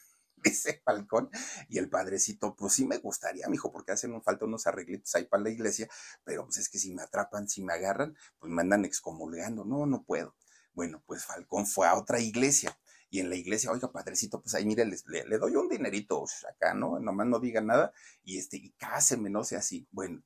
Ese 0.45 0.83
balcón. 0.85 1.31
Y 1.69 1.79
el 1.79 1.89
padrecito, 1.89 2.55
pues 2.55 2.75
sí 2.75 2.87
me 2.87 2.99
gustaría, 2.99 3.49
mijo, 3.49 3.73
porque 3.73 3.93
hacen 3.93 4.23
falta 4.23 4.45
unos 4.45 4.67
arreglitos 4.67 5.15
ahí 5.15 5.25
para 5.25 5.43
la 5.43 5.51
iglesia, 5.51 5.89
pero 6.25 6.45
pues 6.45 6.59
es 6.59 6.69
que 6.69 6.79
si 6.79 6.93
me 6.95 7.03
atrapan, 7.03 7.49
si 7.49 7.63
me 7.63 7.73
agarran, 7.73 8.17
pues 8.39 8.53
me 8.53 8.63
andan 8.63 8.85
excomulgando. 8.85 9.65
No, 9.65 9.87
no 9.87 10.05
puedo. 10.05 10.37
Bueno, 10.73 11.03
pues 11.07 11.25
Falcón 11.25 11.67
fue 11.67 11.87
a 11.87 11.95
otra 11.95 12.21
iglesia 12.21 12.77
y 13.15 13.21
en 13.21 13.31
la 13.31 13.37
iglesia, 13.37 13.71
oiga, 13.71 13.93
padrecito, 13.93 14.41
pues 14.43 14.57
ahí 14.57 14.67
mire, 14.67 14.85
le, 14.85 15.39
doy 15.39 15.55
un 15.55 15.69
dinerito 15.69 16.25
acá, 16.49 16.75
¿no? 16.75 16.99
Nomás 16.99 17.29
no 17.29 17.39
diga 17.39 17.61
nada 17.61 17.93
y 18.25 18.39
este, 18.39 18.57
y 18.57 18.73
cáseme, 18.73 19.31
no 19.31 19.45
sé 19.45 19.55
así. 19.55 19.87
Bueno, 19.93 20.25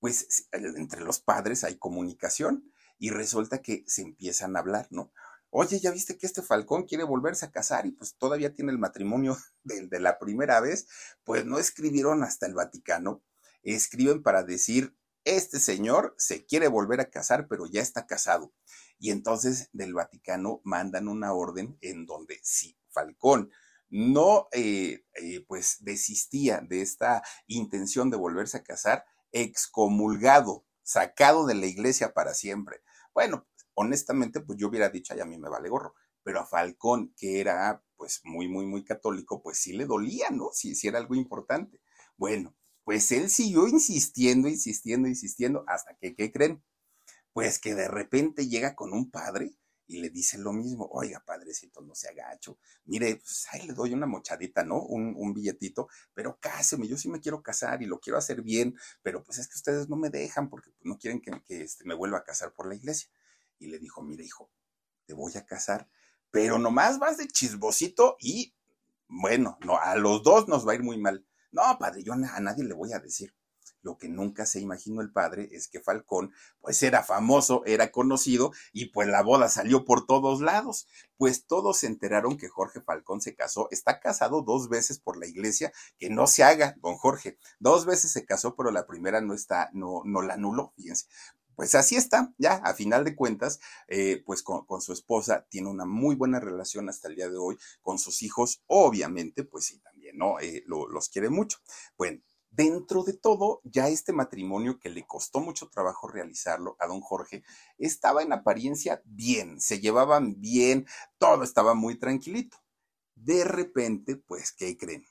pues 0.00 0.48
entre 0.50 1.02
los 1.02 1.20
padres 1.20 1.62
hay 1.62 1.76
comunicación 1.78 2.72
y 2.98 3.10
resulta 3.10 3.62
que 3.62 3.84
se 3.86 4.02
empiezan 4.02 4.56
a 4.56 4.58
hablar, 4.58 4.88
¿no? 4.90 5.12
Oye, 5.56 5.78
ya 5.78 5.92
viste 5.92 6.18
que 6.18 6.26
este 6.26 6.42
Falcón 6.42 6.82
quiere 6.82 7.04
volverse 7.04 7.46
a 7.46 7.52
casar 7.52 7.86
y 7.86 7.92
pues 7.92 8.16
todavía 8.16 8.52
tiene 8.52 8.72
el 8.72 8.78
matrimonio 8.80 9.38
de, 9.62 10.00
la 10.00 10.18
primera 10.18 10.58
vez, 10.58 10.88
pues 11.22 11.46
no 11.46 11.60
escribieron 11.60 12.24
hasta 12.24 12.46
el 12.46 12.54
Vaticano, 12.54 13.22
escriben 13.62 14.24
para 14.24 14.42
decir, 14.42 14.96
este 15.22 15.60
señor 15.60 16.16
se 16.18 16.44
quiere 16.44 16.66
volver 16.66 17.00
a 17.00 17.08
casar, 17.08 17.46
pero 17.46 17.66
ya 17.66 17.80
está 17.80 18.04
casado. 18.04 18.52
Y 18.98 19.12
entonces 19.12 19.68
del 19.72 19.94
Vaticano 19.94 20.60
mandan 20.64 21.06
una 21.06 21.32
orden 21.32 21.78
en 21.82 22.04
donde 22.04 22.40
si 22.42 22.76
Falcón 22.88 23.52
no 23.88 24.48
eh, 24.50 25.04
eh, 25.22 25.44
pues 25.46 25.84
desistía 25.84 26.62
de 26.68 26.82
esta 26.82 27.22
intención 27.46 28.10
de 28.10 28.16
volverse 28.16 28.56
a 28.56 28.64
casar, 28.64 29.04
excomulgado, 29.30 30.66
sacado 30.82 31.46
de 31.46 31.54
la 31.54 31.66
iglesia 31.66 32.12
para 32.12 32.34
siempre. 32.34 32.82
Bueno, 33.14 33.46
honestamente, 33.74 34.40
pues 34.40 34.58
yo 34.58 34.68
hubiera 34.68 34.88
dicho, 34.88 35.14
ay, 35.14 35.20
a 35.20 35.24
mí 35.24 35.38
me 35.38 35.48
vale 35.48 35.68
gorro, 35.68 35.94
pero 36.22 36.40
a 36.40 36.46
Falcón, 36.46 37.14
que 37.16 37.40
era 37.40 37.82
pues 37.96 38.20
muy, 38.24 38.48
muy, 38.48 38.66
muy 38.66 38.84
católico, 38.84 39.42
pues 39.42 39.58
sí 39.58 39.72
le 39.72 39.86
dolía, 39.86 40.30
¿no? 40.30 40.50
Si, 40.52 40.74
si 40.74 40.88
era 40.88 40.98
algo 40.98 41.14
importante. 41.14 41.80
Bueno, 42.16 42.54
pues 42.84 43.10
él 43.12 43.30
siguió 43.30 43.66
insistiendo, 43.68 44.48
insistiendo, 44.48 45.08
insistiendo, 45.08 45.64
hasta 45.66 45.96
que, 45.96 46.14
¿qué 46.14 46.32
creen? 46.32 46.62
Pues 47.32 47.58
que 47.58 47.74
de 47.74 47.88
repente 47.88 48.48
llega 48.48 48.74
con 48.74 48.92
un 48.92 49.10
padre 49.10 49.56
y 49.86 50.00
le 50.00 50.10
dice 50.10 50.38
lo 50.38 50.52
mismo, 50.52 50.88
oiga, 50.92 51.22
padrecito, 51.24 51.80
no 51.82 51.94
se 51.94 52.08
agacho, 52.08 52.58
mire, 52.84 53.16
pues 53.16 53.46
ahí 53.52 53.66
le 53.66 53.74
doy 53.74 53.92
una 53.92 54.06
mochadita, 54.06 54.64
¿no? 54.64 54.80
Un, 54.80 55.14
un, 55.16 55.34
billetito, 55.34 55.88
pero 56.14 56.38
cáseme, 56.40 56.88
yo 56.88 56.96
sí 56.96 57.08
me 57.08 57.20
quiero 57.20 57.42
casar 57.42 57.82
y 57.82 57.86
lo 57.86 58.00
quiero 58.00 58.18
hacer 58.18 58.42
bien, 58.42 58.76
pero 59.02 59.22
pues 59.22 59.38
es 59.38 59.48
que 59.48 59.56
ustedes 59.56 59.88
no 59.88 59.96
me 59.96 60.10
dejan 60.10 60.48
porque 60.48 60.70
pues, 60.70 60.84
no 60.84 60.98
quieren 60.98 61.20
que, 61.20 61.62
este, 61.62 61.84
me 61.84 61.94
vuelva 61.94 62.18
a 62.18 62.24
casar 62.24 62.52
por 62.54 62.66
la 62.66 62.74
iglesia. 62.74 63.10
Y 63.58 63.68
le 63.68 63.78
dijo, 63.78 64.02
mire, 64.02 64.24
hijo, 64.24 64.50
te 65.06 65.14
voy 65.14 65.32
a 65.36 65.46
casar, 65.46 65.88
pero 66.30 66.58
nomás 66.58 66.98
vas 66.98 67.16
de 67.16 67.28
chisbosito 67.28 68.16
y, 68.20 68.54
bueno, 69.08 69.58
no, 69.64 69.78
a 69.78 69.96
los 69.96 70.22
dos 70.22 70.48
nos 70.48 70.66
va 70.66 70.72
a 70.72 70.74
ir 70.76 70.82
muy 70.82 70.98
mal. 70.98 71.26
No, 71.52 71.62
padre, 71.78 72.02
yo 72.02 72.14
a 72.14 72.16
nadie 72.16 72.64
le 72.64 72.74
voy 72.74 72.92
a 72.92 72.98
decir. 72.98 73.34
Lo 73.84 73.98
que 73.98 74.08
nunca 74.08 74.46
se 74.46 74.60
imaginó 74.60 75.02
el 75.02 75.12
padre 75.12 75.50
es 75.52 75.68
que 75.68 75.78
Falcón, 75.78 76.32
pues 76.58 76.82
era 76.82 77.02
famoso, 77.02 77.62
era 77.66 77.92
conocido 77.92 78.50
y 78.72 78.86
pues 78.86 79.08
la 79.08 79.22
boda 79.22 79.50
salió 79.50 79.84
por 79.84 80.06
todos 80.06 80.40
lados. 80.40 80.86
Pues 81.18 81.46
todos 81.46 81.80
se 81.80 81.86
enteraron 81.86 82.38
que 82.38 82.48
Jorge 82.48 82.80
Falcón 82.80 83.20
se 83.20 83.34
casó. 83.34 83.68
Está 83.70 84.00
casado 84.00 84.40
dos 84.40 84.70
veces 84.70 84.98
por 84.98 85.18
la 85.18 85.26
iglesia, 85.26 85.70
que 85.98 86.08
no 86.08 86.26
se 86.26 86.42
haga, 86.42 86.74
don 86.80 86.96
Jorge. 86.96 87.38
Dos 87.58 87.84
veces 87.84 88.10
se 88.10 88.24
casó, 88.24 88.56
pero 88.56 88.70
la 88.70 88.86
primera 88.86 89.20
no 89.20 89.34
está, 89.34 89.68
no, 89.74 90.00
no 90.06 90.22
la 90.22 90.34
anuló, 90.34 90.72
fíjense 90.76 91.06
pues 91.54 91.74
así 91.74 91.96
está, 91.96 92.32
ya 92.38 92.54
a 92.54 92.74
final 92.74 93.04
de 93.04 93.16
cuentas, 93.16 93.60
eh, 93.88 94.22
pues 94.24 94.42
con, 94.42 94.64
su 94.80 94.92
esposa 94.92 95.46
tiene 95.48 95.68
una 95.68 95.84
muy 95.84 96.14
buena 96.14 96.40
relación 96.40 96.88
hasta 96.88 97.08
el 97.08 97.16
día 97.16 97.28
de 97.28 97.36
hoy, 97.36 97.56
con 97.80 97.98
sus 97.98 98.22
hijos, 98.22 98.62
obviamente, 98.66 99.44
pues 99.44 99.66
sí, 99.66 99.80
también, 99.80 100.16
¿no? 100.16 100.40
Eh, 100.40 100.64
los 100.66 101.08
quiere 101.08 101.30
mucho. 101.30 101.58
Bueno, 101.96 102.20
Dentro 102.56 103.02
de 103.02 103.14
todo, 103.14 103.60
ya 103.64 103.88
este 103.88 104.12
matrimonio 104.12 104.78
que 104.78 104.88
le 104.88 105.04
costó 105.04 105.40
mucho 105.40 105.68
trabajo 105.70 106.06
realizarlo 106.06 106.76
a 106.78 106.86
don 106.86 107.00
Jorge, 107.00 107.42
estaba 107.78 108.22
en 108.22 108.32
apariencia 108.32 109.02
bien, 109.04 109.60
se 109.60 109.80
llevaban 109.80 110.40
bien, 110.40 110.86
todo 111.18 111.42
estaba 111.42 111.74
muy 111.74 111.98
tranquilito. 111.98 112.56
De 113.16 113.42
repente, 113.42 114.14
pues, 114.14 114.52
¿qué 114.52 114.76
creen? 114.76 115.04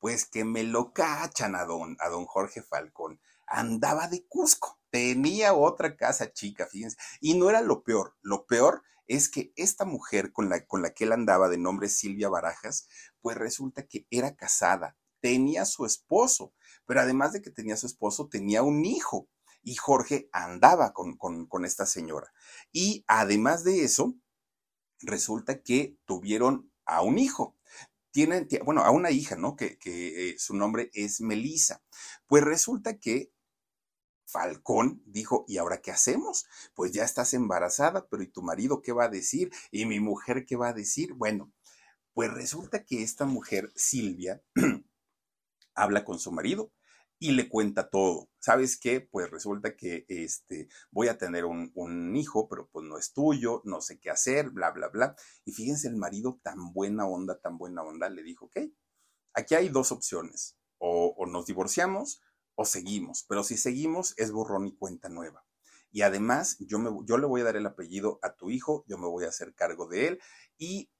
Pues 0.00 0.24
que 0.24 0.44
me 0.44 0.64
lo 0.64 0.92
cachan 0.92 1.54
a 1.54 1.64
don, 1.66 1.96
a 2.00 2.08
don 2.08 2.26
Jorge 2.26 2.62
Falcón. 2.62 3.20
Andaba 3.46 4.08
de 4.08 4.26
Cusco, 4.26 4.80
tenía 4.92 5.54
otra 5.54 5.96
casa 5.96 6.32
chica, 6.32 6.66
fíjense. 6.66 6.98
Y 7.20 7.34
no 7.34 7.48
era 7.48 7.62
lo 7.62 7.82
peor, 7.82 8.14
lo 8.20 8.46
peor 8.46 8.82
es 9.06 9.28
que 9.28 9.52
esta 9.56 9.84
mujer 9.84 10.32
con 10.32 10.48
la, 10.48 10.66
con 10.66 10.82
la 10.82 10.92
que 10.92 11.04
él 11.04 11.12
andaba 11.12 11.48
de 11.48 11.58
nombre 11.58 11.88
Silvia 11.88 12.28
Barajas, 12.28 12.88
pues 13.20 13.36
resulta 13.36 13.86
que 13.86 14.06
era 14.10 14.36
casada, 14.36 14.96
tenía 15.20 15.64
su 15.64 15.86
esposo, 15.86 16.52
pero 16.86 17.00
además 17.00 17.32
de 17.32 17.40
que 17.40 17.50
tenía 17.50 17.76
su 17.76 17.86
esposo, 17.86 18.28
tenía 18.28 18.62
un 18.62 18.84
hijo. 18.84 19.28
Y 19.64 19.76
Jorge 19.76 20.28
andaba 20.32 20.92
con, 20.92 21.16
con, 21.16 21.64
esta 21.64 21.86
señora. 21.86 22.32
Y 22.72 23.04
además 23.06 23.62
de 23.62 23.84
eso, 23.84 24.14
resulta 25.00 25.62
que 25.62 25.96
tuvieron 26.04 26.72
a 26.84 27.02
un 27.02 27.18
hijo. 27.18 27.56
Tienen, 28.10 28.48
bueno, 28.64 28.82
a 28.82 28.90
una 28.90 29.12
hija, 29.12 29.36
¿no? 29.36 29.54
Que, 29.54 29.78
que 29.78 30.30
eh, 30.30 30.38
su 30.38 30.56
nombre 30.56 30.90
es 30.94 31.20
Melisa. 31.20 31.80
Pues 32.26 32.42
resulta 32.42 32.98
que 32.98 33.30
Falcón 34.32 35.02
dijo, 35.04 35.44
¿y 35.46 35.58
ahora 35.58 35.82
qué 35.82 35.90
hacemos? 35.90 36.46
Pues 36.74 36.92
ya 36.92 37.04
estás 37.04 37.34
embarazada, 37.34 38.08
pero 38.08 38.22
¿y 38.22 38.28
tu 38.28 38.42
marido 38.42 38.80
qué 38.80 38.92
va 38.92 39.04
a 39.04 39.08
decir? 39.10 39.52
¿Y 39.70 39.84
mi 39.84 40.00
mujer 40.00 40.46
qué 40.46 40.56
va 40.56 40.68
a 40.68 40.72
decir? 40.72 41.12
Bueno, 41.12 41.52
pues 42.14 42.32
resulta 42.32 42.84
que 42.84 43.02
esta 43.02 43.26
mujer, 43.26 43.70
Silvia, 43.76 44.42
habla 45.74 46.04
con 46.04 46.18
su 46.18 46.32
marido 46.32 46.72
y 47.18 47.32
le 47.32 47.48
cuenta 47.48 47.90
todo. 47.90 48.30
¿Sabes 48.40 48.78
qué? 48.78 49.02
Pues 49.02 49.30
resulta 49.30 49.76
que 49.76 50.06
este, 50.08 50.68
voy 50.90 51.08
a 51.08 51.18
tener 51.18 51.44
un, 51.44 52.16
hijo, 52.16 52.48
pero 52.48 52.68
pues 52.72 52.86
no 52.86 52.98
es 52.98 53.12
tuyo, 53.12 53.60
no 53.64 53.82
sé 53.82 54.00
qué 54.00 54.10
hacer, 54.10 54.50
bla, 54.50 54.70
bla, 54.70 54.88
bla. 54.88 55.14
Y 55.44 55.52
fíjense, 55.52 55.88
el 55.88 55.96
marido 55.96 56.40
tan 56.42 56.72
buena 56.72 57.06
onda, 57.06 57.38
tan 57.38 57.58
buena 57.58 57.82
onda, 57.82 58.08
le 58.08 58.22
dijo, 58.22 58.46
ok, 58.46 58.56
aquí 59.34 59.54
hay 59.54 59.68
dos 59.68 59.92
opciones, 59.92 60.56
o 60.78 61.26
nos 61.26 61.46
divorciamos 61.46 62.22
seguimos, 62.64 63.24
pero 63.28 63.44
si 63.44 63.56
seguimos 63.56 64.14
es 64.16 64.32
borrón 64.32 64.66
y 64.66 64.76
cuenta 64.76 65.08
nueva. 65.08 65.44
y 65.90 66.02
además 66.02 66.56
yo, 66.60 66.78
me, 66.78 66.90
yo 67.04 67.18
le 67.18 67.26
voy 67.26 67.42
a 67.42 67.44
dar 67.44 67.56
el 67.56 67.66
apellido 67.66 68.18
a 68.22 68.34
tu 68.34 68.50
hijo, 68.50 68.84
yo 68.88 68.96
me 68.98 69.06
voy 69.06 69.24
a 69.24 69.28
hacer 69.28 69.54
cargo 69.54 69.86
de 69.86 70.08
él 70.08 70.20
y 70.58 70.90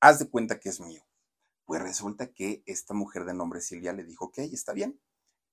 haz 0.00 0.18
de 0.18 0.28
cuenta 0.28 0.60
que 0.60 0.68
es 0.68 0.80
mío. 0.80 1.04
Pues 1.64 1.82
resulta 1.82 2.32
que 2.32 2.62
esta 2.66 2.94
mujer 2.94 3.24
de 3.24 3.34
nombre 3.34 3.60
Silvia 3.60 3.92
le 3.92 4.04
dijo, 4.04 4.26
ok, 4.26 4.38
está 4.38 4.72
bien. 4.72 5.00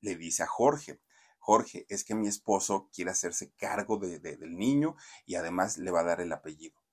Le 0.02 0.16
dice 0.16 0.44
a 0.44 0.48
Jorge, 0.48 1.02
Jorge, 1.40 1.86
es 1.90 2.04
que 2.04 2.16
mi 2.16 2.28
esposo 2.28 2.90
quiere 2.94 3.12
hacerse 3.12 3.52
cargo 3.54 3.98
de, 3.98 4.20
del 4.20 4.58
niño 4.58 4.96
y 5.26 5.36
además 5.36 5.78
le 5.78 5.92
va 5.92 6.02
a 6.02 6.06
dar 6.06 6.22
el 6.22 6.32
apellido. 6.32 6.85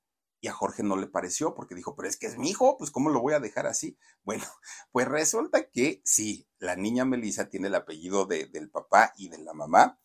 Y 0.42 0.48
a 0.48 0.52
Jorge 0.52 0.82
no 0.82 0.96
le 0.96 1.06
pareció 1.06 1.54
porque 1.54 1.76
dijo, 1.76 1.94
pero 1.94 2.08
es 2.08 2.16
que 2.16 2.26
es 2.26 2.36
mi 2.36 2.50
hijo, 2.50 2.76
pues 2.76 2.90
¿cómo 2.90 3.10
lo 3.10 3.20
voy 3.20 3.32
a 3.32 3.40
dejar 3.40 3.66
así? 3.66 3.96
Bueno, 4.24 4.44
pues 4.90 5.08
resulta 5.08 5.70
que 5.70 6.02
sí, 6.04 6.48
la 6.58 6.76
niña 6.76 7.04
Melissa 7.04 7.48
tiene 7.48 7.68
el 7.68 7.74
apellido 7.74 8.26
de, 8.26 8.46
del 8.46 8.70
papá 8.70 9.12
y 9.16 9.28
de 9.28 9.38
la 9.38 9.52
mamá 9.52 9.98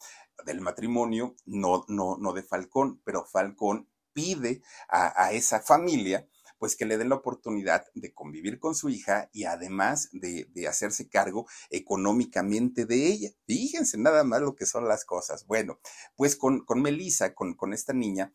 del 0.45 0.61
matrimonio, 0.61 1.35
no, 1.45 1.85
no, 1.88 2.17
no 2.17 2.33
de 2.33 2.43
Falcón, 2.43 3.01
pero 3.03 3.25
Falcón 3.25 3.89
pide 4.13 4.61
a, 4.89 5.25
a 5.25 5.31
esa 5.31 5.59
familia 5.59 6.27
pues 6.59 6.75
que 6.75 6.85
le 6.85 6.97
den 6.97 7.09
la 7.09 7.15
oportunidad 7.15 7.85
de 7.93 8.13
convivir 8.13 8.59
con 8.59 8.75
su 8.75 8.89
hija 8.89 9.29
y 9.31 9.45
además 9.45 10.09
de, 10.11 10.47
hacerse 10.67 11.07
cargo 11.07 11.47
económicamente 11.69 12.85
de 12.85 13.07
ella. 13.07 13.29
Fíjense 13.45 13.97
nada 13.97 14.23
más 14.23 14.41
lo 14.41 14.55
que 14.55 14.65
son 14.65 14.88
las 14.88 15.05
cosas. 15.05 15.45
Bueno, 15.45 15.79
pues 16.15 16.35
con, 16.35 16.65
con 16.65 16.81
Melissa, 16.81 17.33
con, 17.33 17.53
con 17.53 17.73
esta 17.73 17.93
niña, 17.93 18.33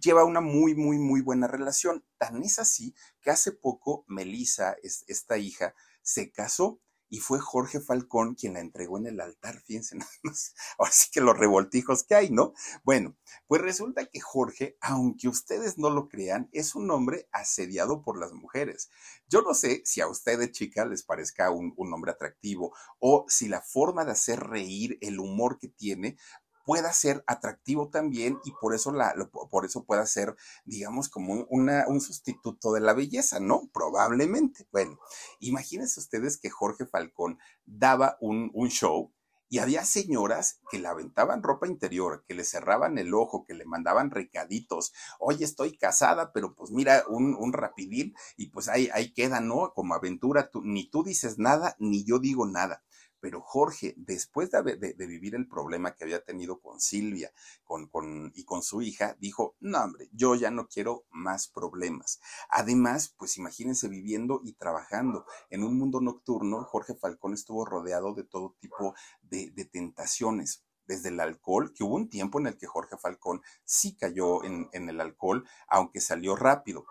lleva 0.00 0.24
una 0.24 0.40
muy, 0.40 0.74
muy, 0.74 0.98
muy 0.98 1.20
buena 1.20 1.46
relación. 1.46 2.04
Tan 2.18 2.42
es 2.42 2.58
así 2.58 2.94
que 3.20 3.30
hace 3.30 3.52
poco 3.52 4.04
Melissa, 4.08 4.76
esta 4.82 5.38
hija, 5.38 5.74
se 6.02 6.32
casó 6.32 6.80
y 7.12 7.18
fue 7.18 7.38
Jorge 7.38 7.78
Falcón 7.78 8.34
quien 8.34 8.54
la 8.54 8.60
entregó 8.60 8.96
en 8.96 9.06
el 9.06 9.20
altar, 9.20 9.60
fíjense 9.60 9.98
ahora 10.78 10.90
sí 10.90 11.10
que 11.12 11.20
los 11.20 11.38
revoltijos 11.38 12.04
que 12.04 12.14
hay, 12.14 12.30
¿no? 12.30 12.54
Bueno, 12.84 13.18
pues 13.46 13.60
resulta 13.60 14.06
que 14.06 14.18
Jorge, 14.18 14.78
aunque 14.80 15.28
ustedes 15.28 15.76
no 15.76 15.90
lo 15.90 16.08
crean, 16.08 16.48
es 16.52 16.74
un 16.74 16.90
hombre 16.90 17.28
asediado 17.30 18.00
por 18.00 18.18
las 18.18 18.32
mujeres. 18.32 18.88
Yo 19.28 19.42
no 19.42 19.52
sé 19.52 19.82
si 19.84 20.00
a 20.00 20.08
ustedes, 20.08 20.52
chicas, 20.52 20.88
les 20.88 21.02
parezca 21.02 21.50
un, 21.50 21.74
un 21.76 21.92
hombre 21.92 22.12
atractivo 22.12 22.74
o 22.98 23.26
si 23.28 23.46
la 23.46 23.60
forma 23.60 24.06
de 24.06 24.12
hacer 24.12 24.40
reír, 24.40 24.96
el 25.02 25.20
humor 25.20 25.58
que 25.58 25.68
tiene, 25.68 26.16
pueda 26.64 26.92
ser 26.92 27.24
atractivo 27.26 27.88
también 27.90 28.38
y 28.44 28.52
por 28.60 28.74
eso, 28.74 28.92
la, 28.92 29.14
por 29.50 29.64
eso 29.64 29.84
pueda 29.84 30.06
ser, 30.06 30.36
digamos, 30.64 31.08
como 31.08 31.34
un, 31.48 31.70
un 31.86 32.00
sustituto 32.00 32.72
de 32.72 32.80
la 32.80 32.94
belleza, 32.94 33.40
¿no? 33.40 33.68
Probablemente. 33.72 34.66
Bueno, 34.72 34.98
imagínense 35.40 36.00
ustedes 36.00 36.38
que 36.38 36.50
Jorge 36.50 36.86
Falcón 36.86 37.38
daba 37.64 38.16
un, 38.20 38.50
un 38.54 38.68
show 38.68 39.12
y 39.48 39.58
había 39.58 39.84
señoras 39.84 40.60
que 40.70 40.78
le 40.78 40.88
aventaban 40.88 41.42
ropa 41.42 41.66
interior, 41.66 42.24
que 42.26 42.34
le 42.34 42.42
cerraban 42.42 42.96
el 42.96 43.12
ojo, 43.12 43.44
que 43.44 43.52
le 43.52 43.66
mandaban 43.66 44.10
recaditos. 44.10 44.94
Oye, 45.18 45.44
estoy 45.44 45.76
casada, 45.76 46.32
pero 46.32 46.54
pues 46.54 46.70
mira, 46.70 47.04
un, 47.08 47.34
un 47.38 47.52
rapidín 47.52 48.14
y 48.38 48.46
pues 48.48 48.68
ahí, 48.68 48.88
ahí 48.94 49.12
queda, 49.12 49.40
¿no? 49.40 49.72
Como 49.74 49.94
aventura, 49.94 50.50
ni 50.64 50.88
tú 50.88 51.02
dices 51.04 51.38
nada, 51.38 51.76
ni 51.78 52.02
yo 52.04 52.18
digo 52.18 52.46
nada. 52.46 52.82
Pero 53.22 53.40
Jorge, 53.40 53.94
después 53.96 54.50
de, 54.50 54.94
vivir 55.06 55.36
el 55.36 55.46
problema 55.46 55.94
que 55.94 56.02
había 56.02 56.24
tenido 56.24 56.60
con 56.60 56.80
Silvia 56.80 57.32
con, 57.62 57.86
con, 57.86 58.32
y 58.34 58.44
con 58.44 58.64
su 58.64 58.82
hija, 58.82 59.16
dijo, 59.20 59.54
no 59.60 59.80
hombre, 59.80 60.08
yo 60.12 60.34
ya 60.34 60.50
no 60.50 60.66
quiero 60.66 61.04
más 61.08 61.46
problemas. 61.46 62.20
Además, 62.48 63.14
pues 63.16 63.36
imagínense 63.38 63.86
viviendo 63.86 64.40
y 64.42 64.54
trabajando 64.54 65.24
en 65.50 65.62
un 65.62 65.78
mundo 65.78 66.00
nocturno, 66.00 66.64
Jorge 66.64 66.96
Falcón 66.96 67.32
estuvo 67.32 67.64
rodeado 67.64 68.12
de 68.12 68.24
todo 68.24 68.56
tipo 68.58 68.96
de, 69.22 69.52
tentaciones 69.70 70.64
desde 70.86 71.10
el 71.10 71.20
alcohol, 71.20 71.72
que 71.72 71.84
hubo 71.84 71.94
un 71.94 72.10
tiempo 72.10 72.40
en 72.40 72.48
el 72.48 72.58
que 72.58 72.66
Jorge 72.66 72.96
Falcón 72.98 73.40
sí 73.64 73.96
cayó 73.96 74.42
en, 74.42 74.68
en, 74.72 74.88
el 74.88 75.00
alcohol, 75.00 75.48
aunque 75.68 76.00
salió 76.00 76.34
rápido 76.34 76.86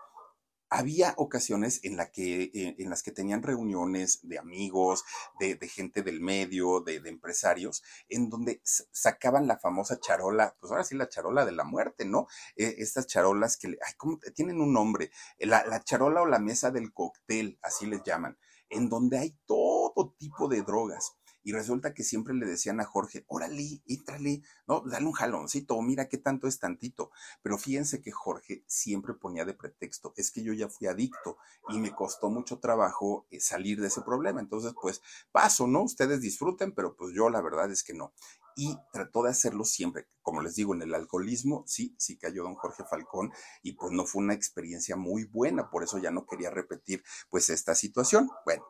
había 0.72 1.13
ocasiones 1.17 1.82
en, 1.84 1.97
la 1.97 2.11
que, 2.11 2.43
eh, 2.43 2.76
en 2.80 2.89
las 2.89 3.03
que 3.03 3.11
tenían 3.11 3.43
reuniones 3.43 4.22
de 4.24 4.39
amigos, 4.39 5.03
de, 5.38 5.57
gente 5.67 6.01
del 6.01 6.22
medio, 6.22 6.80
de, 6.80 6.95
empresarios, 7.05 7.84
en 8.07 8.30
donde 8.30 8.61
sacaban 8.63 9.47
la 9.47 9.59
famosa 9.59 9.99
charola, 9.99 10.55
pues 10.59 10.72
ahora 10.72 10.86
sí 10.86 10.95
la 10.95 11.09
charola 11.09 11.45
de 11.45 11.51
la 11.51 11.65
muerte, 11.65 12.05
¿no? 12.05 12.28
E, 12.55 12.76
estas 12.78 13.05
charolas 13.05 13.57
que 13.57 13.67
ay, 13.67 14.32
tienen 14.34 14.61
un 14.61 14.72
nombre, 14.72 15.11
la, 15.39 15.65
la 15.65 15.84
charola 15.84 16.22
o 16.22 16.26
la 16.26 16.39
mesa 16.39 16.72
del 16.72 16.93
cóctel, 16.93 17.59
así 17.61 17.86
les 17.86 18.01
llaman, 18.03 18.38
en 18.69 18.88
donde 18.88 19.19
hay 19.19 19.38
todo 19.45 20.15
tipo 20.17 20.47
de 20.47 20.61
drogas 20.61 21.17
y 21.44 21.54
resulta 21.54 21.94
que 21.94 22.04
siempre 22.04 22.34
le 22.34 22.46
decían 22.46 22.80
a 22.80 22.86
Jorge, 22.86 23.26
órale, 23.28 23.82
entrale, 23.88 24.42
no, 24.68 24.82
dale 24.86 25.06
un 25.06 25.14
jaloncito, 25.14 25.82
mira 25.82 26.08
qué 26.08 26.18
tanto 26.18 26.48
es 26.48 26.60
tantito. 26.60 27.12
Pero 27.42 27.58
fíjense 27.58 28.02
que 28.02 28.12
Jorge 28.12 28.64
siempre 28.68 29.14
ponía 29.14 29.46
de 29.46 29.54
pretexto, 29.54 30.14
es 30.18 30.32
que 30.32 30.44
yo 30.44 30.54
ya 30.54 30.70
fui 30.70 30.88
adicto 30.88 31.38
y 31.70 31.80
me 31.80 31.92
costó 31.92 32.30
mucho 32.30 32.60
trabajo 32.60 33.26
eh, 33.32 33.39
salir 33.39 33.82
de 33.82 33.88
ese 33.88 34.02
problema. 34.02 34.39
Entonces, 34.39 34.74
pues 34.80 35.02
paso, 35.32 35.68
¿no? 35.68 35.84
Ustedes 35.84 36.22
disfruten, 36.22 36.74
pero 36.74 36.96
pues 36.96 37.14
yo 37.16 37.30
la 37.30 37.42
verdad 37.42 37.72
es 37.72 37.84
que 37.84 37.94
no. 37.94 38.14
Y 38.56 38.78
trató 38.92 39.24
de 39.24 39.30
hacerlo 39.30 39.64
siempre, 39.64 40.08
como 40.22 40.42
les 40.42 40.56
digo, 40.56 40.76
en 40.76 40.82
el 40.82 40.94
alcoholismo, 40.94 41.64
sí, 41.68 41.96
sí 41.98 42.18
cayó 42.18 42.44
don 42.44 42.56
Jorge 42.56 42.84
Falcón 42.84 43.32
y 43.64 43.74
pues 43.74 43.92
no 43.94 44.06
fue 44.06 44.22
una 44.22 44.34
experiencia 44.34 44.96
muy 44.96 45.24
buena, 45.24 45.70
por 45.70 45.84
eso 45.84 45.98
ya 45.98 46.12
no 46.12 46.26
quería 46.26 46.50
repetir 46.50 47.04
pues 47.30 47.50
esta 47.50 47.76
situación. 47.76 48.30
Bueno, 48.46 48.66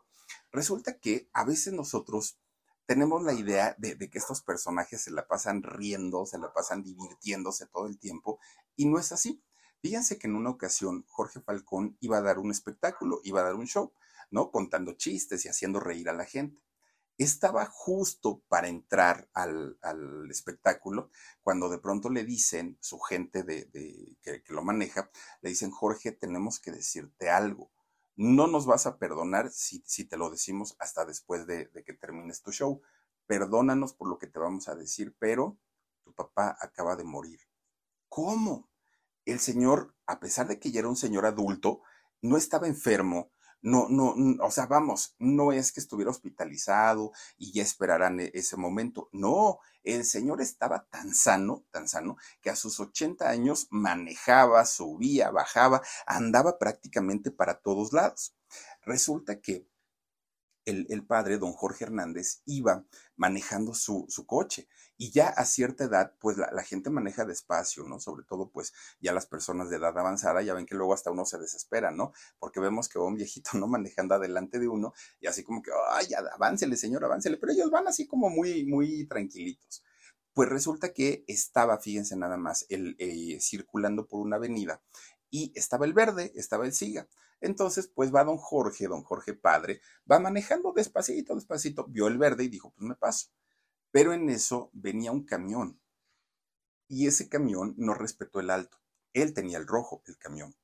resulta 0.52 1.00
que 1.00 1.30
a 1.34 1.44
veces 1.46 1.74
nosotros 1.74 2.40
tenemos 2.92 3.24
la 3.24 3.32
idea 3.32 3.74
de, 3.78 3.98
que 4.10 4.18
estos 4.18 4.42
personajes 4.42 5.04
se 5.04 5.12
la 5.12 5.26
pasan 5.26 5.64
riendo, 5.64 6.26
se 6.26 6.38
la 6.38 6.52
pasan 6.52 6.84
divirtiéndose 6.84 7.66
todo 7.68 7.88
el 7.88 7.98
tiempo, 7.98 8.38
y 8.76 8.86
no 8.86 9.00
es 9.00 9.14
así. 9.14 9.42
Fíjense 9.80 10.20
que 10.20 10.28
en 10.28 10.36
una 10.36 10.50
ocasión 10.50 11.06
Jorge 11.08 11.40
Falcón 11.40 11.96
iba 12.02 12.18
a 12.18 12.22
dar 12.22 12.38
un 12.38 12.52
espectáculo, 12.52 13.22
iba 13.24 13.40
a 13.40 13.44
dar 13.46 13.56
un 13.56 13.66
show, 13.66 13.94
¿no? 14.30 14.52
Contando 14.52 14.92
chistes 14.92 15.46
y 15.46 15.48
haciendo 15.48 15.80
reír 15.80 16.10
a 16.10 16.14
la 16.14 16.26
gente. 16.26 16.62
Estaba 17.18 17.66
justo 17.66 18.44
para 18.50 18.68
entrar 18.68 19.30
al, 19.34 19.78
espectáculo 20.30 21.12
cuando 21.44 21.70
de 21.70 21.80
pronto 21.80 22.10
le 22.10 22.26
dicen, 22.26 22.78
su 22.82 23.00
gente 23.00 23.44
de, 23.44 23.70
que, 24.22 24.44
que 24.44 24.54
lo 24.54 24.64
maneja, 24.64 25.10
le 25.40 25.50
dicen, 25.52 25.72
Jorge, 25.72 26.12
tenemos 26.12 26.60
que 26.60 26.72
decirte 26.72 27.30
algo 27.30 27.72
no 28.16 28.48
nos 28.48 28.66
vas 28.66 28.86
a 28.86 28.98
perdonar 28.98 29.50
si, 29.52 29.84
si 29.86 30.06
te 30.06 30.18
lo 30.18 30.30
decimos 30.30 30.76
hasta 30.80 31.06
después 31.06 31.48
de, 31.48 31.66
de, 31.68 31.84
que 31.84 31.94
termines 31.94 32.42
tu 32.42 32.52
show. 32.52 32.82
Perdónanos 33.28 33.94
por 33.94 34.10
lo 34.10 34.18
que 34.18 34.28
te 34.28 34.40
vamos 34.40 34.68
a 34.68 34.76
decir, 34.76 35.16
pero 35.20 35.58
tu 36.04 36.14
papá 36.14 36.58
acaba 36.60 36.96
de 36.96 37.04
morir. 37.04 37.40
¿Cómo? 38.10 38.70
El 39.26 39.40
señor, 39.40 39.96
a 40.06 40.20
pesar 40.20 40.48
de 40.48 40.60
que 40.60 40.72
ya 40.72 40.80
era 40.80 40.90
un 40.90 40.96
señor 40.96 41.26
adulto, 41.26 41.82
no 42.22 42.38
estaba 42.38 42.68
enfermo, 42.68 43.32
no, 43.62 43.88
no, 43.90 44.16
o 44.44 44.52
sea, 44.52 44.66
vamos, 44.66 45.16
no 45.20 45.52
es 45.52 45.72
que 45.72 45.80
estuviera 45.80 46.12
hospitalizado 46.12 47.12
y 47.38 47.54
ya 47.54 47.64
esperaran 47.64 48.20
e, 48.20 48.32
ese 48.34 48.58
momento. 48.58 49.10
No, 49.12 49.60
el 49.84 50.06
señor 50.06 50.42
estaba 50.42 50.86
tan 50.90 51.14
sano, 51.14 51.64
tan 51.72 51.88
sano, 51.88 52.18
que 52.42 52.50
a 52.50 52.56
sus 52.56 52.80
80 52.80 53.30
años 53.30 53.68
manejaba, 53.70 54.66
subía, 54.66 55.32
bajaba, 55.32 55.82
andaba 56.06 56.58
prácticamente 56.58 57.32
para 57.32 57.60
todos 57.60 57.94
lados. 57.94 58.34
Resulta 58.84 59.40
que 59.40 59.68
el, 60.66 61.06
padre, 61.06 61.38
don 61.38 61.54
Jorge 61.54 61.86
Hernández, 61.86 62.42
iba 62.46 62.86
manejando 63.16 63.74
su, 63.74 64.06
su, 64.10 64.26
coche. 64.26 64.68
Y 64.98 65.12
ya 65.12 65.30
a 65.30 65.46
cierta 65.46 65.86
edad, 65.86 66.14
pues 66.20 66.38
la, 66.38 66.52
la, 66.52 66.64
gente 66.64 66.90
maneja 66.90 67.26
despacio, 67.26 67.84
¿no? 67.84 68.00
Sobre 68.00 68.24
todo, 68.24 68.50
pues 68.50 68.74
ya 69.00 69.14
las 69.14 69.26
personas 69.26 69.70
de 69.70 69.78
edad 69.78 69.98
avanzada, 69.98 70.42
ya 70.42 70.54
ven 70.54 70.66
que 70.66 70.76
luego 70.76 70.94
hasta 70.94 71.12
uno 71.12 71.26
se 71.26 71.40
desespera, 71.40 71.92
¿no? 71.92 72.14
Porque 72.40 72.60
vemos 72.60 72.88
que 72.88 73.00
va 73.00 73.06
un 73.06 73.16
viejito, 73.16 73.52
¿no? 73.54 73.68
Manejando 73.68 74.16
adelante 74.16 74.60
de 74.60 74.68
uno 74.68 74.94
y 75.20 75.28
así 75.28 75.44
como 75.44 75.62
que, 75.62 75.72
ay, 75.92 76.08
aváncele, 76.34 76.78
señor, 76.78 77.04
aváncele. 77.06 77.38
Pero 77.38 77.54
ellos 77.54 77.72
van 77.72 77.88
así 77.88 78.08
como 78.08 78.30
muy, 78.30 78.66
muy 78.66 79.08
tranquilitos. 79.08 79.84
Pues 80.34 80.48
resulta 80.48 80.94
que 80.94 81.26
estaba, 81.28 81.78
fíjense 81.80 82.16
nada 82.16 82.38
más, 82.38 82.66
el, 82.70 82.96
eh, 83.00 83.40
circulando 83.42 84.08
por 84.08 84.22
una 84.22 84.38
avenida 84.38 84.82
y 85.32 85.52
estaba 85.56 85.86
el 85.86 85.94
verde, 85.94 86.32
estaba 86.36 86.66
el 86.66 86.74
siga. 86.74 87.08
Entonces, 87.40 87.88
pues 87.88 88.14
va 88.14 88.24
don 88.24 88.38
Jorge, 88.38 88.88
don 88.88 89.02
Jorge 89.02 89.34
padre, 89.34 89.82
va 90.10 90.20
manejando 90.20 90.74
despacito, 90.74 91.34
despacito, 91.34 91.88
vio 91.88 92.08
el 92.08 92.20
verde 92.20 92.44
y 92.44 92.50
dijo, 92.50 92.72
pues 92.74 92.88
me 92.88 92.96
paso. 92.96 93.30
Pero 93.90 94.14
en 94.14 94.30
eso 94.30 94.70
venía 94.74 95.12
un 95.12 95.26
camión 95.26 95.82
y 96.88 97.08
ese 97.08 97.30
camión 97.30 97.74
no 97.78 97.94
respetó 97.94 98.40
el 98.40 98.52
alto. 98.52 98.78
Él 99.14 99.34
tenía 99.34 99.58
el 99.58 99.66
rojo, 99.66 100.04
el 100.06 100.18
camión. 100.18 100.56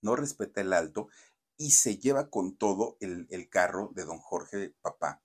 No 0.00 0.14
respeta 0.14 0.60
el 0.60 0.72
alto 0.72 1.08
y 1.56 1.72
se 1.72 1.98
lleva 1.98 2.30
con 2.30 2.56
todo 2.56 2.96
el, 3.00 3.26
el 3.30 3.48
carro 3.48 3.90
de 3.94 4.04
don 4.04 4.18
Jorge 4.18 4.74
papá. 4.80 5.22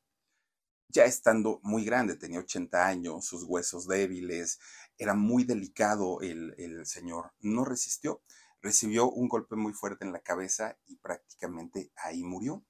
Ya 0.88 1.05
estando 1.05 1.59
muy 1.64 1.86
grande, 1.86 2.16
tenía 2.16 2.39
80 2.39 2.86
años, 2.86 3.26
sus 3.26 3.43
huesos 3.43 3.88
débiles, 3.88 4.59
era 4.97 5.14
muy 5.14 5.43
delicado 5.43 6.22
el, 6.22 6.55
el 6.57 6.86
señor, 6.86 7.34
no 7.39 7.66
resistió 7.66 8.22
recibió 8.64 9.11
un 9.11 9.28
golpe 9.28 9.55
muy 9.55 9.74
fuerte 9.74 10.05
en 10.05 10.14
la 10.14 10.22
cabeza 10.22 10.80
y 10.86 10.95
prácticamente 10.95 11.91
ahí 11.97 12.24
murió. 12.24 12.66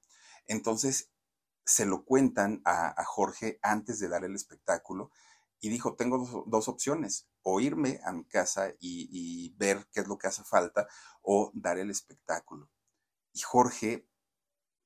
Entonces 0.48 1.12
se 1.66 1.86
lo 1.86 2.04
cuentan 2.04 2.62
a, 2.66 3.02
Jorge 3.06 3.60
antes 3.62 4.00
de 4.00 4.10
dar 4.10 4.26
el 4.26 4.36
espectáculo 4.36 5.12
y 5.62 5.70
dijo, 5.70 5.96
tengo 5.96 6.46
dos, 6.48 6.68
opciones, 6.68 7.30
o 7.42 7.62
irme 7.62 8.02
a 8.04 8.12
mi 8.12 8.26
casa 8.26 8.72
y, 8.80 9.08
y 9.12 9.56
ver 9.56 9.88
qué 9.94 10.02
es 10.02 10.08
lo 10.08 10.18
que 10.18 10.28
hace 10.28 10.44
falta 10.44 10.88
o 11.22 11.52
dar 11.54 11.78
el 11.78 11.90
espectáculo. 11.90 12.70
Y 13.32 13.40
Jorge, 13.40 14.06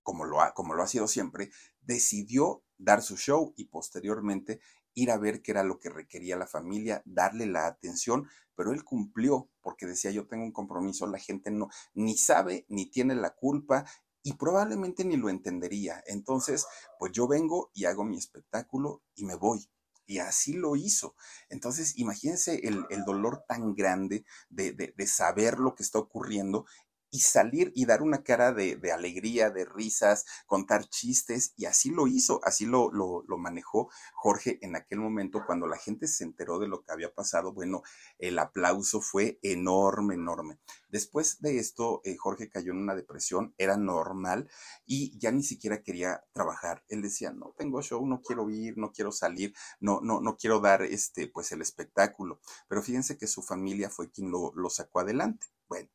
como 0.03 0.25
lo 0.25 0.41
ha, 0.41 0.53
como 0.53 0.75
lo 0.75 0.83
ha 0.83 0.87
sido 0.87 1.07
siempre, 1.07 1.51
decidió 1.81 2.63
dar 2.77 3.01
su 3.01 3.17
show 3.17 3.53
y 3.57 3.65
posteriormente 3.65 4.59
ir 4.97 5.11
a 5.11 5.17
ver 5.17 5.43
qué 5.43 5.51
era 5.51 5.63
lo 5.63 5.79
que 5.79 5.89
requería 5.89 6.35
la 6.37 6.47
familia, 6.47 7.03
darle 7.05 7.45
la 7.45 7.67
atención, 7.67 8.27
pero 8.55 8.73
él 8.73 8.83
cumplió 8.83 9.47
porque 9.61 9.85
decía 9.85 10.09
yo 10.09 10.27
tengo 10.27 10.43
un 10.43 10.51
compromiso, 10.51 11.05
la 11.05 11.19
gente 11.19 11.51
no 11.51 11.69
ni 11.93 12.17
sabe 12.17 12.65
ni 12.67 12.89
tiene 12.89 13.13
la 13.13 13.35
culpa 13.35 13.85
y 14.23 14.33
probablemente 14.33 15.05
ni 15.05 15.15
lo 15.15 15.29
entendería. 15.29 16.03
Entonces, 16.07 16.65
pues 16.97 17.11
yo 17.11 17.27
vengo 17.27 17.69
y 17.73 17.85
hago 17.85 18.03
mi 18.03 18.17
espectáculo 18.17 19.03
y 19.13 19.23
me 19.25 19.35
voy. 19.35 19.69
Y 20.07 20.17
así 20.17 20.53
lo 20.53 20.75
hizo. 20.75 21.15
Entonces, 21.49 21.97
imagínense 21.97 22.61
el, 22.63 22.85
dolor 23.05 23.43
tan 23.47 23.75
grande 23.75 24.25
de, 24.49 24.71
de, 24.73 25.07
saber 25.07 25.59
lo 25.59 25.75
que 25.75 25.83
está 25.83 25.99
ocurriendo 25.99 26.65
y 27.09 27.19
salir 27.19 27.71
y 27.75 27.85
dar 27.85 28.01
una 28.01 28.23
cara 28.23 28.53
de, 28.53 28.79
alegría, 28.91 29.49
de 29.49 29.65
risas, 29.65 30.25
contar 30.45 30.87
chistes, 30.87 31.53
y 31.55 31.65
así 31.65 31.89
lo 31.89 32.07
hizo, 32.07 32.39
así 32.43 32.65
lo, 32.65 32.91
lo, 32.91 33.23
manejó 33.37 33.89
Jorge 34.13 34.57
en 34.61 34.75
aquel 34.75 34.99
momento 34.99 35.43
cuando 35.45 35.67
la 35.67 35.77
gente 35.77 36.07
se 36.07 36.23
enteró 36.23 36.59
de 36.59 36.67
lo 36.67 36.81
que 36.81 36.91
había 36.91 37.13
pasado. 37.13 37.53
Bueno, 37.53 37.83
el 38.17 38.39
aplauso 38.39 39.01
fue 39.01 39.39
enorme, 39.41 40.15
enorme. 40.15 40.59
Después 40.89 41.41
de 41.41 41.59
esto, 41.59 42.01
eh, 42.03 42.15
Jorge 42.17 42.49
cayó 42.49 42.71
en 42.71 42.79
una 42.79 42.95
depresión, 42.95 43.53
era 43.57 43.77
normal 43.77 44.49
y 44.85 45.17
ya 45.19 45.31
ni 45.31 45.43
siquiera 45.43 45.83
quería 45.83 46.23
trabajar. 46.33 46.83
Él 46.87 47.01
decía, 47.01 47.31
no 47.31 47.53
tengo 47.57 47.81
show, 47.81 48.05
no 48.05 48.21
quiero 48.21 48.49
ir, 48.49 48.77
no 48.77 48.91
quiero 48.91 49.11
salir, 49.11 49.53
no, 49.79 49.99
no, 50.01 50.21
no 50.21 50.37
quiero 50.37 50.59
dar 50.59 50.81
este, 50.81 51.27
pues 51.27 51.51
el 51.51 51.61
espectáculo. 51.61 52.39
Pero 52.67 52.81
fíjense 52.81 53.17
que 53.17 53.27
su 53.27 53.41
familia 53.43 53.89
fue 53.89 54.09
quien 54.11 54.31
lo, 54.31 54.51
lo 54.55 54.69
sacó 54.69 54.99
adelante. 55.01 55.47
Bueno, 55.67 55.89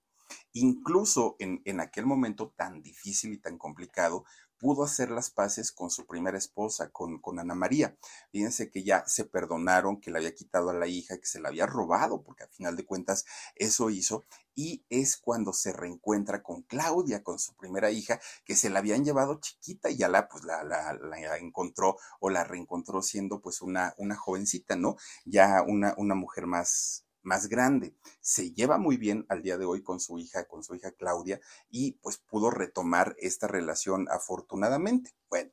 Incluso 0.52 1.36
en, 1.38 1.80
aquel 1.80 2.06
momento 2.06 2.52
tan 2.56 2.82
difícil 2.82 3.32
y 3.32 3.38
tan 3.38 3.58
complicado, 3.58 4.24
pudo 4.58 4.84
hacer 4.84 5.10
las 5.10 5.28
paces 5.28 5.72
con 5.72 5.90
su 5.90 6.06
primera 6.06 6.38
esposa, 6.38 6.90
con, 6.90 7.18
con, 7.18 7.40
Ana 7.40 7.56
María. 7.56 7.96
Fíjense 8.30 8.70
que 8.70 8.84
ya 8.84 9.02
se 9.08 9.24
perdonaron, 9.24 10.00
que 10.00 10.12
le 10.12 10.18
había 10.18 10.36
quitado 10.36 10.70
a 10.70 10.74
la 10.74 10.86
hija, 10.86 11.18
que 11.18 11.26
se 11.26 11.40
la 11.40 11.48
había 11.48 11.66
robado, 11.66 12.22
porque 12.22 12.44
al 12.44 12.50
final 12.50 12.76
de 12.76 12.86
cuentas 12.86 13.24
eso 13.56 13.90
hizo. 13.90 14.24
Y 14.54 14.84
es 14.88 15.16
cuando 15.16 15.52
se 15.52 15.72
reencuentra 15.72 16.44
con 16.44 16.62
Claudia, 16.62 17.24
con 17.24 17.40
su 17.40 17.56
primera 17.56 17.90
hija, 17.90 18.20
que 18.44 18.54
se 18.54 18.70
la 18.70 18.78
habían 18.78 19.04
llevado 19.04 19.40
chiquita 19.40 19.90
y 19.90 19.96
ya 19.96 20.08
la, 20.08 20.28
pues, 20.28 20.44
la, 20.44 20.62
la, 20.62 20.92
la 20.92 21.38
encontró 21.38 21.96
o 22.20 22.30
la 22.30 22.44
reencontró 22.44 23.02
siendo 23.02 23.40
pues 23.40 23.62
una, 23.62 23.94
una 23.96 24.14
jovencita, 24.14 24.76
¿no? 24.76 24.96
Ya 25.24 25.62
una, 25.66 25.94
una 25.96 26.14
mujer 26.14 26.46
más, 26.46 27.01
más 27.22 27.48
grande. 27.48 27.96
Se 28.20 28.52
lleva 28.52 28.78
muy 28.78 28.96
bien 28.96 29.26
al 29.28 29.42
día 29.42 29.58
de 29.58 29.64
hoy 29.64 29.82
con 29.82 30.00
su 30.00 30.18
hija, 30.18 30.44
con 30.46 30.62
su 30.62 30.74
hija 30.74 30.92
Claudia, 30.92 31.40
y 31.70 31.92
pues 32.02 32.18
pudo 32.18 32.50
retomar 32.50 33.16
esta 33.18 33.46
relación 33.46 34.06
afortunadamente. 34.10 35.14
Bueno, 35.28 35.50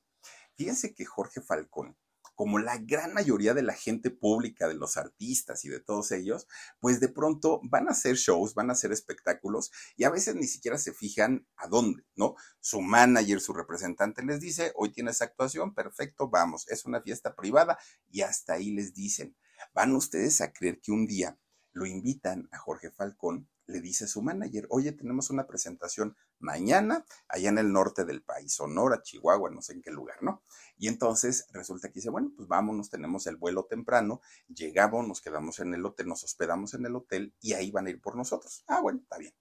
fíjense 0.55 0.93
que 0.93 1.05
Jorge 1.05 1.41
Falcón, 1.41 1.97
como 2.39 2.57
la 2.57 2.77
gran 2.77 3.13
mayoría 3.13 3.53
de 3.53 3.63
la 3.63 3.73
gente 3.73 4.11
pública, 4.11 4.69
de 4.69 4.73
los 4.73 4.95
artistas 4.95 5.65
y 5.65 5.67
de 5.67 5.81
todos 5.81 6.13
ellos, 6.13 6.47
pues 6.79 7.01
de 7.01 7.09
pronto 7.09 7.59
van 7.63 7.89
a 7.89 7.91
hacer 7.91 8.15
shows, 8.15 8.53
van 8.53 8.69
a 8.69 8.73
hacer 8.73 8.93
espectáculos 8.93 9.71
y 9.97 10.05
a 10.05 10.09
veces 10.09 10.35
ni 10.35 10.47
siquiera 10.47 10.77
se 10.77 10.93
fijan 10.93 11.45
a 11.57 11.67
dónde, 11.67 12.05
¿no? 12.15 12.35
Su 12.61 12.79
manager, 12.79 13.41
su 13.41 13.51
representante 13.51 14.23
les 14.23 14.39
dice, 14.39 14.71
hoy 14.77 14.93
tienes 14.93 15.21
actuación, 15.21 15.73
perfecto, 15.73 16.29
vamos, 16.29 16.65
es 16.69 16.85
una 16.85 17.01
fiesta 17.01 17.35
privada 17.35 17.77
y 18.09 18.21
hasta 18.21 18.53
ahí 18.53 18.71
les 18.71 18.93
dicen, 18.93 19.35
van 19.73 19.93
ustedes 19.93 20.39
a 20.39 20.53
creer 20.53 20.79
que 20.79 20.93
un 20.93 21.07
día 21.07 21.37
lo 21.79 21.85
invitan 21.85 22.49
a 22.51 22.57
Jorge 22.57 22.91
Falcón, 22.91 23.47
le 23.65 23.79
dice 23.79 24.03
a 24.03 24.07
su 24.07 24.21
manager, 24.21 24.67
oye, 24.69 24.91
tenemos 24.91 25.29
una 25.29 25.47
presentación 25.47 26.17
mañana 26.37 27.05
allá 27.29 27.49
en 27.49 27.57
el 27.57 27.71
norte 27.71 28.03
del 28.03 28.21
país, 28.21 28.53
Sonora, 28.53 29.01
Chihuahua, 29.01 29.49
no 29.49 29.61
sé 29.61 29.73
en 29.73 29.81
qué 29.81 29.89
lugar, 29.89 30.21
¿no? 30.21 30.43
Y 30.77 30.89
entonces 30.89 31.47
resulta 31.53 31.87
que 31.87 31.95
dice, 31.95 32.09
bueno, 32.09 32.31
pues 32.35 32.49
vámonos, 32.49 32.89
tenemos 32.89 33.27
el 33.27 33.37
vuelo 33.37 33.63
temprano, 33.63 34.21
llegamos, 34.47 35.07
nos 35.07 35.21
quedamos 35.21 35.59
en 35.59 35.73
el 35.73 35.85
hotel, 35.85 36.07
nos 36.07 36.23
hospedamos 36.25 36.73
en 36.73 36.85
el 36.85 36.95
hotel 36.95 37.33
y 37.39 37.53
ahí 37.53 37.71
van 37.71 37.87
a 37.87 37.91
ir 37.91 38.01
por 38.01 38.17
nosotros. 38.17 38.65
Ah, 38.67 38.81
bueno, 38.81 38.99
está 39.01 39.17
bien. 39.17 39.33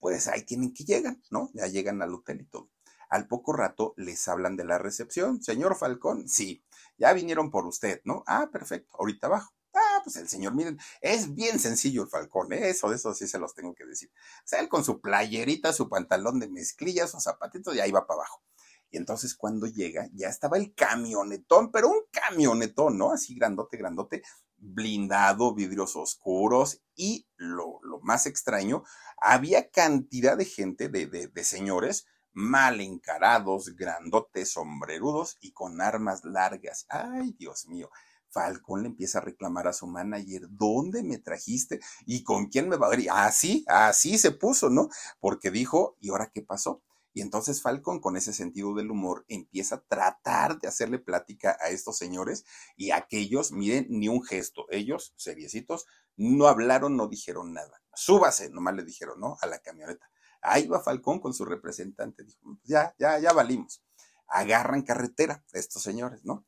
Pues 0.00 0.26
ahí 0.26 0.42
tienen 0.42 0.74
que 0.74 0.84
llegar, 0.84 1.16
¿no? 1.30 1.50
Ya 1.54 1.68
llegan 1.68 2.02
al 2.02 2.12
hotel 2.12 2.40
y 2.40 2.46
todo. 2.46 2.70
Al 3.08 3.28
poco 3.28 3.52
rato 3.52 3.94
les 3.96 4.26
hablan 4.26 4.56
de 4.56 4.64
la 4.64 4.78
recepción. 4.78 5.42
Señor 5.42 5.76
Falcón, 5.76 6.28
sí, 6.28 6.64
ya 6.96 7.12
vinieron 7.12 7.52
por 7.52 7.66
usted, 7.66 8.00
¿no? 8.04 8.24
Ah, 8.26 8.48
perfecto, 8.50 8.96
ahorita 8.98 9.28
abajo. 9.28 9.57
Ah, 9.98 10.02
pues 10.04 10.16
el 10.16 10.28
señor, 10.28 10.54
miren, 10.54 10.78
es 11.00 11.34
bien 11.34 11.58
sencillo 11.58 12.02
el 12.04 12.08
Falcón, 12.08 12.52
¿eh? 12.52 12.68
eso, 12.70 12.92
eso 12.92 13.12
sí 13.14 13.26
se 13.26 13.38
los 13.38 13.54
tengo 13.54 13.74
que 13.74 13.84
decir. 13.84 14.10
O 14.44 14.46
sea, 14.46 14.60
él 14.60 14.68
con 14.68 14.84
su 14.84 15.00
playerita, 15.00 15.72
su 15.72 15.88
pantalón 15.88 16.38
de 16.38 16.48
mezclilla, 16.48 17.08
sus 17.08 17.24
zapatitos, 17.24 17.74
y 17.74 17.80
ahí 17.80 17.90
va 17.90 18.06
para 18.06 18.20
abajo. 18.20 18.42
Y 18.90 18.96
entonces 18.96 19.34
cuando 19.34 19.66
llega, 19.66 20.08
ya 20.14 20.28
estaba 20.28 20.56
el 20.56 20.72
camionetón, 20.74 21.72
pero 21.72 21.88
un 21.88 22.02
camionetón, 22.12 22.96
¿no? 22.96 23.12
Así 23.12 23.34
grandote, 23.34 23.76
grandote, 23.76 24.22
blindado, 24.56 25.52
vidrios 25.54 25.96
oscuros 25.96 26.80
y 26.94 27.26
lo, 27.36 27.80
lo 27.82 28.00
más 28.00 28.26
extraño, 28.26 28.84
había 29.20 29.68
cantidad 29.70 30.36
de 30.36 30.44
gente, 30.44 30.88
de, 30.88 31.06
de, 31.06 31.26
de 31.26 31.44
señores, 31.44 32.06
mal 32.32 32.80
encarados, 32.80 33.74
grandotes, 33.74 34.52
sombrerudos 34.52 35.38
y 35.40 35.52
con 35.52 35.80
armas 35.80 36.24
largas. 36.24 36.86
Ay, 36.88 37.34
Dios 37.36 37.66
mío. 37.66 37.90
Falcón 38.30 38.82
le 38.82 38.88
empieza 38.88 39.18
a 39.18 39.22
reclamar 39.22 39.68
a 39.68 39.72
su 39.72 39.86
manager, 39.86 40.46
¿dónde 40.50 41.02
me 41.02 41.18
trajiste? 41.18 41.80
¿Y 42.06 42.22
con 42.22 42.46
quién 42.46 42.68
me 42.68 42.76
va 42.76 42.86
a 42.86 42.90
ver? 42.90 43.06
Así, 43.10 43.64
así 43.68 44.18
se 44.18 44.32
puso, 44.32 44.70
¿no? 44.70 44.88
Porque 45.20 45.50
dijo, 45.50 45.96
¿y 46.00 46.10
ahora 46.10 46.30
qué 46.32 46.42
pasó? 46.42 46.82
Y 47.14 47.20
entonces 47.20 47.62
Falcón, 47.62 48.00
con 48.00 48.16
ese 48.16 48.32
sentido 48.32 48.74
del 48.74 48.90
humor, 48.92 49.24
empieza 49.28 49.74
a 49.74 49.80
tratar 49.80 50.60
de 50.60 50.68
hacerle 50.68 51.00
plática 51.00 51.56
a 51.60 51.70
estos 51.70 51.98
señores 51.98 52.44
y 52.76 52.92
aquellos, 52.92 53.50
miren, 53.50 53.86
ni 53.90 54.08
un 54.08 54.22
gesto. 54.22 54.66
Ellos, 54.70 55.14
seriecitos, 55.16 55.86
no 56.16 56.46
hablaron, 56.46 56.96
no 56.96 57.08
dijeron 57.08 57.52
nada. 57.52 57.82
Súbase, 57.94 58.50
nomás 58.50 58.76
le 58.76 58.84
dijeron, 58.84 59.18
¿no? 59.18 59.36
A 59.40 59.46
la 59.46 59.58
camioneta. 59.58 60.08
Ahí 60.40 60.68
va 60.68 60.80
Falcón 60.80 61.18
con 61.18 61.34
su 61.34 61.44
representante. 61.44 62.22
Dijo, 62.22 62.58
ya, 62.62 62.94
ya, 62.98 63.18
ya 63.18 63.32
valimos. 63.32 63.82
Agarran 64.28 64.82
carretera 64.82 65.44
estos 65.52 65.82
señores, 65.82 66.24
¿no? 66.24 66.44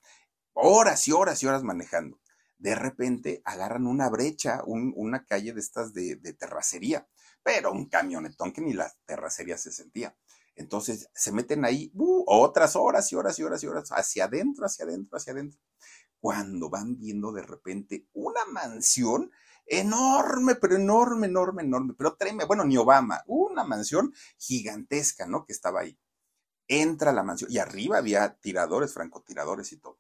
Horas 0.54 1.06
y 1.08 1.12
horas 1.12 1.42
y 1.42 1.46
horas 1.46 1.62
manejando. 1.62 2.20
De 2.58 2.74
repente 2.74 3.40
agarran 3.46 3.86
una 3.86 4.10
brecha, 4.10 4.62
una 4.66 5.24
calle 5.24 5.54
de 5.54 5.60
estas 5.60 5.94
de, 5.94 6.16
terracería, 6.38 7.08
pero 7.42 7.72
un 7.72 7.88
camionetón 7.88 8.52
que 8.52 8.60
ni 8.60 8.74
la 8.74 8.92
terracería 9.06 9.56
se 9.56 9.72
sentía. 9.72 10.14
Entonces 10.56 11.08
se 11.14 11.32
meten 11.32 11.64
ahí 11.64 11.90
uh, 11.94 12.24
otras 12.26 12.76
horas 12.76 13.10
y 13.12 13.16
horas 13.16 13.38
y 13.38 13.44
horas 13.44 13.62
y 13.62 13.66
horas, 13.66 13.88
hacia 13.92 14.24
adentro, 14.26 14.66
hacia 14.66 14.84
adentro, 14.84 15.16
hacia 15.16 15.32
adentro. 15.32 15.58
Cuando 16.20 16.68
van 16.68 16.98
viendo 16.98 17.32
de 17.32 17.42
repente 17.42 18.06
una 18.12 18.44
mansión 18.52 19.30
enorme, 19.64 20.56
pero 20.56 20.76
enorme, 20.76 21.28
enorme, 21.28 21.62
enorme, 21.62 21.94
pero 21.96 22.14
tráeme, 22.14 22.44
bueno, 22.44 22.64
ni 22.64 22.76
Obama, 22.76 23.22
una 23.26 23.64
mansión 23.64 24.12
gigantesca, 24.36 25.26
¿no? 25.26 25.46
Que 25.46 25.54
estaba 25.54 25.80
ahí. 25.80 25.98
Entra 26.68 27.12
la 27.12 27.22
mansión 27.22 27.50
y 27.50 27.56
arriba 27.56 27.98
había 27.98 28.34
tiradores, 28.34 28.92
francotiradores 28.92 29.72
y 29.72 29.78
todo 29.78 29.99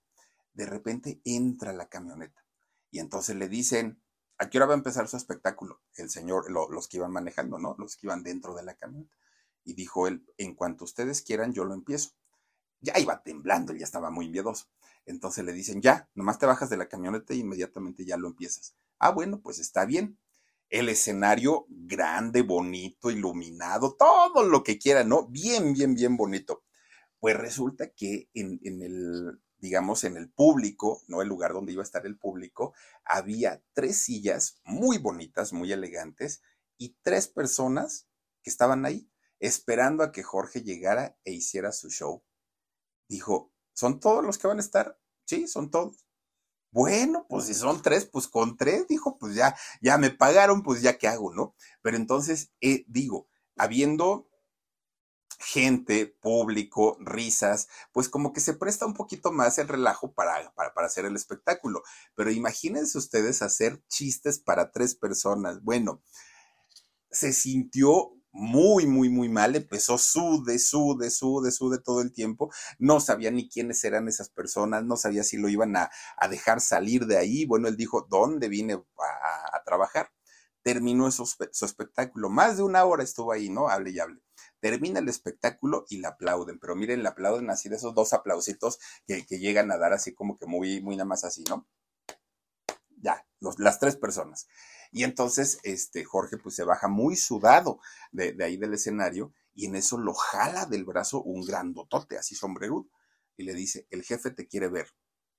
de 0.60 0.66
repente 0.66 1.22
entra 1.24 1.72
la 1.72 1.88
camioneta 1.88 2.44
y 2.90 2.98
entonces 2.98 3.34
le 3.34 3.48
dicen, 3.48 4.02
¿a 4.36 4.50
qué 4.50 4.58
hora 4.58 4.66
va 4.66 4.74
a 4.74 4.76
empezar 4.76 5.08
su 5.08 5.16
espectáculo? 5.16 5.80
El 5.94 6.10
señor, 6.10 6.50
los 6.50 6.86
que 6.86 6.98
iban 6.98 7.12
manejando, 7.12 7.58
¿no? 7.58 7.76
Los 7.78 7.96
que 7.96 8.08
iban 8.08 8.22
dentro 8.22 8.54
de 8.54 8.62
la 8.62 8.74
camioneta. 8.74 9.16
Y 9.64 9.72
dijo 9.72 10.06
él, 10.06 10.26
en 10.36 10.54
cuanto 10.54 10.84
ustedes 10.84 11.22
quieran, 11.22 11.54
yo 11.54 11.64
lo 11.64 11.72
empiezo. 11.72 12.10
Ya 12.80 12.98
iba 12.98 13.22
temblando, 13.22 13.72
ya 13.72 13.84
estaba 13.84 14.10
muy 14.10 14.28
miedoso. 14.28 14.66
Entonces 15.06 15.46
le 15.46 15.54
dicen, 15.54 15.80
ya, 15.80 16.10
nomás 16.14 16.38
te 16.38 16.44
bajas 16.44 16.68
de 16.68 16.76
la 16.76 16.88
camioneta 16.88 17.32
e 17.32 17.38
inmediatamente 17.38 18.04
ya 18.04 18.18
lo 18.18 18.28
empiezas. 18.28 18.74
Ah, 18.98 19.12
bueno, 19.12 19.40
pues 19.40 19.60
está 19.60 19.86
bien. 19.86 20.18
El 20.68 20.90
escenario 20.90 21.64
grande, 21.70 22.42
bonito, 22.42 23.10
iluminado, 23.10 23.96
todo 23.98 24.44
lo 24.44 24.62
que 24.62 24.78
quieran, 24.78 25.08
¿no? 25.08 25.26
Bien, 25.26 25.72
bien, 25.72 25.94
bien 25.94 26.18
bonito. 26.18 26.64
Pues 27.18 27.34
resulta 27.34 27.88
que 27.88 28.28
en, 28.34 28.60
en 28.62 28.82
el 28.82 29.40
digamos, 29.60 30.04
en 30.04 30.16
el 30.16 30.30
público, 30.30 31.02
no 31.08 31.22
el 31.22 31.28
lugar 31.28 31.52
donde 31.52 31.72
iba 31.72 31.82
a 31.82 31.84
estar 31.84 32.06
el 32.06 32.18
público, 32.18 32.74
había 33.04 33.62
tres 33.72 34.02
sillas 34.02 34.60
muy 34.64 34.98
bonitas, 34.98 35.52
muy 35.52 35.72
elegantes, 35.72 36.42
y 36.78 36.96
tres 37.02 37.28
personas 37.28 38.08
que 38.42 38.50
estaban 38.50 38.86
ahí 38.86 39.10
esperando 39.38 40.02
a 40.02 40.12
que 40.12 40.22
Jorge 40.22 40.62
llegara 40.62 41.18
e 41.24 41.32
hiciera 41.32 41.72
su 41.72 41.90
show. 41.90 42.22
Dijo, 43.08 43.52
¿son 43.74 44.00
todos 44.00 44.24
los 44.24 44.38
que 44.38 44.46
van 44.46 44.58
a 44.58 44.62
estar? 44.62 44.98
Sí, 45.26 45.46
son 45.46 45.70
todos. 45.70 46.06
Bueno, 46.72 47.26
pues 47.28 47.46
si 47.46 47.54
son 47.54 47.82
tres, 47.82 48.06
pues 48.06 48.28
con 48.28 48.56
tres, 48.56 48.86
dijo, 48.86 49.18
pues 49.18 49.34
ya, 49.34 49.56
ya 49.82 49.98
me 49.98 50.10
pagaron, 50.10 50.62
pues 50.62 50.82
ya 50.82 50.98
qué 50.98 51.08
hago, 51.08 51.34
¿no? 51.34 51.54
Pero 51.82 51.96
entonces, 51.96 52.52
eh, 52.60 52.84
digo, 52.86 53.28
habiendo 53.56 54.29
gente, 55.40 56.06
público, 56.20 56.96
risas, 57.00 57.68
pues 57.92 58.08
como 58.08 58.32
que 58.32 58.40
se 58.40 58.54
presta 58.54 58.86
un 58.86 58.94
poquito 58.94 59.32
más 59.32 59.58
el 59.58 59.68
relajo 59.68 60.12
para, 60.12 60.52
para, 60.54 60.74
para, 60.74 60.86
hacer 60.86 61.06
el 61.06 61.16
espectáculo. 61.16 61.82
Pero 62.14 62.30
imagínense 62.30 62.98
ustedes 62.98 63.42
hacer 63.42 63.82
chistes 63.88 64.38
para 64.38 64.70
tres 64.70 64.94
personas. 64.94 65.62
Bueno, 65.62 66.02
se 67.10 67.32
sintió 67.32 68.12
muy, 68.32 68.86
muy, 68.86 69.08
muy 69.08 69.28
mal, 69.28 69.56
empezó 69.56 69.98
sude, 69.98 70.58
sude, 70.58 71.10
sude, 71.10 71.50
sude 71.50 71.78
todo 71.78 72.00
el 72.00 72.12
tiempo, 72.12 72.50
no 72.78 73.00
sabía 73.00 73.30
ni 73.30 73.48
quiénes 73.48 73.82
eran 73.84 74.08
esas 74.08 74.30
personas, 74.30 74.84
no 74.84 74.96
sabía 74.96 75.24
si 75.24 75.36
lo 75.36 75.48
iban 75.48 75.76
a, 75.76 75.90
dejar 76.30 76.60
salir 76.60 77.06
de 77.06 77.18
ahí, 77.18 77.44
bueno, 77.44 77.68
él 77.68 77.76
dijo, 77.76 78.06
¿dónde 78.08 78.48
vine 78.48 78.74
a, 78.74 79.62
trabajar? 79.64 80.10
Terminó 80.62 81.10
su, 81.10 81.24
espectáculo, 81.64 82.28
más 82.28 82.56
de 82.56 82.62
una 82.62 82.84
hora 82.84 83.02
estuvo 83.02 83.32
ahí, 83.32 83.48
¿no? 83.50 83.68
Hable 83.68 83.90
y 83.90 83.98
hable. 83.98 84.20
Termina 84.60 85.00
el 85.00 85.08
espectáculo 85.08 85.86
y 85.88 85.98
le 85.98 86.06
aplauden, 86.06 86.58
pero 86.58 86.76
miren, 86.76 87.02
le 87.02 87.08
aplauden 87.08 87.50
así 87.50 87.68
de 87.68 87.76
esos 87.76 87.94
dos 87.94 88.12
aplausitos 88.12 88.78
que, 89.06 89.24
llegan 89.24 89.70
a 89.72 89.78
dar 89.78 89.92
así 89.92 90.14
como 90.14 90.38
que 90.38 90.46
muy, 90.46 90.80
muy 90.82 90.96
nada 90.96 91.06
más 91.06 91.24
así, 91.24 91.44
¿no? 91.48 91.66
Ya, 92.98 93.26
las 93.58 93.78
tres 93.78 93.96
personas. 93.96 94.46
Y 94.92 95.04
entonces, 95.04 95.60
este, 95.62 96.04
Jorge 96.04 96.36
pues 96.36 96.54
se 96.54 96.64
baja 96.64 96.88
muy 96.88 97.16
sudado 97.16 97.80
de, 98.12 98.36
ahí 98.44 98.56
del 98.56 98.74
escenario 98.74 99.32
y 99.54 99.66
en 99.66 99.76
eso 99.76 99.98
lo 99.98 100.14
jala 100.14 100.66
del 100.66 100.84
brazo 100.84 101.22
un 101.22 101.42
grandotote, 101.42 102.18
así 102.18 102.34
sombrerudo, 102.34 102.88
y 103.36 103.44
le 103.44 103.54
dice, 103.54 103.86
el 103.90 104.02
jefe 104.02 104.30
te 104.30 104.46
quiere 104.46 104.68
ver. 104.68 104.88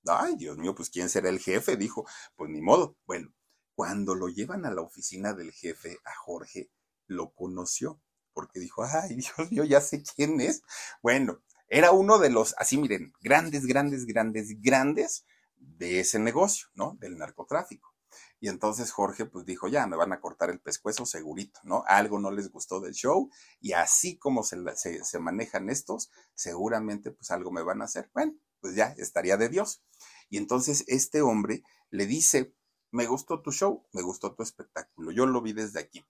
Ay, 0.06 0.34
Dios 0.36 0.58
mío, 0.58 0.74
pues 0.74 0.90
¿quién 0.90 1.08
será 1.08 1.28
el 1.28 1.38
jefe? 1.38 1.76
Dijo, 1.76 2.04
pues 2.34 2.50
ni 2.50 2.60
modo. 2.60 2.96
Bueno, 3.06 3.32
cuando 3.74 4.14
lo 4.14 4.28
llevan 4.28 4.66
a 4.66 4.72
la 4.72 4.82
oficina 4.82 5.32
del 5.32 5.52
jefe, 5.52 5.98
a 6.04 6.14
Jorge, 6.14 6.70
lo 7.06 7.32
conoció, 7.32 8.00
porque 8.32 8.60
dijo, 8.60 8.84
ay, 8.84 9.14
Dios 9.16 9.50
mío, 9.50 9.64
ya 9.64 9.80
sé 9.80 10.02
quién 10.02 10.40
es. 10.40 10.62
Bueno, 11.02 11.40
era 11.68 11.92
uno 11.92 12.18
de 12.18 12.30
los, 12.30 12.54
así 12.58 12.76
miren, 12.76 13.12
grandes, 13.20 13.66
grandes, 13.66 14.06
grandes, 14.06 14.60
grandes 14.60 15.24
de 15.56 16.00
ese 16.00 16.18
negocio, 16.18 16.68
¿no? 16.74 16.96
Del 17.00 17.16
narcotráfico. 17.16 17.92
Y 18.40 18.48
entonces 18.48 18.90
Jorge 18.90 19.24
pues 19.24 19.46
dijo, 19.46 19.68
ya, 19.68 19.86
me 19.86 19.96
van 19.96 20.12
a 20.12 20.20
cortar 20.20 20.50
el 20.50 20.60
pescuezo 20.60 21.06
segurito, 21.06 21.60
¿no? 21.62 21.84
Algo 21.86 22.18
no 22.18 22.30
les 22.32 22.50
gustó 22.50 22.80
del 22.80 22.92
show 22.92 23.30
y 23.60 23.72
así 23.72 24.18
como 24.18 24.42
se, 24.42 24.58
se, 24.76 25.18
manejan 25.20 25.70
estos, 25.70 26.10
seguramente 26.34 27.12
pues 27.12 27.30
algo 27.30 27.52
me 27.52 27.62
van 27.62 27.82
a 27.82 27.84
hacer. 27.84 28.10
Bueno, 28.12 28.34
pues 28.60 28.74
ya 28.74 28.94
estaría 28.98 29.36
de 29.36 29.48
Dios. 29.48 29.82
Y 30.28 30.38
entonces 30.38 30.84
este 30.88 31.22
hombre 31.22 31.62
le 31.90 32.06
dice, 32.06 32.52
me 32.90 33.06
gustó 33.06 33.42
tu 33.42 33.52
show, 33.52 33.86
me 33.92 34.02
gustó 34.02 34.34
tu 34.34 34.42
espectáculo, 34.42 35.12
yo 35.12 35.24
lo 35.26 35.40
vi 35.40 35.52
desde 35.52 35.78
aquí 35.78 36.04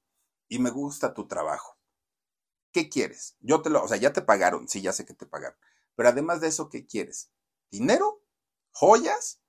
y 0.49 0.59
me 0.59 0.70
gusta 0.70 1.12
tu 1.12 1.29
trabajo. 1.29 1.79
¿Qué 2.73 2.89
quieres? 2.89 3.37
Yo 3.41 3.61
te 3.62 3.70
lo, 3.70 3.83
o 3.85 3.89
sea, 3.89 3.99
ya 3.99 4.12
te 4.12 4.23
pagaron, 4.23 4.66
sí, 4.68 4.81
ya 4.81 4.93
sé 4.93 5.05
que 5.05 5.14
te 5.14 5.27
pagaron. 5.27 5.59
Pero 5.95 6.09
además 6.09 6.41
de 6.41 6.49
eso, 6.49 6.68
¿qué 6.70 6.87
quieres? 6.87 7.31
¿Dinero? 7.70 8.23
¿Joyas? 8.73 9.41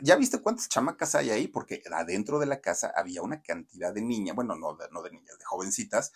¿Ya 0.00 0.16
viste 0.16 0.40
cuántas 0.40 0.68
chamacas 0.68 1.14
hay 1.14 1.30
ahí? 1.30 1.48
Porque 1.48 1.82
adentro 1.92 2.38
de 2.38 2.46
la 2.46 2.60
casa 2.60 2.92
había 2.94 3.22
una 3.22 3.42
cantidad 3.42 3.92
de 3.92 4.02
niñas, 4.02 4.36
bueno, 4.36 4.54
no 4.54 4.76
de, 4.76 4.88
no 4.90 5.02
de 5.02 5.10
niñas, 5.10 5.38
de 5.38 5.44
jovencitas. 5.44 6.12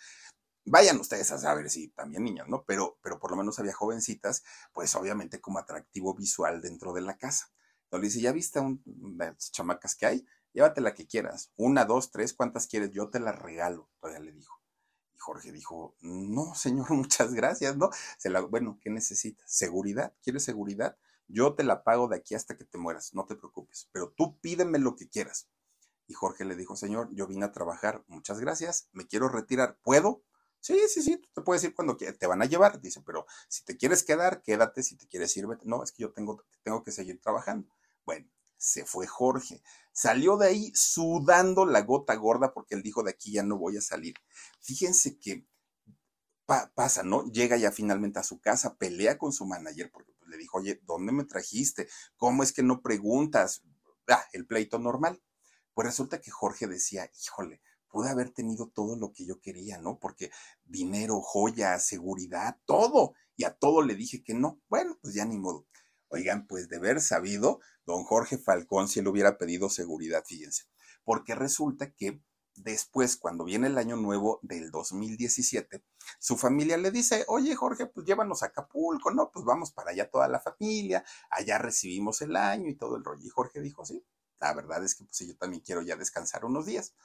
Vayan 0.65 0.99
ustedes 0.99 1.31
a 1.31 1.39
saber 1.39 1.69
si 1.69 1.89
también 1.89 2.23
niñas, 2.23 2.47
¿no? 2.47 2.63
Pero, 2.65 2.99
pero 3.01 3.19
por 3.19 3.31
lo 3.31 3.37
menos 3.37 3.57
había 3.59 3.73
jovencitas, 3.73 4.43
pues 4.73 4.93
obviamente 4.95 5.41
como 5.41 5.59
atractivo 5.59 6.13
visual 6.13 6.61
dentro 6.61 6.93
de 6.93 7.01
la 7.01 7.17
casa. 7.17 7.51
Entonces 7.85 8.13
dice, 8.13 8.23
¿ya 8.23 8.31
viste 8.31 8.59
un, 8.59 8.83
las 9.17 9.51
chamacas 9.51 9.95
que 9.95 10.05
hay? 10.05 10.25
Llévate 10.53 10.81
la 10.81 10.93
que 10.93 11.07
quieras. 11.07 11.51
Una, 11.55 11.85
dos, 11.85 12.11
tres, 12.11 12.33
¿cuántas 12.33 12.67
quieres? 12.67 12.91
Yo 12.91 13.09
te 13.09 13.19
las 13.19 13.37
regalo, 13.39 13.89
todavía 13.99 14.19
le 14.19 14.33
dijo. 14.33 14.61
Y 15.17 15.19
Jorge 15.19 15.51
dijo, 15.51 15.95
no, 16.01 16.53
señor, 16.53 16.89
muchas 16.93 17.33
gracias, 17.33 17.75
¿no? 17.75 17.89
Se 18.19 18.29
la, 18.29 18.41
bueno, 18.41 18.77
¿qué 18.79 18.91
necesitas? 18.91 19.51
¿Seguridad? 19.51 20.13
¿Quieres 20.21 20.43
seguridad? 20.43 20.95
Yo 21.27 21.55
te 21.55 21.63
la 21.63 21.83
pago 21.83 22.07
de 22.07 22.17
aquí 22.17 22.35
hasta 22.35 22.55
que 22.55 22.65
te 22.65 22.77
mueras, 22.77 23.15
no 23.15 23.25
te 23.25 23.35
preocupes, 23.35 23.89
pero 23.91 24.13
tú 24.15 24.39
pídeme 24.39 24.77
lo 24.77 24.95
que 24.95 25.09
quieras. 25.09 25.49
Y 26.05 26.13
Jorge 26.13 26.45
le 26.45 26.55
dijo, 26.55 26.75
señor, 26.75 27.09
yo 27.13 27.25
vine 27.25 27.45
a 27.45 27.51
trabajar, 27.51 28.03
muchas 28.07 28.39
gracias, 28.39 28.89
me 28.93 29.07
quiero 29.07 29.27
retirar, 29.27 29.77
¿puedo? 29.81 30.23
Sí, 30.59 30.79
sí, 30.87 31.01
sí, 31.01 31.17
tú 31.17 31.29
te 31.33 31.41
puedes 31.41 31.63
ir 31.63 31.73
cuando 31.73 31.97
quieras, 31.97 32.17
te 32.17 32.27
van 32.27 32.41
a 32.41 32.45
llevar, 32.45 32.79
dice, 32.79 33.01
pero 33.01 33.25
si 33.47 33.63
te 33.65 33.75
quieres 33.75 34.03
quedar, 34.03 34.41
quédate, 34.43 34.83
si 34.83 34.95
te 34.95 35.07
quieres 35.07 35.35
ir. 35.35 35.47
No, 35.63 35.83
es 35.83 35.91
que 35.91 36.03
yo 36.03 36.11
tengo, 36.11 36.43
tengo 36.63 36.83
que 36.83 36.91
seguir 36.91 37.19
trabajando. 37.19 37.67
Bueno, 38.05 38.29
se 38.57 38.85
fue 38.85 39.07
Jorge. 39.07 39.61
Salió 39.91 40.37
de 40.37 40.47
ahí 40.47 40.71
sudando 40.75 41.65
la 41.65 41.81
gota 41.81 42.15
gorda 42.15 42.53
porque 42.53 42.75
él 42.75 42.83
dijo, 42.83 43.03
de 43.03 43.11
aquí 43.11 43.31
ya 43.31 43.43
no 43.43 43.57
voy 43.57 43.77
a 43.77 43.81
salir. 43.81 44.15
Fíjense 44.61 45.17
que 45.17 45.45
pasa, 46.45 47.03
¿no? 47.03 47.25
Llega 47.31 47.57
ya 47.57 47.71
finalmente 47.71 48.19
a 48.19 48.23
su 48.23 48.39
casa, 48.39 48.77
pelea 48.77 49.17
con 49.17 49.33
su 49.33 49.45
manager 49.45 49.91
porque 49.91 50.13
le 50.27 50.37
dijo, 50.37 50.59
oye, 50.59 50.81
¿dónde 50.85 51.11
me 51.11 51.25
trajiste? 51.25 51.87
¿Cómo 52.15 52.43
es 52.43 52.53
que 52.53 52.63
no 52.63 52.81
preguntas? 52.81 53.63
Ah, 54.07 54.23
el 54.33 54.45
pleito 54.45 54.79
normal. 54.79 55.21
Pues 55.73 55.87
resulta 55.87 56.21
que 56.21 56.31
Jorge 56.31 56.67
decía, 56.67 57.09
híjole, 57.23 57.61
pude 57.89 58.09
haber 58.09 58.31
tenido 58.31 58.69
todo 58.69 58.95
lo 58.95 59.13
que 59.13 59.25
yo 59.25 59.39
quería, 59.39 59.77
¿no? 59.77 59.99
Porque 59.99 60.31
dinero, 60.63 61.21
joya, 61.21 61.79
seguridad, 61.79 62.57
todo. 62.65 63.13
Y 63.35 63.43
a 63.43 63.53
todo 63.53 63.81
le 63.81 63.95
dije 63.95 64.23
que 64.23 64.33
no. 64.33 64.59
Bueno, 64.69 64.97
pues 65.01 65.13
ya 65.13 65.25
ni 65.25 65.37
modo. 65.37 65.67
Oigan, 66.09 66.47
pues 66.47 66.69
de 66.69 66.77
haber 66.77 67.01
sabido, 67.01 67.59
don 67.85 68.03
Jorge 68.03 68.37
Falcón, 68.37 68.87
si 68.87 68.99
él 68.99 69.07
hubiera 69.07 69.37
pedido 69.37 69.69
seguridad, 69.69 70.23
fíjense. 70.25 70.63
Porque 71.03 71.35
resulta 71.35 71.91
que 71.91 72.21
Después, 72.57 73.17
cuando 73.17 73.45
viene 73.45 73.67
el 73.67 73.77
año 73.77 73.95
nuevo 73.97 74.39
del 74.41 74.71
2017, 74.71 75.83
su 76.17 76.37
familia 76.37 76.75
le 76.77 76.89
dice, 76.89 77.23
oye 77.27 77.55
Jorge, 77.55 77.85
pues 77.85 78.07
llévanos 78.07 78.41
a 78.41 78.47
Acapulco, 78.47 79.11
¿no? 79.11 79.31
Pues 79.31 79.45
vamos 79.45 79.71
para 79.71 79.91
allá 79.91 80.09
toda 80.09 80.27
la 80.27 80.39
familia, 80.39 81.05
allá 81.29 81.59
recibimos 81.59 82.21
el 82.23 82.35
año 82.35 82.67
y 82.67 82.75
todo 82.75 82.97
el 82.97 83.03
rollo. 83.03 83.23
Y 83.23 83.29
Jorge 83.29 83.61
dijo, 83.61 83.85
sí, 83.85 84.03
la 84.39 84.53
verdad 84.55 84.83
es 84.83 84.95
que 84.95 85.03
pues 85.03 85.19
yo 85.19 85.37
también 85.37 85.61
quiero 85.61 85.83
ya 85.83 85.95
descansar 85.97 86.45
unos 86.45 86.65
días. 86.65 86.95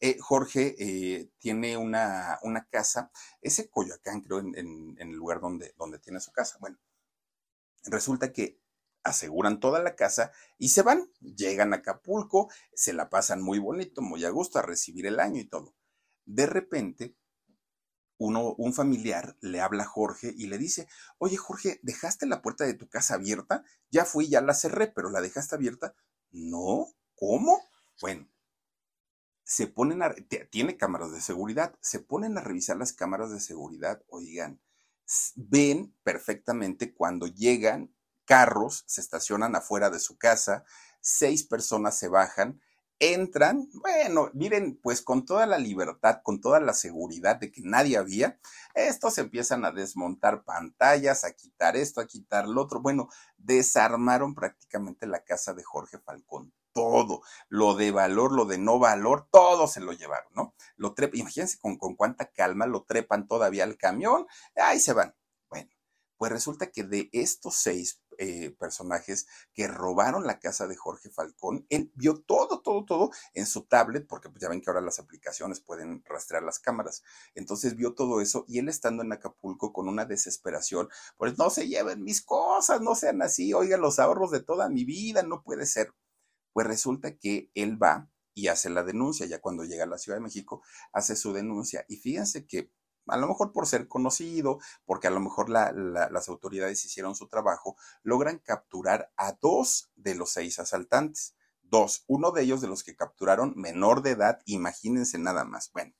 Eh, 0.00 0.18
Jorge 0.18 0.76
eh, 0.78 1.30
tiene 1.38 1.76
una, 1.76 2.38
una, 2.42 2.66
casa, 2.70 3.10
ese 3.42 3.68
Coyoacán 3.68 4.22
creo 4.22 4.38
en, 4.38 4.56
en, 4.56 4.96
el 4.98 5.14
lugar 5.14 5.40
donde, 5.40 5.74
donde 5.76 5.98
tiene 5.98 6.20
su 6.20 6.32
casa. 6.32 6.56
Bueno, 6.58 6.78
resulta 7.84 8.32
que 8.32 8.60
aseguran 9.02 9.60
toda 9.60 9.82
la 9.82 9.96
casa 9.96 10.32
y 10.58 10.70
se 10.70 10.82
van. 10.82 11.10
Llegan 11.20 11.72
a 11.72 11.76
Acapulco, 11.78 12.50
se 12.74 12.92
la 12.92 13.10
pasan 13.10 13.42
muy 13.42 13.58
bonito, 13.58 14.02
muy 14.02 14.24
a 14.24 14.30
gusto 14.30 14.58
a 14.58 14.62
recibir 14.62 15.06
el 15.06 15.20
año 15.20 15.40
y 15.40 15.48
todo. 15.48 15.74
De 16.24 16.46
repente, 16.46 17.16
uno, 18.18 18.54
un 18.56 18.72
familiar 18.72 19.36
le 19.40 19.60
habla 19.60 19.82
a 19.82 19.86
Jorge 19.86 20.32
y 20.36 20.46
le 20.46 20.58
dice, 20.58 20.88
oye 21.18 21.36
Jorge, 21.36 21.80
¿dejaste 21.82 22.26
la 22.26 22.42
puerta 22.42 22.64
de 22.64 22.74
tu 22.74 22.88
casa 22.88 23.14
abierta? 23.14 23.64
Ya 23.90 24.04
fui, 24.04 24.28
ya 24.28 24.40
la 24.40 24.54
cerré, 24.54 24.86
pero 24.86 25.10
¿la 25.10 25.20
dejaste 25.20 25.56
abierta? 25.56 25.94
No, 26.30 26.86
¿cómo? 27.16 27.60
Bueno, 28.00 28.28
se 29.44 29.66
ponen 29.66 30.02
a, 30.02 30.14
tiene 30.50 30.76
cámaras 30.76 31.12
de 31.12 31.20
seguridad, 31.20 31.76
se 31.80 31.98
ponen 31.98 32.38
a 32.38 32.42
revisar 32.42 32.76
las 32.76 32.92
cámaras 32.92 33.30
de 33.32 33.40
seguridad, 33.40 34.02
oigan, 34.08 34.60
ven 35.36 35.94
perfectamente 36.02 36.94
cuando 36.94 37.26
llegan 37.26 37.94
carros 38.24 38.84
se 38.86 39.00
estacionan 39.00 39.54
afuera 39.56 39.90
de 39.90 39.98
su 40.00 40.16
casa, 40.16 40.64
seis 41.00 41.44
personas 41.44 41.98
se 41.98 42.08
bajan, 42.08 42.60
entran, 42.98 43.68
bueno, 43.74 44.30
miren, 44.32 44.78
pues 44.80 45.02
con 45.02 45.24
toda 45.24 45.44
la 45.46 45.58
libertad, 45.58 46.20
con 46.22 46.40
toda 46.40 46.60
la 46.60 46.72
seguridad 46.72 47.36
de 47.36 47.50
que 47.50 47.60
nadie 47.64 47.96
había, 47.96 48.38
estos 48.74 49.18
empiezan 49.18 49.64
a 49.64 49.72
desmontar 49.72 50.44
pantallas, 50.44 51.24
a 51.24 51.32
quitar 51.32 51.76
esto, 51.76 52.00
a 52.00 52.06
quitar 52.06 52.46
lo 52.46 52.62
otro, 52.62 52.80
bueno, 52.80 53.08
desarmaron 53.36 54.34
prácticamente 54.34 55.08
la 55.08 55.24
casa 55.24 55.52
de 55.52 55.64
Jorge 55.64 55.98
Falcón. 55.98 56.52
Todo, 56.72 57.22
lo 57.48 57.74
de 57.74 57.90
valor, 57.90 58.32
lo 58.32 58.44
de 58.46 58.58
no 58.58 58.78
valor, 58.78 59.28
todo 59.30 59.66
se 59.66 59.80
lo 59.80 59.92
llevaron, 59.92 60.32
¿no? 60.34 60.54
Lo 60.76 60.94
trepan, 60.94 61.20
imagínense 61.20 61.58
con, 61.58 61.76
con 61.76 61.96
cuánta 61.96 62.30
calma 62.30 62.66
lo 62.66 62.84
trepan 62.84 63.26
todavía 63.28 63.64
al 63.64 63.76
camión, 63.76 64.26
ahí 64.56 64.80
se 64.80 64.92
van. 64.92 65.14
Bueno, 65.50 65.70
pues 66.16 66.32
resulta 66.32 66.70
que 66.70 66.84
de 66.84 67.10
estos 67.12 67.56
seis 67.56 68.02
eh, 68.18 68.54
personajes 68.58 69.26
que 69.54 69.66
robaron 69.66 70.26
la 70.26 70.38
casa 70.38 70.66
de 70.66 70.76
Jorge 70.76 71.10
Falcón. 71.10 71.66
Él 71.70 71.90
vio 71.94 72.20
todo, 72.20 72.60
todo, 72.60 72.84
todo 72.84 73.10
en 73.34 73.46
su 73.46 73.64
tablet, 73.64 74.06
porque 74.06 74.28
pues, 74.28 74.40
ya 74.42 74.48
ven 74.48 74.60
que 74.60 74.70
ahora 74.70 74.80
las 74.80 74.98
aplicaciones 74.98 75.60
pueden 75.60 76.04
rastrear 76.04 76.42
las 76.42 76.58
cámaras. 76.58 77.02
Entonces 77.34 77.74
vio 77.74 77.94
todo 77.94 78.20
eso 78.20 78.44
y 78.46 78.58
él 78.58 78.68
estando 78.68 79.02
en 79.02 79.12
Acapulco 79.12 79.72
con 79.72 79.88
una 79.88 80.04
desesperación, 80.04 80.88
pues 81.16 81.38
no 81.38 81.50
se 81.50 81.68
lleven 81.68 82.04
mis 82.04 82.22
cosas, 82.22 82.80
no 82.80 82.94
sean 82.94 83.22
así, 83.22 83.54
oigan 83.54 83.80
los 83.80 83.98
ahorros 83.98 84.30
de 84.30 84.42
toda 84.42 84.68
mi 84.68 84.84
vida, 84.84 85.22
no 85.22 85.42
puede 85.42 85.66
ser. 85.66 85.92
Pues 86.52 86.66
resulta 86.66 87.16
que 87.16 87.50
él 87.54 87.82
va 87.82 88.10
y 88.34 88.48
hace 88.48 88.70
la 88.70 88.82
denuncia, 88.82 89.26
ya 89.26 89.40
cuando 89.40 89.64
llega 89.64 89.84
a 89.84 89.88
la 89.88 89.98
Ciudad 89.98 90.16
de 90.16 90.22
México, 90.22 90.62
hace 90.92 91.16
su 91.16 91.32
denuncia. 91.32 91.84
Y 91.88 91.96
fíjense 91.96 92.46
que 92.46 92.70
a 93.08 93.16
lo 93.16 93.26
mejor 93.26 93.52
por 93.52 93.66
ser 93.66 93.88
conocido, 93.88 94.58
porque 94.84 95.08
a 95.08 95.10
lo 95.10 95.20
mejor 95.20 95.50
las 95.50 96.28
autoridades 96.28 96.84
hicieron 96.84 97.14
su 97.14 97.28
trabajo, 97.28 97.76
logran 98.02 98.38
capturar 98.38 99.12
a 99.16 99.32
dos 99.40 99.90
de 99.96 100.14
los 100.14 100.30
seis 100.30 100.58
asaltantes. 100.58 101.34
Dos, 101.62 102.04
uno 102.06 102.32
de 102.32 102.42
ellos 102.42 102.60
de 102.60 102.68
los 102.68 102.84
que 102.84 102.94
capturaron 102.94 103.54
menor 103.56 104.02
de 104.02 104.10
edad, 104.10 104.40
imagínense 104.44 105.18
nada 105.18 105.44
más. 105.44 105.70
Bueno, 105.72 105.94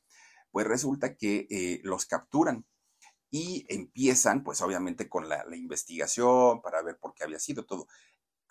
pues 0.51 0.67
resulta 0.67 1.17
que 1.17 1.47
eh, 1.51 1.81
los 1.83 2.05
capturan 2.05 2.67
y 3.31 3.65
empiezan, 3.69 4.45
pues 4.45 4.61
obviamente, 4.61 5.09
con 5.09 5.31
la, 5.31 5.45
la 5.45 5.57
investigación 5.57 6.61
para 6.61 6.83
ver 6.83 6.99
por 6.99 7.15
qué 7.15 7.25
había 7.25 7.39
sido 7.39 7.65
todo. 7.65 7.87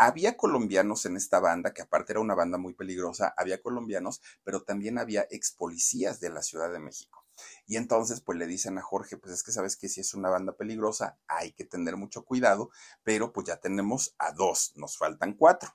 Había 0.03 0.35
colombianos 0.35 1.05
en 1.05 1.15
esta 1.15 1.39
banda, 1.39 1.75
que 1.75 1.83
aparte 1.83 2.13
era 2.13 2.21
una 2.21 2.33
banda 2.33 2.57
muy 2.57 2.73
peligrosa, 2.73 3.35
había 3.37 3.61
colombianos, 3.61 4.19
pero 4.43 4.63
también 4.63 4.97
había 4.97 5.27
ex 5.29 5.51
policías 5.51 6.19
de 6.19 6.31
la 6.31 6.41
Ciudad 6.41 6.73
de 6.73 6.79
México. 6.79 7.27
Y 7.67 7.75
entonces, 7.75 8.19
pues 8.19 8.35
le 8.39 8.47
dicen 8.47 8.79
a 8.79 8.81
Jorge, 8.81 9.17
pues 9.17 9.31
es 9.31 9.43
que 9.43 9.51
sabes 9.51 9.77
que 9.77 9.89
si 9.89 10.01
es 10.01 10.15
una 10.15 10.31
banda 10.31 10.57
peligrosa, 10.57 11.19
hay 11.27 11.51
que 11.51 11.65
tener 11.65 11.97
mucho 11.97 12.25
cuidado, 12.25 12.71
pero 13.03 13.31
pues 13.31 13.45
ya 13.45 13.57
tenemos 13.57 14.15
a 14.17 14.31
dos, 14.31 14.73
nos 14.75 14.97
faltan 14.97 15.35
cuatro. 15.35 15.69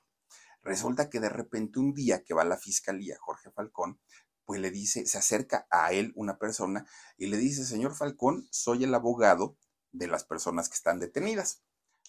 Resulta 0.61 1.09
que 1.09 1.21
de 1.21 1.29
repente 1.29 1.79
un 1.79 1.93
día 1.93 2.25
que 2.25 2.33
va 2.33 2.41
a 2.41 2.45
la 2.45 2.57
fiscalía, 2.57 3.15
Jorge 3.21 3.49
Falcón, 3.51 3.97
pues 4.43 4.59
le 4.59 4.71
dice, 4.71 5.05
se 5.05 5.17
acerca 5.17 5.67
a 5.71 5.93
él 5.93 6.11
una 6.17 6.37
persona 6.37 6.85
y 7.15 7.27
le 7.27 7.37
dice, 7.37 7.63
señor 7.63 7.95
Falcón, 7.95 8.45
soy 8.51 8.83
el 8.83 8.93
abogado 8.93 9.55
de 9.93 10.07
las 10.07 10.25
personas 10.25 10.67
que 10.67 10.75
están 10.75 10.99
detenidas. 10.99 11.63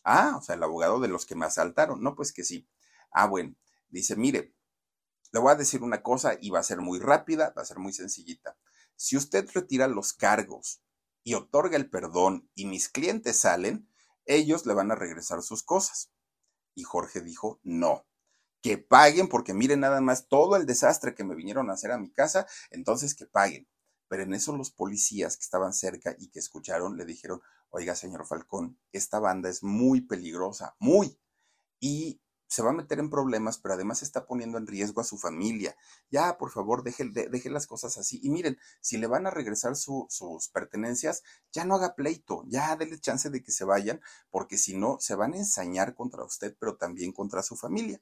Ah, 0.04 0.36
o 0.38 0.42
sea, 0.42 0.54
el 0.56 0.62
abogado 0.62 1.00
de 1.00 1.08
los 1.08 1.26
que 1.26 1.34
me 1.34 1.46
asaltaron. 1.46 2.02
No, 2.02 2.14
pues 2.14 2.32
que 2.32 2.44
sí. 2.44 2.68
Ah, 3.10 3.26
bueno, 3.26 3.54
dice, 3.88 4.16
mire, 4.16 4.54
le 5.32 5.40
voy 5.40 5.52
a 5.52 5.56
decir 5.56 5.82
una 5.82 6.02
cosa 6.02 6.36
y 6.40 6.50
va 6.50 6.60
a 6.60 6.64
ser 6.64 6.80
muy 6.80 6.98
rápida, 7.00 7.52
va 7.56 7.62
a 7.62 7.66
ser 7.66 7.78
muy 7.78 7.92
sencillita. 7.92 8.56
Si 8.96 9.16
usted 9.16 9.48
retira 9.52 9.86
los 9.88 10.12
cargos 10.12 10.82
y 11.22 11.34
otorga 11.34 11.76
el 11.76 11.90
perdón 11.90 12.50
y 12.54 12.66
mis 12.66 12.88
clientes 12.88 13.38
salen, 13.38 13.88
ellos 14.24 14.66
le 14.66 14.74
van 14.74 14.90
a 14.90 14.94
regresar 14.94 15.42
sus 15.42 15.62
cosas. 15.62 16.10
Y 16.74 16.84
Jorge 16.84 17.20
dijo, 17.20 17.60
no, 17.62 18.06
que 18.62 18.78
paguen 18.78 19.28
porque 19.28 19.54
miren 19.54 19.80
nada 19.80 20.00
más 20.00 20.28
todo 20.28 20.56
el 20.56 20.66
desastre 20.66 21.14
que 21.14 21.24
me 21.24 21.34
vinieron 21.34 21.70
a 21.70 21.74
hacer 21.74 21.92
a 21.92 21.98
mi 21.98 22.10
casa, 22.10 22.46
entonces 22.70 23.14
que 23.14 23.26
paguen. 23.26 23.68
Pero 24.08 24.22
en 24.22 24.34
eso 24.34 24.56
los 24.56 24.70
policías 24.70 25.36
que 25.36 25.44
estaban 25.44 25.72
cerca 25.72 26.16
y 26.18 26.28
que 26.28 26.38
escucharon 26.38 26.96
le 26.96 27.04
dijeron, 27.04 27.40
oiga, 27.70 27.94
señor 27.94 28.26
Falcón, 28.26 28.78
esta 28.92 29.18
banda 29.20 29.48
es 29.48 29.62
muy 29.62 30.00
peligrosa, 30.00 30.74
muy. 30.78 31.18
Y 31.80 32.20
se 32.48 32.62
va 32.62 32.70
a 32.70 32.74
meter 32.74 32.98
en 32.98 33.10
problemas, 33.10 33.58
pero 33.58 33.74
además 33.74 34.02
está 34.02 34.26
poniendo 34.26 34.56
en 34.56 34.66
riesgo 34.66 35.02
a 35.02 35.04
su 35.04 35.18
familia. 35.18 35.76
Ya, 36.10 36.38
por 36.38 36.50
favor, 36.50 36.82
deje, 36.82 37.04
deje 37.04 37.50
las 37.50 37.66
cosas 37.66 37.98
así. 37.98 38.20
Y 38.22 38.30
miren, 38.30 38.58
si 38.80 38.96
le 38.96 39.06
van 39.06 39.26
a 39.26 39.30
regresar 39.30 39.76
sus 39.76 40.48
pertenencias, 40.52 41.22
ya 41.52 41.66
no 41.66 41.74
haga 41.74 41.94
pleito, 41.94 42.44
ya 42.46 42.74
déle 42.76 42.98
chance 42.98 43.28
de 43.28 43.42
que 43.42 43.52
se 43.52 43.64
vayan, 43.64 44.00
porque 44.30 44.56
si 44.56 44.76
no, 44.76 44.96
se 44.98 45.14
van 45.14 45.34
a 45.34 45.38
ensañar 45.38 45.94
contra 45.94 46.24
usted, 46.24 46.56
pero 46.58 46.76
también 46.76 47.12
contra 47.12 47.42
su 47.42 47.54
familia. 47.54 48.00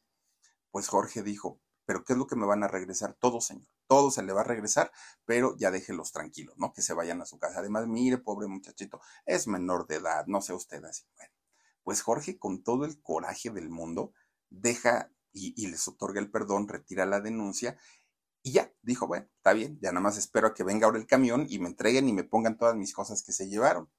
Pues 0.70 0.86
Jorge 0.88 1.22
dijo, 1.22 1.60
pero 1.86 2.04
¿qué 2.04 2.12
es 2.12 2.18
lo 2.18 2.26
que 2.26 2.36
me 2.36 2.44
van 2.44 2.62
a 2.64 2.68
regresar? 2.68 3.16
Todo, 3.18 3.40
señor. 3.40 3.66
Todo 3.86 4.10
se 4.10 4.22
le 4.22 4.32
va 4.32 4.42
a 4.42 4.44
regresar, 4.44 4.92
pero 5.24 5.56
ya 5.56 5.70
déjelos 5.70 6.12
tranquilos, 6.12 6.56
¿no? 6.58 6.72
Que 6.72 6.82
se 6.82 6.92
vayan 6.92 7.22
a 7.22 7.26
su 7.26 7.38
casa. 7.38 7.60
Además, 7.60 7.86
mire, 7.86 8.18
pobre 8.18 8.48
muchachito, 8.48 9.00
es 9.24 9.46
menor 9.46 9.86
de 9.86 9.96
edad, 9.96 10.26
no 10.26 10.42
sé 10.42 10.52
usted 10.52 10.84
así. 10.84 11.04
Bueno, 11.16 11.32
pues 11.84 12.02
Jorge, 12.02 12.38
con 12.38 12.62
todo 12.64 12.84
el 12.84 13.00
coraje 13.00 13.50
del 13.50 13.70
mundo, 13.70 14.12
deja 14.50 15.10
y, 15.32 15.66
les 15.66 15.86
otorga 15.86 16.20
el 16.20 16.30
perdón, 16.30 16.66
retira 16.66 17.06
la 17.06 17.20
denuncia 17.20 17.78
y 18.42 18.52
ya, 18.52 18.72
dijo, 18.82 19.06
bueno, 19.06 19.26
está 19.36 19.52
bien, 19.52 19.78
ya 19.82 19.90
nada 19.90 20.00
más 20.00 20.16
espero 20.16 20.54
que 20.54 20.62
venga 20.62 20.86
ahora 20.86 20.98
el 20.98 21.06
camión 21.06 21.46
y 21.48 21.58
me 21.58 21.68
entreguen 21.68 22.08
y 22.08 22.12
me 22.12 22.24
pongan 22.24 22.56
todas 22.56 22.76
mis 22.76 22.92
cosas 22.92 23.22
que 23.22 23.32
se 23.32 23.48
llevaron. 23.48 23.90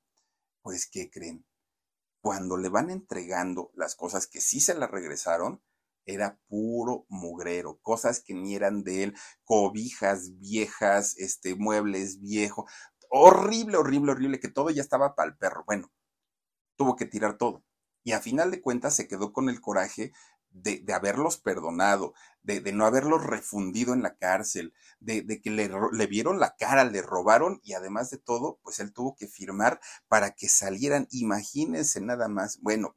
Pues, 0.61 0.87
¿qué 0.89 1.09
creen? 1.09 1.45
Cuando 2.21 2.57
le 2.57 2.69
van 2.69 2.89
entregando 2.89 3.71
las 3.75 3.95
cosas 3.95 4.25
que 4.25 4.41
sí 4.41 4.61
se 4.61 4.73
las 4.73 4.89
regresaron, 4.89 5.61
era 6.07 6.39
puro 6.47 7.05
mugrero, 7.09 7.77
cosas 7.81 8.21
que 8.21 8.33
ni 8.33 8.55
eran 8.55 8.83
de 8.83 9.03
él, 9.03 9.15
cobijas 9.43 10.39
viejas, 10.39 11.15
este, 11.17 11.55
muebles 11.55 12.19
viejos, 12.21 12.71
horrible, 13.09 13.77
horrible, 13.77 14.13
horrible, 14.13 14.39
que 14.39 14.47
todo 14.47 14.69
ya 14.69 14.81
estaba 14.81 15.15
para 15.15 15.29
el 15.29 15.37
perro. 15.37 15.63
Bueno, 15.67 15.91
tuvo 16.77 16.95
que 16.95 17.05
tirar 17.05 17.37
todo. 17.37 17.63
Y 18.03 18.13
a 18.13 18.21
final 18.21 18.51
de 18.51 18.61
cuentas 18.61 18.95
se 18.95 19.07
quedó 19.07 19.33
con 19.33 19.49
el 19.49 19.59
coraje 19.61 20.13
de, 20.49 20.81
haberlos 20.93 21.37
perdonado, 21.37 22.13
de, 22.41 22.61
no 22.71 22.85
haberlos 22.85 23.23
refundido 23.25 23.93
en 23.93 24.01
la 24.01 24.15
cárcel, 24.15 24.73
de, 24.99 25.41
que 25.41 25.49
le, 25.49 25.69
le, 25.91 26.07
vieron 26.07 26.39
la 26.39 26.55
cara, 26.55 26.85
le 26.85 27.01
robaron 27.01 27.59
y 27.63 27.73
además 27.73 28.09
de 28.09 28.17
todo, 28.17 28.59
pues 28.63 28.79
él 28.79 28.93
tuvo 28.93 29.15
que 29.15 29.27
firmar 29.27 29.81
para 30.07 30.31
que 30.31 30.47
salieran. 30.47 31.07
Imagínense 31.11 31.99
nada 32.01 32.29
más. 32.29 32.59
Bueno, 32.61 32.95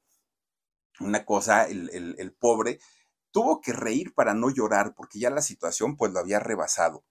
una 1.00 1.24
cosa, 1.24 1.64
el, 1.64 1.90
el 1.92 2.32
pobre 2.32 2.78
tuvo 3.30 3.60
que 3.60 3.72
reír 3.72 4.14
para 4.14 4.34
no 4.34 4.50
llorar 4.50 4.94
porque 4.94 5.18
ya 5.18 5.30
la 5.30 5.42
situación 5.42 5.96
pues 5.96 6.12
lo 6.12 6.20
había 6.20 6.40
rebasado. 6.40 7.04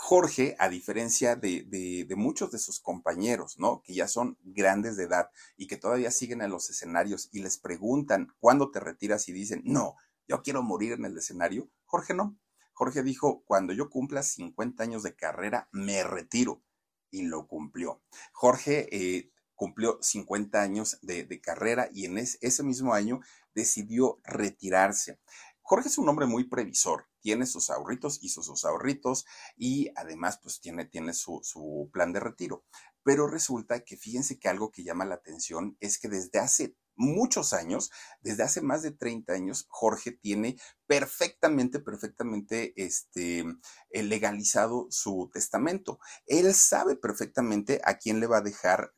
Jorge, 0.00 0.54
a 0.60 0.68
diferencia 0.68 1.34
de, 1.34 1.64
de, 1.64 2.14
muchos 2.14 2.52
de 2.52 2.58
sus 2.60 2.78
compañeros, 2.78 3.58
¿no? 3.58 3.82
Que 3.82 3.94
ya 3.94 4.06
son 4.06 4.38
grandes 4.44 4.96
de 4.96 5.04
edad 5.04 5.30
y 5.56 5.66
que 5.66 5.76
todavía 5.76 6.12
siguen 6.12 6.40
en 6.40 6.50
los 6.50 6.70
escenarios 6.70 7.28
y 7.32 7.42
les 7.42 7.58
preguntan 7.58 8.28
cuándo 8.38 8.70
te 8.70 8.78
retiras 8.78 9.28
y 9.28 9.32
dicen, 9.32 9.60
no, 9.64 9.96
yo 10.28 10.40
quiero 10.42 10.62
morir 10.62 10.92
en 10.92 11.04
el 11.04 11.18
escenario. 11.18 11.68
Jorge 11.84 12.14
no. 12.14 12.38
Jorge 12.74 13.02
dijo, 13.02 13.42
cuando 13.44 13.72
yo 13.72 13.90
cumpla 13.90 14.22
50 14.22 14.84
años 14.84 15.02
de 15.02 15.16
carrera, 15.16 15.68
me 15.72 16.04
retiro. 16.04 16.62
Y 17.10 17.22
lo 17.22 17.48
cumplió. 17.48 18.00
Jorge 18.32 18.88
eh, 18.92 19.32
cumplió 19.56 19.98
50 20.00 20.62
años 20.62 20.98
de, 21.02 21.40
carrera 21.40 21.88
y 21.92 22.04
en 22.04 22.18
ese 22.18 22.62
mismo 22.62 22.94
año 22.94 23.20
decidió 23.58 24.20
retirarse. 24.22 25.18
Jorge 25.62 25.88
es 25.88 25.98
un 25.98 26.08
hombre 26.08 26.26
muy 26.26 26.44
previsor, 26.44 27.08
tiene 27.20 27.44
sus 27.44 27.70
ahorritos, 27.70 28.20
hizo 28.22 28.42
sus 28.42 28.64
ahorritos 28.64 29.26
y 29.56 29.90
además 29.96 30.38
pues 30.42 30.60
tiene, 30.60 30.86
tiene 30.86 31.12
su, 31.12 31.40
su 31.42 31.90
plan 31.92 32.12
de 32.12 32.20
retiro. 32.20 32.64
Pero 33.02 33.26
resulta 33.26 33.80
que 33.80 33.96
fíjense 33.96 34.38
que 34.38 34.48
algo 34.48 34.70
que 34.70 34.84
llama 34.84 35.04
la 35.04 35.16
atención 35.16 35.76
es 35.80 35.98
que 35.98 36.08
desde 36.08 36.38
hace 36.38 36.76
muchos 36.94 37.52
años, 37.52 37.90
desde 38.20 38.44
hace 38.44 38.60
más 38.60 38.82
de 38.82 38.92
30 38.92 39.32
años, 39.32 39.66
Jorge 39.68 40.12
tiene 40.12 40.56
perfectamente, 40.86 41.80
perfectamente 41.80 42.72
este, 42.76 43.44
eh, 43.90 44.02
legalizado 44.02 44.86
su 44.90 45.30
testamento. 45.32 45.98
Él 46.26 46.54
sabe 46.54 46.96
perfectamente 46.96 47.80
a 47.84 47.98
quién 47.98 48.20
le 48.20 48.26
va 48.26 48.38
a 48.38 48.42
dejar 48.42 48.92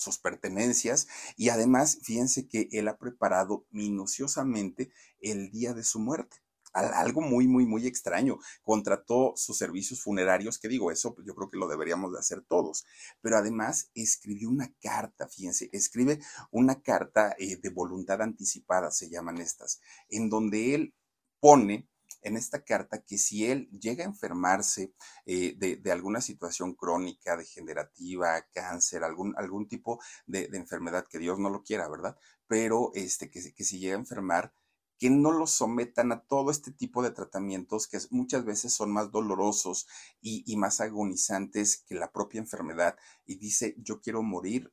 sus 0.00 0.18
pertenencias 0.18 1.06
y 1.36 1.50
además 1.50 1.98
fíjense 2.02 2.48
que 2.48 2.68
él 2.72 2.88
ha 2.88 2.96
preparado 2.96 3.66
minuciosamente 3.70 4.90
el 5.20 5.50
día 5.50 5.74
de 5.74 5.84
su 5.84 6.00
muerte. 6.00 6.38
Algo 6.72 7.20
muy, 7.20 7.48
muy, 7.48 7.66
muy 7.66 7.86
extraño. 7.86 8.38
Contrató 8.62 9.32
sus 9.36 9.58
servicios 9.58 10.02
funerarios, 10.02 10.58
que 10.58 10.68
digo, 10.68 10.92
eso 10.92 11.16
yo 11.26 11.34
creo 11.34 11.50
que 11.50 11.58
lo 11.58 11.66
deberíamos 11.66 12.12
de 12.12 12.20
hacer 12.20 12.42
todos. 12.42 12.86
Pero 13.20 13.36
además 13.36 13.90
escribió 13.94 14.48
una 14.48 14.72
carta, 14.80 15.28
fíjense, 15.28 15.68
escribe 15.72 16.20
una 16.52 16.80
carta 16.80 17.34
eh, 17.38 17.56
de 17.56 17.70
voluntad 17.70 18.22
anticipada, 18.22 18.92
se 18.92 19.10
llaman 19.10 19.38
estas, 19.38 19.80
en 20.08 20.30
donde 20.30 20.74
él 20.76 20.94
pone 21.40 21.89
en 22.22 22.36
esta 22.36 22.64
carta 22.64 23.02
que 23.02 23.18
si 23.18 23.46
él 23.46 23.68
llega 23.70 24.04
a 24.04 24.08
enfermarse 24.08 24.92
eh, 25.26 25.54
de, 25.56 25.92
alguna 25.92 26.20
situación 26.20 26.74
crónica, 26.74 27.36
degenerativa, 27.36 28.46
cáncer, 28.52 29.04
algún, 29.04 29.34
algún 29.36 29.68
tipo 29.68 30.00
de, 30.26 30.48
enfermedad 30.52 31.06
que 31.08 31.18
Dios 31.18 31.38
no 31.38 31.50
lo 31.50 31.62
quiera, 31.62 31.88
¿verdad? 31.88 32.16
Pero 32.46 32.92
este, 32.94 33.30
que, 33.30 33.40
si 33.40 33.78
llega 33.78 33.96
a 33.96 34.00
enfermar, 34.00 34.52
que 34.98 35.08
no 35.08 35.32
lo 35.32 35.46
sometan 35.46 36.12
a 36.12 36.20
todo 36.20 36.50
este 36.50 36.72
tipo 36.72 37.02
de 37.02 37.10
tratamientos 37.10 37.86
que 37.88 37.98
muchas 38.10 38.44
veces 38.44 38.74
son 38.74 38.92
más 38.92 39.10
dolorosos 39.10 39.86
y, 40.20 40.44
y, 40.46 40.56
más 40.56 40.80
agonizantes 40.80 41.78
que 41.78 41.94
la 41.94 42.12
propia 42.12 42.40
enfermedad. 42.40 42.96
Y 43.24 43.36
dice, 43.36 43.74
yo 43.78 44.00
quiero 44.00 44.22
morir 44.22 44.70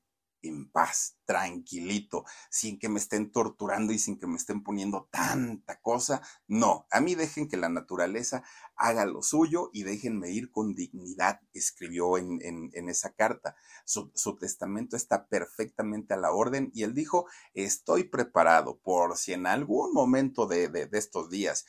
en 0.48 0.70
paz, 0.72 1.18
tranquilito, 1.26 2.26
sin 2.50 2.80
que 2.80 2.90
me 2.90 3.00
estén 3.00 3.32
torturando 3.32 3.94
y 3.94 4.00
sin 4.00 4.18
que 4.18 4.28
me 4.28 4.38
estén 4.38 4.64
poniendo 4.64 5.08
tanta 5.12 5.80
cosa. 5.82 6.22
No, 6.48 6.88
a 6.92 7.02
mí 7.02 7.16
dejen 7.16 7.48
que 7.48 7.58
la 7.58 7.70
naturaleza 7.70 8.44
haga 8.76 9.06
lo 9.06 9.22
suyo 9.24 9.70
y 9.74 9.84
déjenme 9.84 10.32
ir 10.32 10.52
con 10.52 10.74
dignidad, 10.74 11.42
escribió 11.54 12.18
en, 12.18 12.40
en, 12.42 12.90
esa 12.90 13.14
carta. 13.14 13.56
Su, 13.86 14.12
testamento 14.40 14.96
está 14.96 15.28
perfectamente 15.28 16.14
a 16.14 16.18
la 16.18 16.32
orden 16.32 16.72
y 16.74 16.84
él 16.84 16.94
dijo, 16.94 17.28
estoy 17.54 18.04
preparado 18.06 18.78
por 18.80 19.18
si 19.18 19.34
en 19.34 19.48
algún 19.48 19.94
momento 19.94 20.48
de, 20.48 20.70
de, 20.70 20.88
estos 20.94 21.30
días 21.30 21.66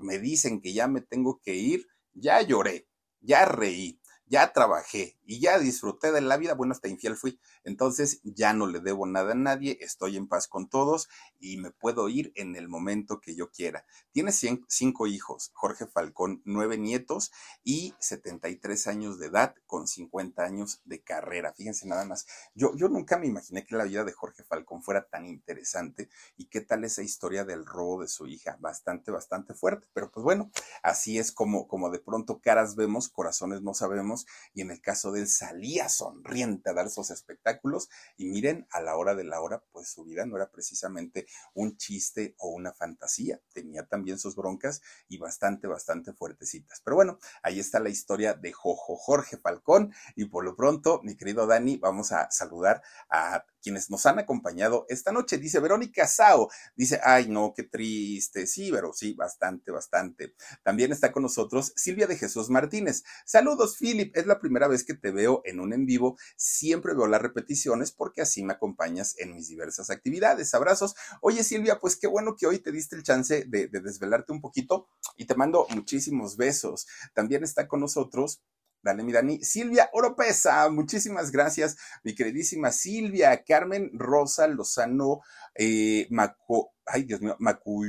me 0.00 0.18
dicen 0.18 0.60
que 0.60 0.72
ya 0.72 0.86
me 0.86 1.00
tengo 1.00 1.40
que 1.40 1.54
ir, 1.54 1.86
ya 2.14 2.40
lloré, 2.40 2.88
ya 3.20 3.44
reí, 3.44 4.00
ya 4.26 4.52
trabajé 4.52 5.17
y 5.28 5.40
ya 5.40 5.58
disfruté 5.58 6.10
de 6.10 6.22
la 6.22 6.38
vida, 6.38 6.54
bueno, 6.54 6.72
hasta 6.72 6.88
infiel 6.88 7.14
fui, 7.14 7.38
entonces 7.62 8.22
ya 8.24 8.54
no 8.54 8.66
le 8.66 8.80
debo 8.80 9.06
nada 9.06 9.32
a 9.32 9.34
nadie, 9.34 9.76
estoy 9.82 10.16
en 10.16 10.26
paz 10.26 10.48
con 10.48 10.70
todos 10.70 11.06
y 11.38 11.58
me 11.58 11.70
puedo 11.70 12.08
ir 12.08 12.32
en 12.34 12.56
el 12.56 12.66
momento 12.66 13.20
que 13.20 13.36
yo 13.36 13.50
quiera. 13.50 13.84
Tiene 14.10 14.32
cinco 14.32 15.06
hijos, 15.06 15.50
Jorge 15.52 15.86
Falcón, 15.86 16.40
nueve 16.46 16.78
nietos 16.78 17.30
y 17.62 17.94
73 17.98 18.86
años 18.86 19.18
de 19.18 19.26
edad 19.26 19.54
con 19.66 19.86
50 19.86 20.42
años 20.42 20.80
de 20.86 21.02
carrera. 21.02 21.52
Fíjense 21.52 21.86
nada 21.86 22.06
más, 22.06 22.26
yo, 22.54 22.74
yo 22.74 22.88
nunca 22.88 23.18
me 23.18 23.26
imaginé 23.26 23.66
que 23.66 23.76
la 23.76 23.84
vida 23.84 24.04
de 24.04 24.12
Jorge 24.12 24.44
Falcón 24.44 24.82
fuera 24.82 25.08
tan 25.08 25.26
interesante 25.26 26.08
y 26.38 26.46
qué 26.46 26.62
tal 26.62 26.84
esa 26.84 27.02
historia 27.02 27.44
del 27.44 27.66
robo 27.66 28.00
de 28.00 28.08
su 28.08 28.26
hija, 28.26 28.56
bastante, 28.60 29.10
bastante 29.10 29.52
fuerte, 29.52 29.88
pero 29.92 30.10
pues 30.10 30.24
bueno, 30.24 30.50
así 30.82 31.18
es 31.18 31.32
como, 31.32 31.68
como 31.68 31.90
de 31.90 31.98
pronto 31.98 32.40
caras 32.40 32.76
vemos, 32.76 33.10
corazones 33.10 33.60
no 33.60 33.74
sabemos 33.74 34.24
y 34.54 34.62
en 34.62 34.70
el 34.70 34.80
caso 34.80 35.12
de 35.12 35.17
él 35.18 35.28
salía 35.28 35.88
sonriente 35.88 36.70
a 36.70 36.72
dar 36.72 36.86
esos 36.86 37.10
espectáculos 37.10 37.88
y 38.16 38.26
miren, 38.26 38.66
a 38.70 38.80
la 38.80 38.96
hora 38.96 39.14
de 39.14 39.24
la 39.24 39.40
hora, 39.40 39.62
pues 39.72 39.90
su 39.90 40.04
vida 40.04 40.26
no 40.26 40.36
era 40.36 40.50
precisamente 40.50 41.26
un 41.54 41.76
chiste 41.76 42.34
o 42.38 42.50
una 42.50 42.72
fantasía, 42.72 43.40
tenía 43.52 43.86
también 43.86 44.18
sus 44.18 44.36
broncas 44.36 44.80
y 45.08 45.18
bastante, 45.18 45.66
bastante 45.66 46.12
fuertecitas. 46.12 46.80
Pero 46.84 46.96
bueno, 46.96 47.18
ahí 47.42 47.60
está 47.60 47.80
la 47.80 47.90
historia 47.90 48.34
de 48.34 48.52
Jojo 48.52 48.96
Jorge 48.96 49.36
Falcón 49.36 49.92
y 50.16 50.26
por 50.26 50.44
lo 50.44 50.56
pronto, 50.56 51.00
mi 51.02 51.16
querido 51.16 51.46
Dani, 51.46 51.76
vamos 51.76 52.12
a 52.12 52.30
saludar 52.30 52.82
a 53.10 53.44
quienes 53.62 53.90
nos 53.90 54.06
han 54.06 54.18
acompañado 54.18 54.86
esta 54.88 55.12
noche. 55.12 55.38
Dice 55.38 55.60
Verónica 55.60 56.06
Sao, 56.06 56.48
dice, 56.76 57.00
ay 57.04 57.28
no, 57.28 57.52
qué 57.54 57.64
triste. 57.64 58.46
Sí, 58.46 58.70
pero 58.72 58.92
sí, 58.92 59.14
bastante, 59.14 59.70
bastante. 59.70 60.34
También 60.62 60.92
está 60.92 61.12
con 61.12 61.22
nosotros 61.22 61.72
Silvia 61.76 62.06
de 62.06 62.16
Jesús 62.16 62.50
Martínez. 62.50 63.04
Saludos, 63.24 63.76
Philip. 63.78 64.16
Es 64.16 64.26
la 64.26 64.40
primera 64.40 64.68
vez 64.68 64.84
que 64.84 64.94
te 64.94 65.10
veo 65.10 65.42
en 65.44 65.60
un 65.60 65.72
en 65.72 65.86
vivo. 65.86 66.18
Siempre 66.36 66.94
veo 66.94 67.06
las 67.06 67.22
repeticiones 67.22 67.92
porque 67.92 68.22
así 68.22 68.42
me 68.42 68.54
acompañas 68.54 69.18
en 69.18 69.34
mis 69.34 69.48
diversas 69.48 69.90
actividades. 69.90 70.54
Abrazos. 70.54 70.94
Oye, 71.20 71.44
Silvia, 71.44 71.78
pues 71.80 71.96
qué 71.96 72.06
bueno 72.06 72.36
que 72.36 72.46
hoy 72.46 72.58
te 72.58 72.72
diste 72.72 72.96
el 72.96 73.02
chance 73.02 73.44
de, 73.46 73.68
de 73.68 73.80
desvelarte 73.80 74.32
un 74.32 74.40
poquito 74.40 74.88
y 75.16 75.26
te 75.26 75.34
mando 75.34 75.66
muchísimos 75.70 76.36
besos. 76.36 76.86
También 77.14 77.44
está 77.44 77.68
con 77.68 77.80
nosotros 77.80 78.42
Dale, 78.88 79.02
mi 79.02 79.12
Dani. 79.12 79.44
Silvia 79.44 79.90
Oropesa, 79.92 80.66
muchísimas 80.70 81.30
gracias, 81.30 81.76
mi 82.04 82.14
queridísima 82.14 82.72
Silvia. 82.72 83.44
Carmen 83.44 83.90
Rosa 83.92 84.46
Lozano, 84.46 85.20
eh, 85.54 86.06
Maco, 86.08 86.72
ay 86.86 87.02
Dios 87.02 87.20
mío, 87.20 87.36
Macu, 87.38 87.84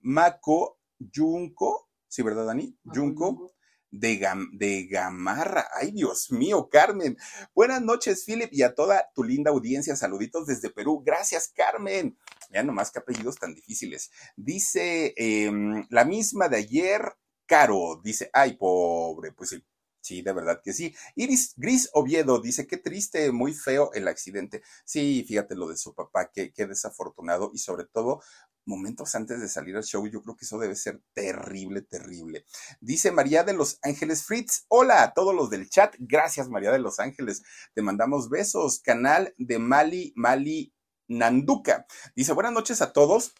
Maco 0.00 0.80
Junco, 1.14 1.88
¿sí, 2.08 2.22
verdad, 2.22 2.46
Dani? 2.46 2.76
Junco. 2.84 3.52
De, 3.92 4.20
de 4.52 4.86
Gamarra. 4.86 5.68
Ay, 5.72 5.92
Dios 5.92 6.32
mío, 6.32 6.68
Carmen. 6.68 7.16
Buenas 7.54 7.82
noches, 7.82 8.24
Philip, 8.24 8.48
y 8.52 8.62
a 8.62 8.74
toda 8.74 9.08
tu 9.14 9.22
linda 9.22 9.52
audiencia. 9.52 9.94
Saluditos 9.94 10.46
desde 10.46 10.70
Perú. 10.70 11.02
Gracias, 11.04 11.52
Carmen. 11.54 12.16
Ya 12.50 12.62
nomás 12.64 12.90
que 12.90 13.00
apellidos 13.00 13.36
tan 13.36 13.54
difíciles. 13.54 14.10
Dice 14.36 15.12
em, 15.16 15.86
la 15.90 16.04
misma 16.04 16.48
de 16.48 16.56
ayer, 16.56 17.02
Caro. 17.46 18.00
Dice, 18.02 18.30
ay, 18.32 18.56
pobre, 18.56 19.32
pues 19.32 19.50
sí 19.50 19.64
Sí, 20.00 20.22
de 20.22 20.32
verdad 20.32 20.60
que 20.62 20.72
sí. 20.72 20.94
Iris 21.14 21.54
Gris 21.56 21.90
Oviedo 21.92 22.40
dice, 22.40 22.66
qué 22.66 22.78
triste, 22.78 23.32
muy 23.32 23.52
feo 23.52 23.92
el 23.92 24.08
accidente. 24.08 24.62
Sí, 24.84 25.24
fíjate 25.28 25.54
lo 25.54 25.68
de 25.68 25.76
su 25.76 25.94
papá, 25.94 26.30
qué, 26.32 26.52
qué 26.52 26.66
desafortunado 26.66 27.50
y 27.54 27.58
sobre 27.58 27.84
todo 27.84 28.20
momentos 28.64 29.14
antes 29.14 29.40
de 29.40 29.48
salir 29.48 29.76
al 29.76 29.84
show, 29.84 30.06
yo 30.06 30.22
creo 30.22 30.36
que 30.36 30.44
eso 30.44 30.58
debe 30.58 30.76
ser 30.76 31.00
terrible, 31.12 31.82
terrible. 31.82 32.44
Dice 32.80 33.10
María 33.10 33.42
de 33.42 33.52
Los 33.52 33.78
Ángeles 33.82 34.24
Fritz, 34.24 34.64
hola 34.68 35.02
a 35.02 35.12
todos 35.12 35.34
los 35.34 35.50
del 35.50 35.68
chat, 35.68 35.94
gracias 35.98 36.48
María 36.48 36.70
de 36.70 36.78
Los 36.78 37.00
Ángeles, 37.00 37.42
te 37.74 37.82
mandamos 37.82 38.30
besos, 38.30 38.80
canal 38.80 39.34
de 39.38 39.58
Mali, 39.58 40.12
Mali 40.14 40.72
Nanduca. 41.08 41.86
Dice, 42.14 42.32
buenas 42.32 42.52
noches 42.52 42.80
a 42.82 42.92
todos. 42.92 43.34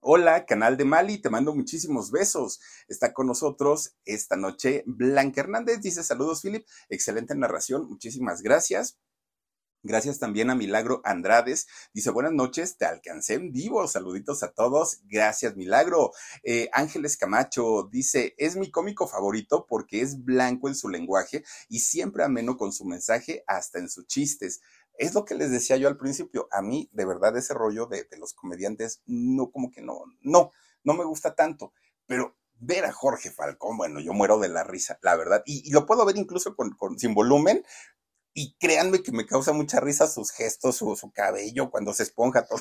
Hola, 0.00 0.46
canal 0.46 0.76
de 0.76 0.84
Mali, 0.84 1.18
te 1.18 1.28
mando 1.28 1.52
muchísimos 1.54 2.12
besos. 2.12 2.60
Está 2.86 3.12
con 3.12 3.26
nosotros 3.26 3.96
esta 4.04 4.36
noche 4.36 4.84
Blanca 4.86 5.40
Hernández. 5.40 5.80
Dice 5.80 6.04
saludos, 6.04 6.42
Philip. 6.42 6.64
Excelente 6.88 7.34
narración. 7.34 7.88
Muchísimas 7.88 8.40
gracias. 8.40 8.96
Gracias 9.82 10.18
también 10.18 10.50
a 10.50 10.54
Milagro 10.54 11.00
Andrades. 11.04 11.66
Dice, 11.92 12.10
buenas 12.10 12.32
noches, 12.32 12.76
te 12.76 12.84
alcancé 12.84 13.34
en 13.34 13.52
vivo. 13.52 13.86
Saluditos 13.88 14.42
a 14.42 14.52
todos. 14.52 15.00
Gracias, 15.04 15.56
Milagro. 15.56 16.12
Eh, 16.42 16.68
Ángeles 16.72 17.16
Camacho 17.16 17.88
dice, 17.90 18.34
es 18.38 18.56
mi 18.56 18.70
cómico 18.70 19.08
favorito 19.08 19.66
porque 19.68 20.00
es 20.00 20.24
blanco 20.24 20.68
en 20.68 20.74
su 20.74 20.88
lenguaje 20.88 21.44
y 21.68 21.80
siempre 21.80 22.22
ameno 22.22 22.56
con 22.56 22.72
su 22.72 22.84
mensaje 22.84 23.44
hasta 23.46 23.78
en 23.78 23.88
sus 23.88 24.06
chistes. 24.06 24.60
Es 24.98 25.14
lo 25.14 25.24
que 25.24 25.34
les 25.34 25.50
decía 25.50 25.76
yo 25.76 25.88
al 25.88 25.96
principio. 25.96 26.48
A 26.52 26.60
mí, 26.60 26.90
de 26.92 27.06
verdad, 27.06 27.36
ese 27.36 27.54
rollo 27.54 27.86
de, 27.86 28.06
los 28.18 28.34
comediantes, 28.34 29.02
no, 29.06 29.50
como 29.50 29.70
que 29.70 29.80
no, 29.80 30.00
no, 30.20 30.52
no 30.84 30.94
me 30.94 31.04
gusta 31.04 31.34
tanto. 31.34 31.72
Pero 32.06 32.36
ver 32.58 32.84
a 32.84 32.92
Jorge 32.92 33.30
Falcón, 33.30 33.76
bueno, 33.76 34.00
yo 34.00 34.12
muero 34.12 34.38
de 34.38 34.48
la 34.48 34.64
risa, 34.64 34.98
la 35.02 35.16
verdad. 35.16 35.42
Y, 35.46 35.70
lo 35.70 35.86
puedo 35.86 36.04
ver 36.04 36.16
incluso 36.16 36.54
con, 36.56 36.76
sin 36.98 37.14
volumen. 37.14 37.64
Y 38.34 38.56
créanme 38.58 39.02
que 39.02 39.12
me 39.12 39.26
causa 39.26 39.52
mucha 39.52 39.80
risa 39.80 40.06
sus 40.06 40.30
gestos, 40.30 40.76
su 40.76 41.12
cabello, 41.14 41.70
cuando 41.70 41.94
se 41.94 42.02
esponja 42.04 42.46
todo 42.46 42.60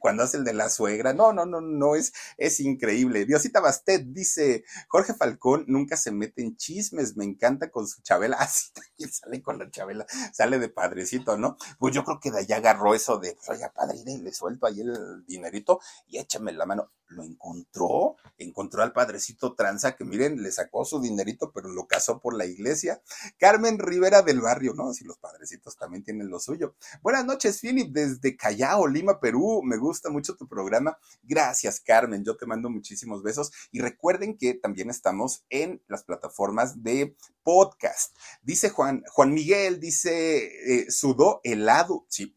cuando 0.00 0.22
hace 0.22 0.38
el 0.38 0.44
de 0.44 0.54
la 0.54 0.68
suegra. 0.68 1.12
No, 1.12 1.32
no, 1.32 1.46
no, 1.46 1.60
no, 1.60 1.94
es, 1.94 2.12
es 2.36 2.60
increíble. 2.60 3.24
Diosita 3.24 3.60
Bastet 3.60 4.04
dice, 4.06 4.64
Jorge 4.88 5.14
Falcón 5.14 5.64
nunca 5.66 5.96
se 5.96 6.10
mete 6.10 6.42
en 6.42 6.56
chismes, 6.56 7.16
me 7.16 7.24
encanta 7.24 7.70
con 7.70 7.86
su 7.86 8.02
Chabela. 8.02 8.36
Así 8.38 8.70
ah, 8.76 8.80
también 8.80 9.12
sale 9.12 9.42
con 9.42 9.58
la 9.58 9.70
Chabela, 9.70 10.06
sale 10.32 10.58
de 10.58 10.68
padrecito, 10.68 11.36
¿no? 11.36 11.56
Pues 11.78 11.94
yo 11.94 12.04
creo 12.04 12.20
que 12.20 12.30
de 12.30 12.40
allá 12.40 12.56
agarró 12.56 12.94
eso 12.94 13.18
de, 13.18 13.36
oiga, 13.48 13.72
padre, 13.72 13.98
le 14.04 14.32
suelto 14.32 14.66
ahí 14.66 14.80
el 14.80 15.24
dinerito 15.26 15.80
y 16.06 16.18
échame 16.18 16.52
la 16.52 16.66
mano 16.66 16.90
lo 17.08 17.24
encontró, 17.24 18.16
encontró 18.36 18.82
al 18.82 18.92
padrecito 18.92 19.54
tranza 19.54 19.96
que 19.96 20.04
miren, 20.04 20.42
le 20.42 20.52
sacó 20.52 20.84
su 20.84 21.00
dinerito, 21.00 21.52
pero 21.52 21.68
lo 21.68 21.86
casó 21.86 22.20
por 22.20 22.34
la 22.36 22.46
iglesia. 22.46 23.02
Carmen 23.38 23.78
Rivera 23.78 24.22
del 24.22 24.40
barrio, 24.40 24.74
¿no? 24.74 24.92
Si 24.92 25.04
los 25.04 25.18
padrecitos 25.18 25.76
también 25.76 26.04
tienen 26.04 26.28
lo 26.28 26.38
suyo. 26.40 26.74
Buenas 27.02 27.24
noches, 27.24 27.60
Philip, 27.60 27.92
desde 27.92 28.36
Callao, 28.36 28.86
Lima, 28.86 29.20
Perú. 29.20 29.62
Me 29.64 29.76
gusta 29.76 30.10
mucho 30.10 30.36
tu 30.36 30.48
programa. 30.48 30.98
Gracias, 31.22 31.80
Carmen. 31.80 32.24
Yo 32.24 32.36
te 32.36 32.46
mando 32.46 32.70
muchísimos 32.70 33.22
besos. 33.22 33.50
Y 33.70 33.80
recuerden 33.80 34.36
que 34.36 34.54
también 34.54 34.90
estamos 34.90 35.44
en 35.50 35.82
las 35.88 36.04
plataformas 36.04 36.82
de 36.82 37.16
podcast. 37.42 38.16
Dice 38.42 38.70
Juan, 38.70 39.02
Juan 39.10 39.32
Miguel, 39.32 39.80
dice, 39.80 40.46
eh, 40.46 40.90
sudó 40.90 41.40
helado. 41.42 42.06
Sí 42.08 42.32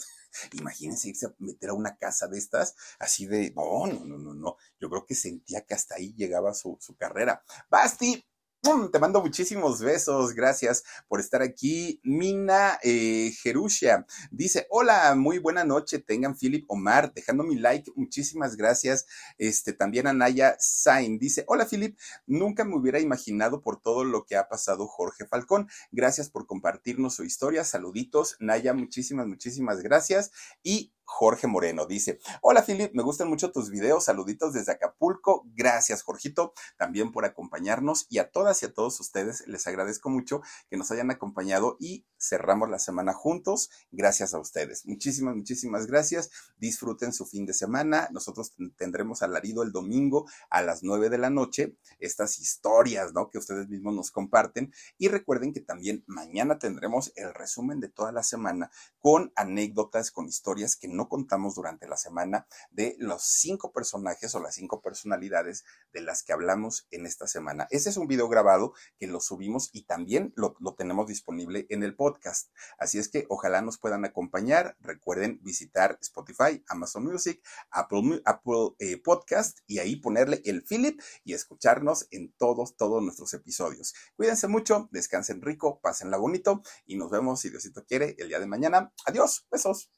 Imagínense 0.54 1.10
irse 1.10 1.28
a 1.28 1.34
meter 1.40 1.70
a 1.70 1.74
una 1.74 1.98
casa 1.98 2.28
de 2.28 2.38
estas, 2.38 2.76
así 3.00 3.26
de, 3.26 3.52
no, 3.56 3.88
no, 3.88 4.06
no, 4.06 4.18
no, 4.18 4.34
no. 4.34 4.58
Yo 4.80 4.90
creo 4.90 5.06
que 5.06 5.16
sentía 5.16 5.62
que 5.62 5.74
hasta 5.74 5.96
ahí 5.96 6.14
llegaba 6.16 6.54
su, 6.54 6.78
su 6.80 6.96
carrera. 6.96 7.44
Basti, 7.70 8.24
te 8.62 9.00
mando 9.00 9.22
muchísimos 9.22 9.82
besos, 9.82 10.36
gracias 10.36 10.84
por 11.08 11.20
estar 11.20 11.42
aquí. 11.42 12.00
Mina 12.04 12.78
eh, 12.84 13.34
dice, 14.30 14.68
hola, 14.70 15.16
muy 15.16 15.40
buena 15.40 15.64
noche, 15.64 15.98
tengan 15.98 16.38
Philip 16.38 16.66
Omar, 16.68 17.12
dejando 17.12 17.44
mi 17.44 17.56
like, 17.56 17.92
muchísimas 17.96 18.56
gracias. 18.56 19.08
Este, 19.40 19.74
también 19.74 20.06
Anaya 20.06 20.56
Sain 20.60 21.18
dice, 21.18 21.44
hola 21.48 21.66
Philip, 21.66 21.98
nunca 22.28 22.64
me 22.64 22.76
hubiera 22.76 23.00
imaginado 23.00 23.64
por 23.64 23.82
todo 23.82 24.04
lo 24.04 24.26
que 24.26 24.36
ha 24.36 24.48
pasado 24.48 24.86
Jorge 24.86 25.26
Falcón. 25.26 25.68
Gracias 25.92 26.30
por 26.30 26.46
compartirnos 26.46 27.16
su 27.16 27.24
historia, 27.24 27.64
saluditos. 27.64 28.38
Naya, 28.40 28.76
muchísimas, 28.76 29.26
muchísimas 29.26 29.82
gracias. 29.82 30.32
Y 30.62 30.94
Jorge 31.12 31.46
Moreno 31.46 31.86
dice, 31.86 32.20
hola 32.42 32.64
Philip, 32.64 32.96
me 32.96 33.04
gustan 33.04 33.28
mucho 33.28 33.52
tus 33.52 33.70
videos, 33.70 34.06
saluditos 34.06 34.54
desde 34.54 34.72
Acapulco, 34.72 35.44
gracias 35.54 36.04
Jorgito 36.04 36.54
también 36.78 37.12
por 37.12 37.26
acompañarnos 37.26 38.08
y 38.10 38.20
a 38.20 38.32
todas 38.32 38.64
y 38.64 38.68
a 38.68 38.74
todos 38.74 39.00
ustedes 39.02 39.46
les 39.46 39.68
agradezco 39.68 40.10
mucho 40.10 40.42
que 40.70 40.78
nos 40.78 40.90
hayan 40.90 41.12
acompañado 41.12 41.76
y 41.80 42.06
cerramos 42.18 42.70
la 42.70 42.80
semana 42.80 43.14
juntos, 43.14 43.70
gracias 43.92 44.34
a 44.34 44.40
ustedes. 44.40 44.86
Muchísimas, 44.86 45.36
muchísimas 45.36 45.86
gracias, 45.86 46.30
disfruten 46.58 47.12
su 47.12 47.26
fin 47.26 47.46
de 47.46 47.54
semana, 47.54 48.08
nosotros 48.12 48.54
tendremos 48.78 49.22
alarido 49.22 49.64
el 49.64 49.74
domingo 49.74 50.26
a 50.50 50.62
las 50.62 50.82
9 50.82 51.10
de 51.10 51.18
la 51.18 51.30
noche, 51.30 51.76
estas 52.00 52.40
historias, 52.40 53.14
¿no? 53.14 53.30
Que 53.30 53.38
ustedes 53.38 53.68
mismos 53.68 53.94
nos 53.94 54.12
comparten 54.12 54.74
y 54.98 55.10
recuerden 55.10 55.52
que 55.52 55.60
también 55.60 56.04
mañana 56.08 56.58
tendremos 56.58 57.12
el 57.16 57.34
resumen 57.34 57.82
de 57.82 57.90
toda 57.90 58.12
la 58.12 58.24
semana 58.24 58.72
con 59.00 59.34
anécdotas, 59.36 60.12
con 60.12 60.28
historias 60.28 60.76
que 60.76 60.88
no 60.88 61.01
contamos 61.10 61.56
durante 61.56 61.88
la 61.88 61.98
semana 61.98 62.48
de 62.70 62.96
los 63.00 63.24
cinco 63.24 63.72
personajes 63.72 64.34
o 64.36 64.40
las 64.40 64.56
cinco 64.56 64.82
personalidades 64.82 65.64
de 65.94 66.02
las 66.02 66.24
que 66.24 66.34
hablamos 66.34 66.88
en 66.92 67.06
esta 67.06 67.28
semana. 67.28 67.68
Ese 67.72 67.90
es 67.90 67.98
un 67.98 68.08
video 68.08 68.28
grabado 68.28 68.74
que 68.98 69.08
lo 69.08 69.20
subimos 69.20 69.70
y 69.74 69.84
también 69.84 70.34
lo, 70.36 70.56
tenemos 70.78 71.08
disponible 71.08 71.66
en 71.70 71.84
el 71.84 71.96
podcast. 71.96 72.50
Así 72.78 72.98
es 72.98 73.10
que 73.10 73.26
ojalá 73.30 73.62
nos 73.62 73.78
puedan 73.78 74.06
acompañar. 74.06 74.78
Recuerden 74.80 75.40
visitar 75.44 75.98
Spotify, 76.02 76.64
Amazon 76.68 77.06
Music, 77.06 77.42
Apple, 77.70 78.22
Apple 78.26 78.76
eh, 78.80 79.02
Podcast 79.02 79.60
y 79.68 79.80
ahí 79.80 79.98
ponerle 79.98 80.42
el 80.46 80.64
Philip 80.64 81.00
y 81.24 81.34
escucharnos 81.34 82.08
en 82.12 82.34
todos, 82.34 82.76
todos 82.76 83.04
nuestros 83.04 83.34
episodios. 83.34 83.94
Cuídense 84.16 84.48
mucho, 84.48 84.90
descansen 84.92 85.42
rico, 85.42 85.80
pásenla 85.82 86.18
bonito 86.18 86.62
y 86.86 86.96
nos 86.96 87.12
vemos, 87.12 87.42
si 87.42 87.50
Diosito 87.50 87.86
quiere, 87.86 88.16
el 88.18 88.28
día 88.30 88.40
de 88.40 88.48
mañana. 88.48 88.94
Adiós, 89.06 89.48
besos. 89.52 89.92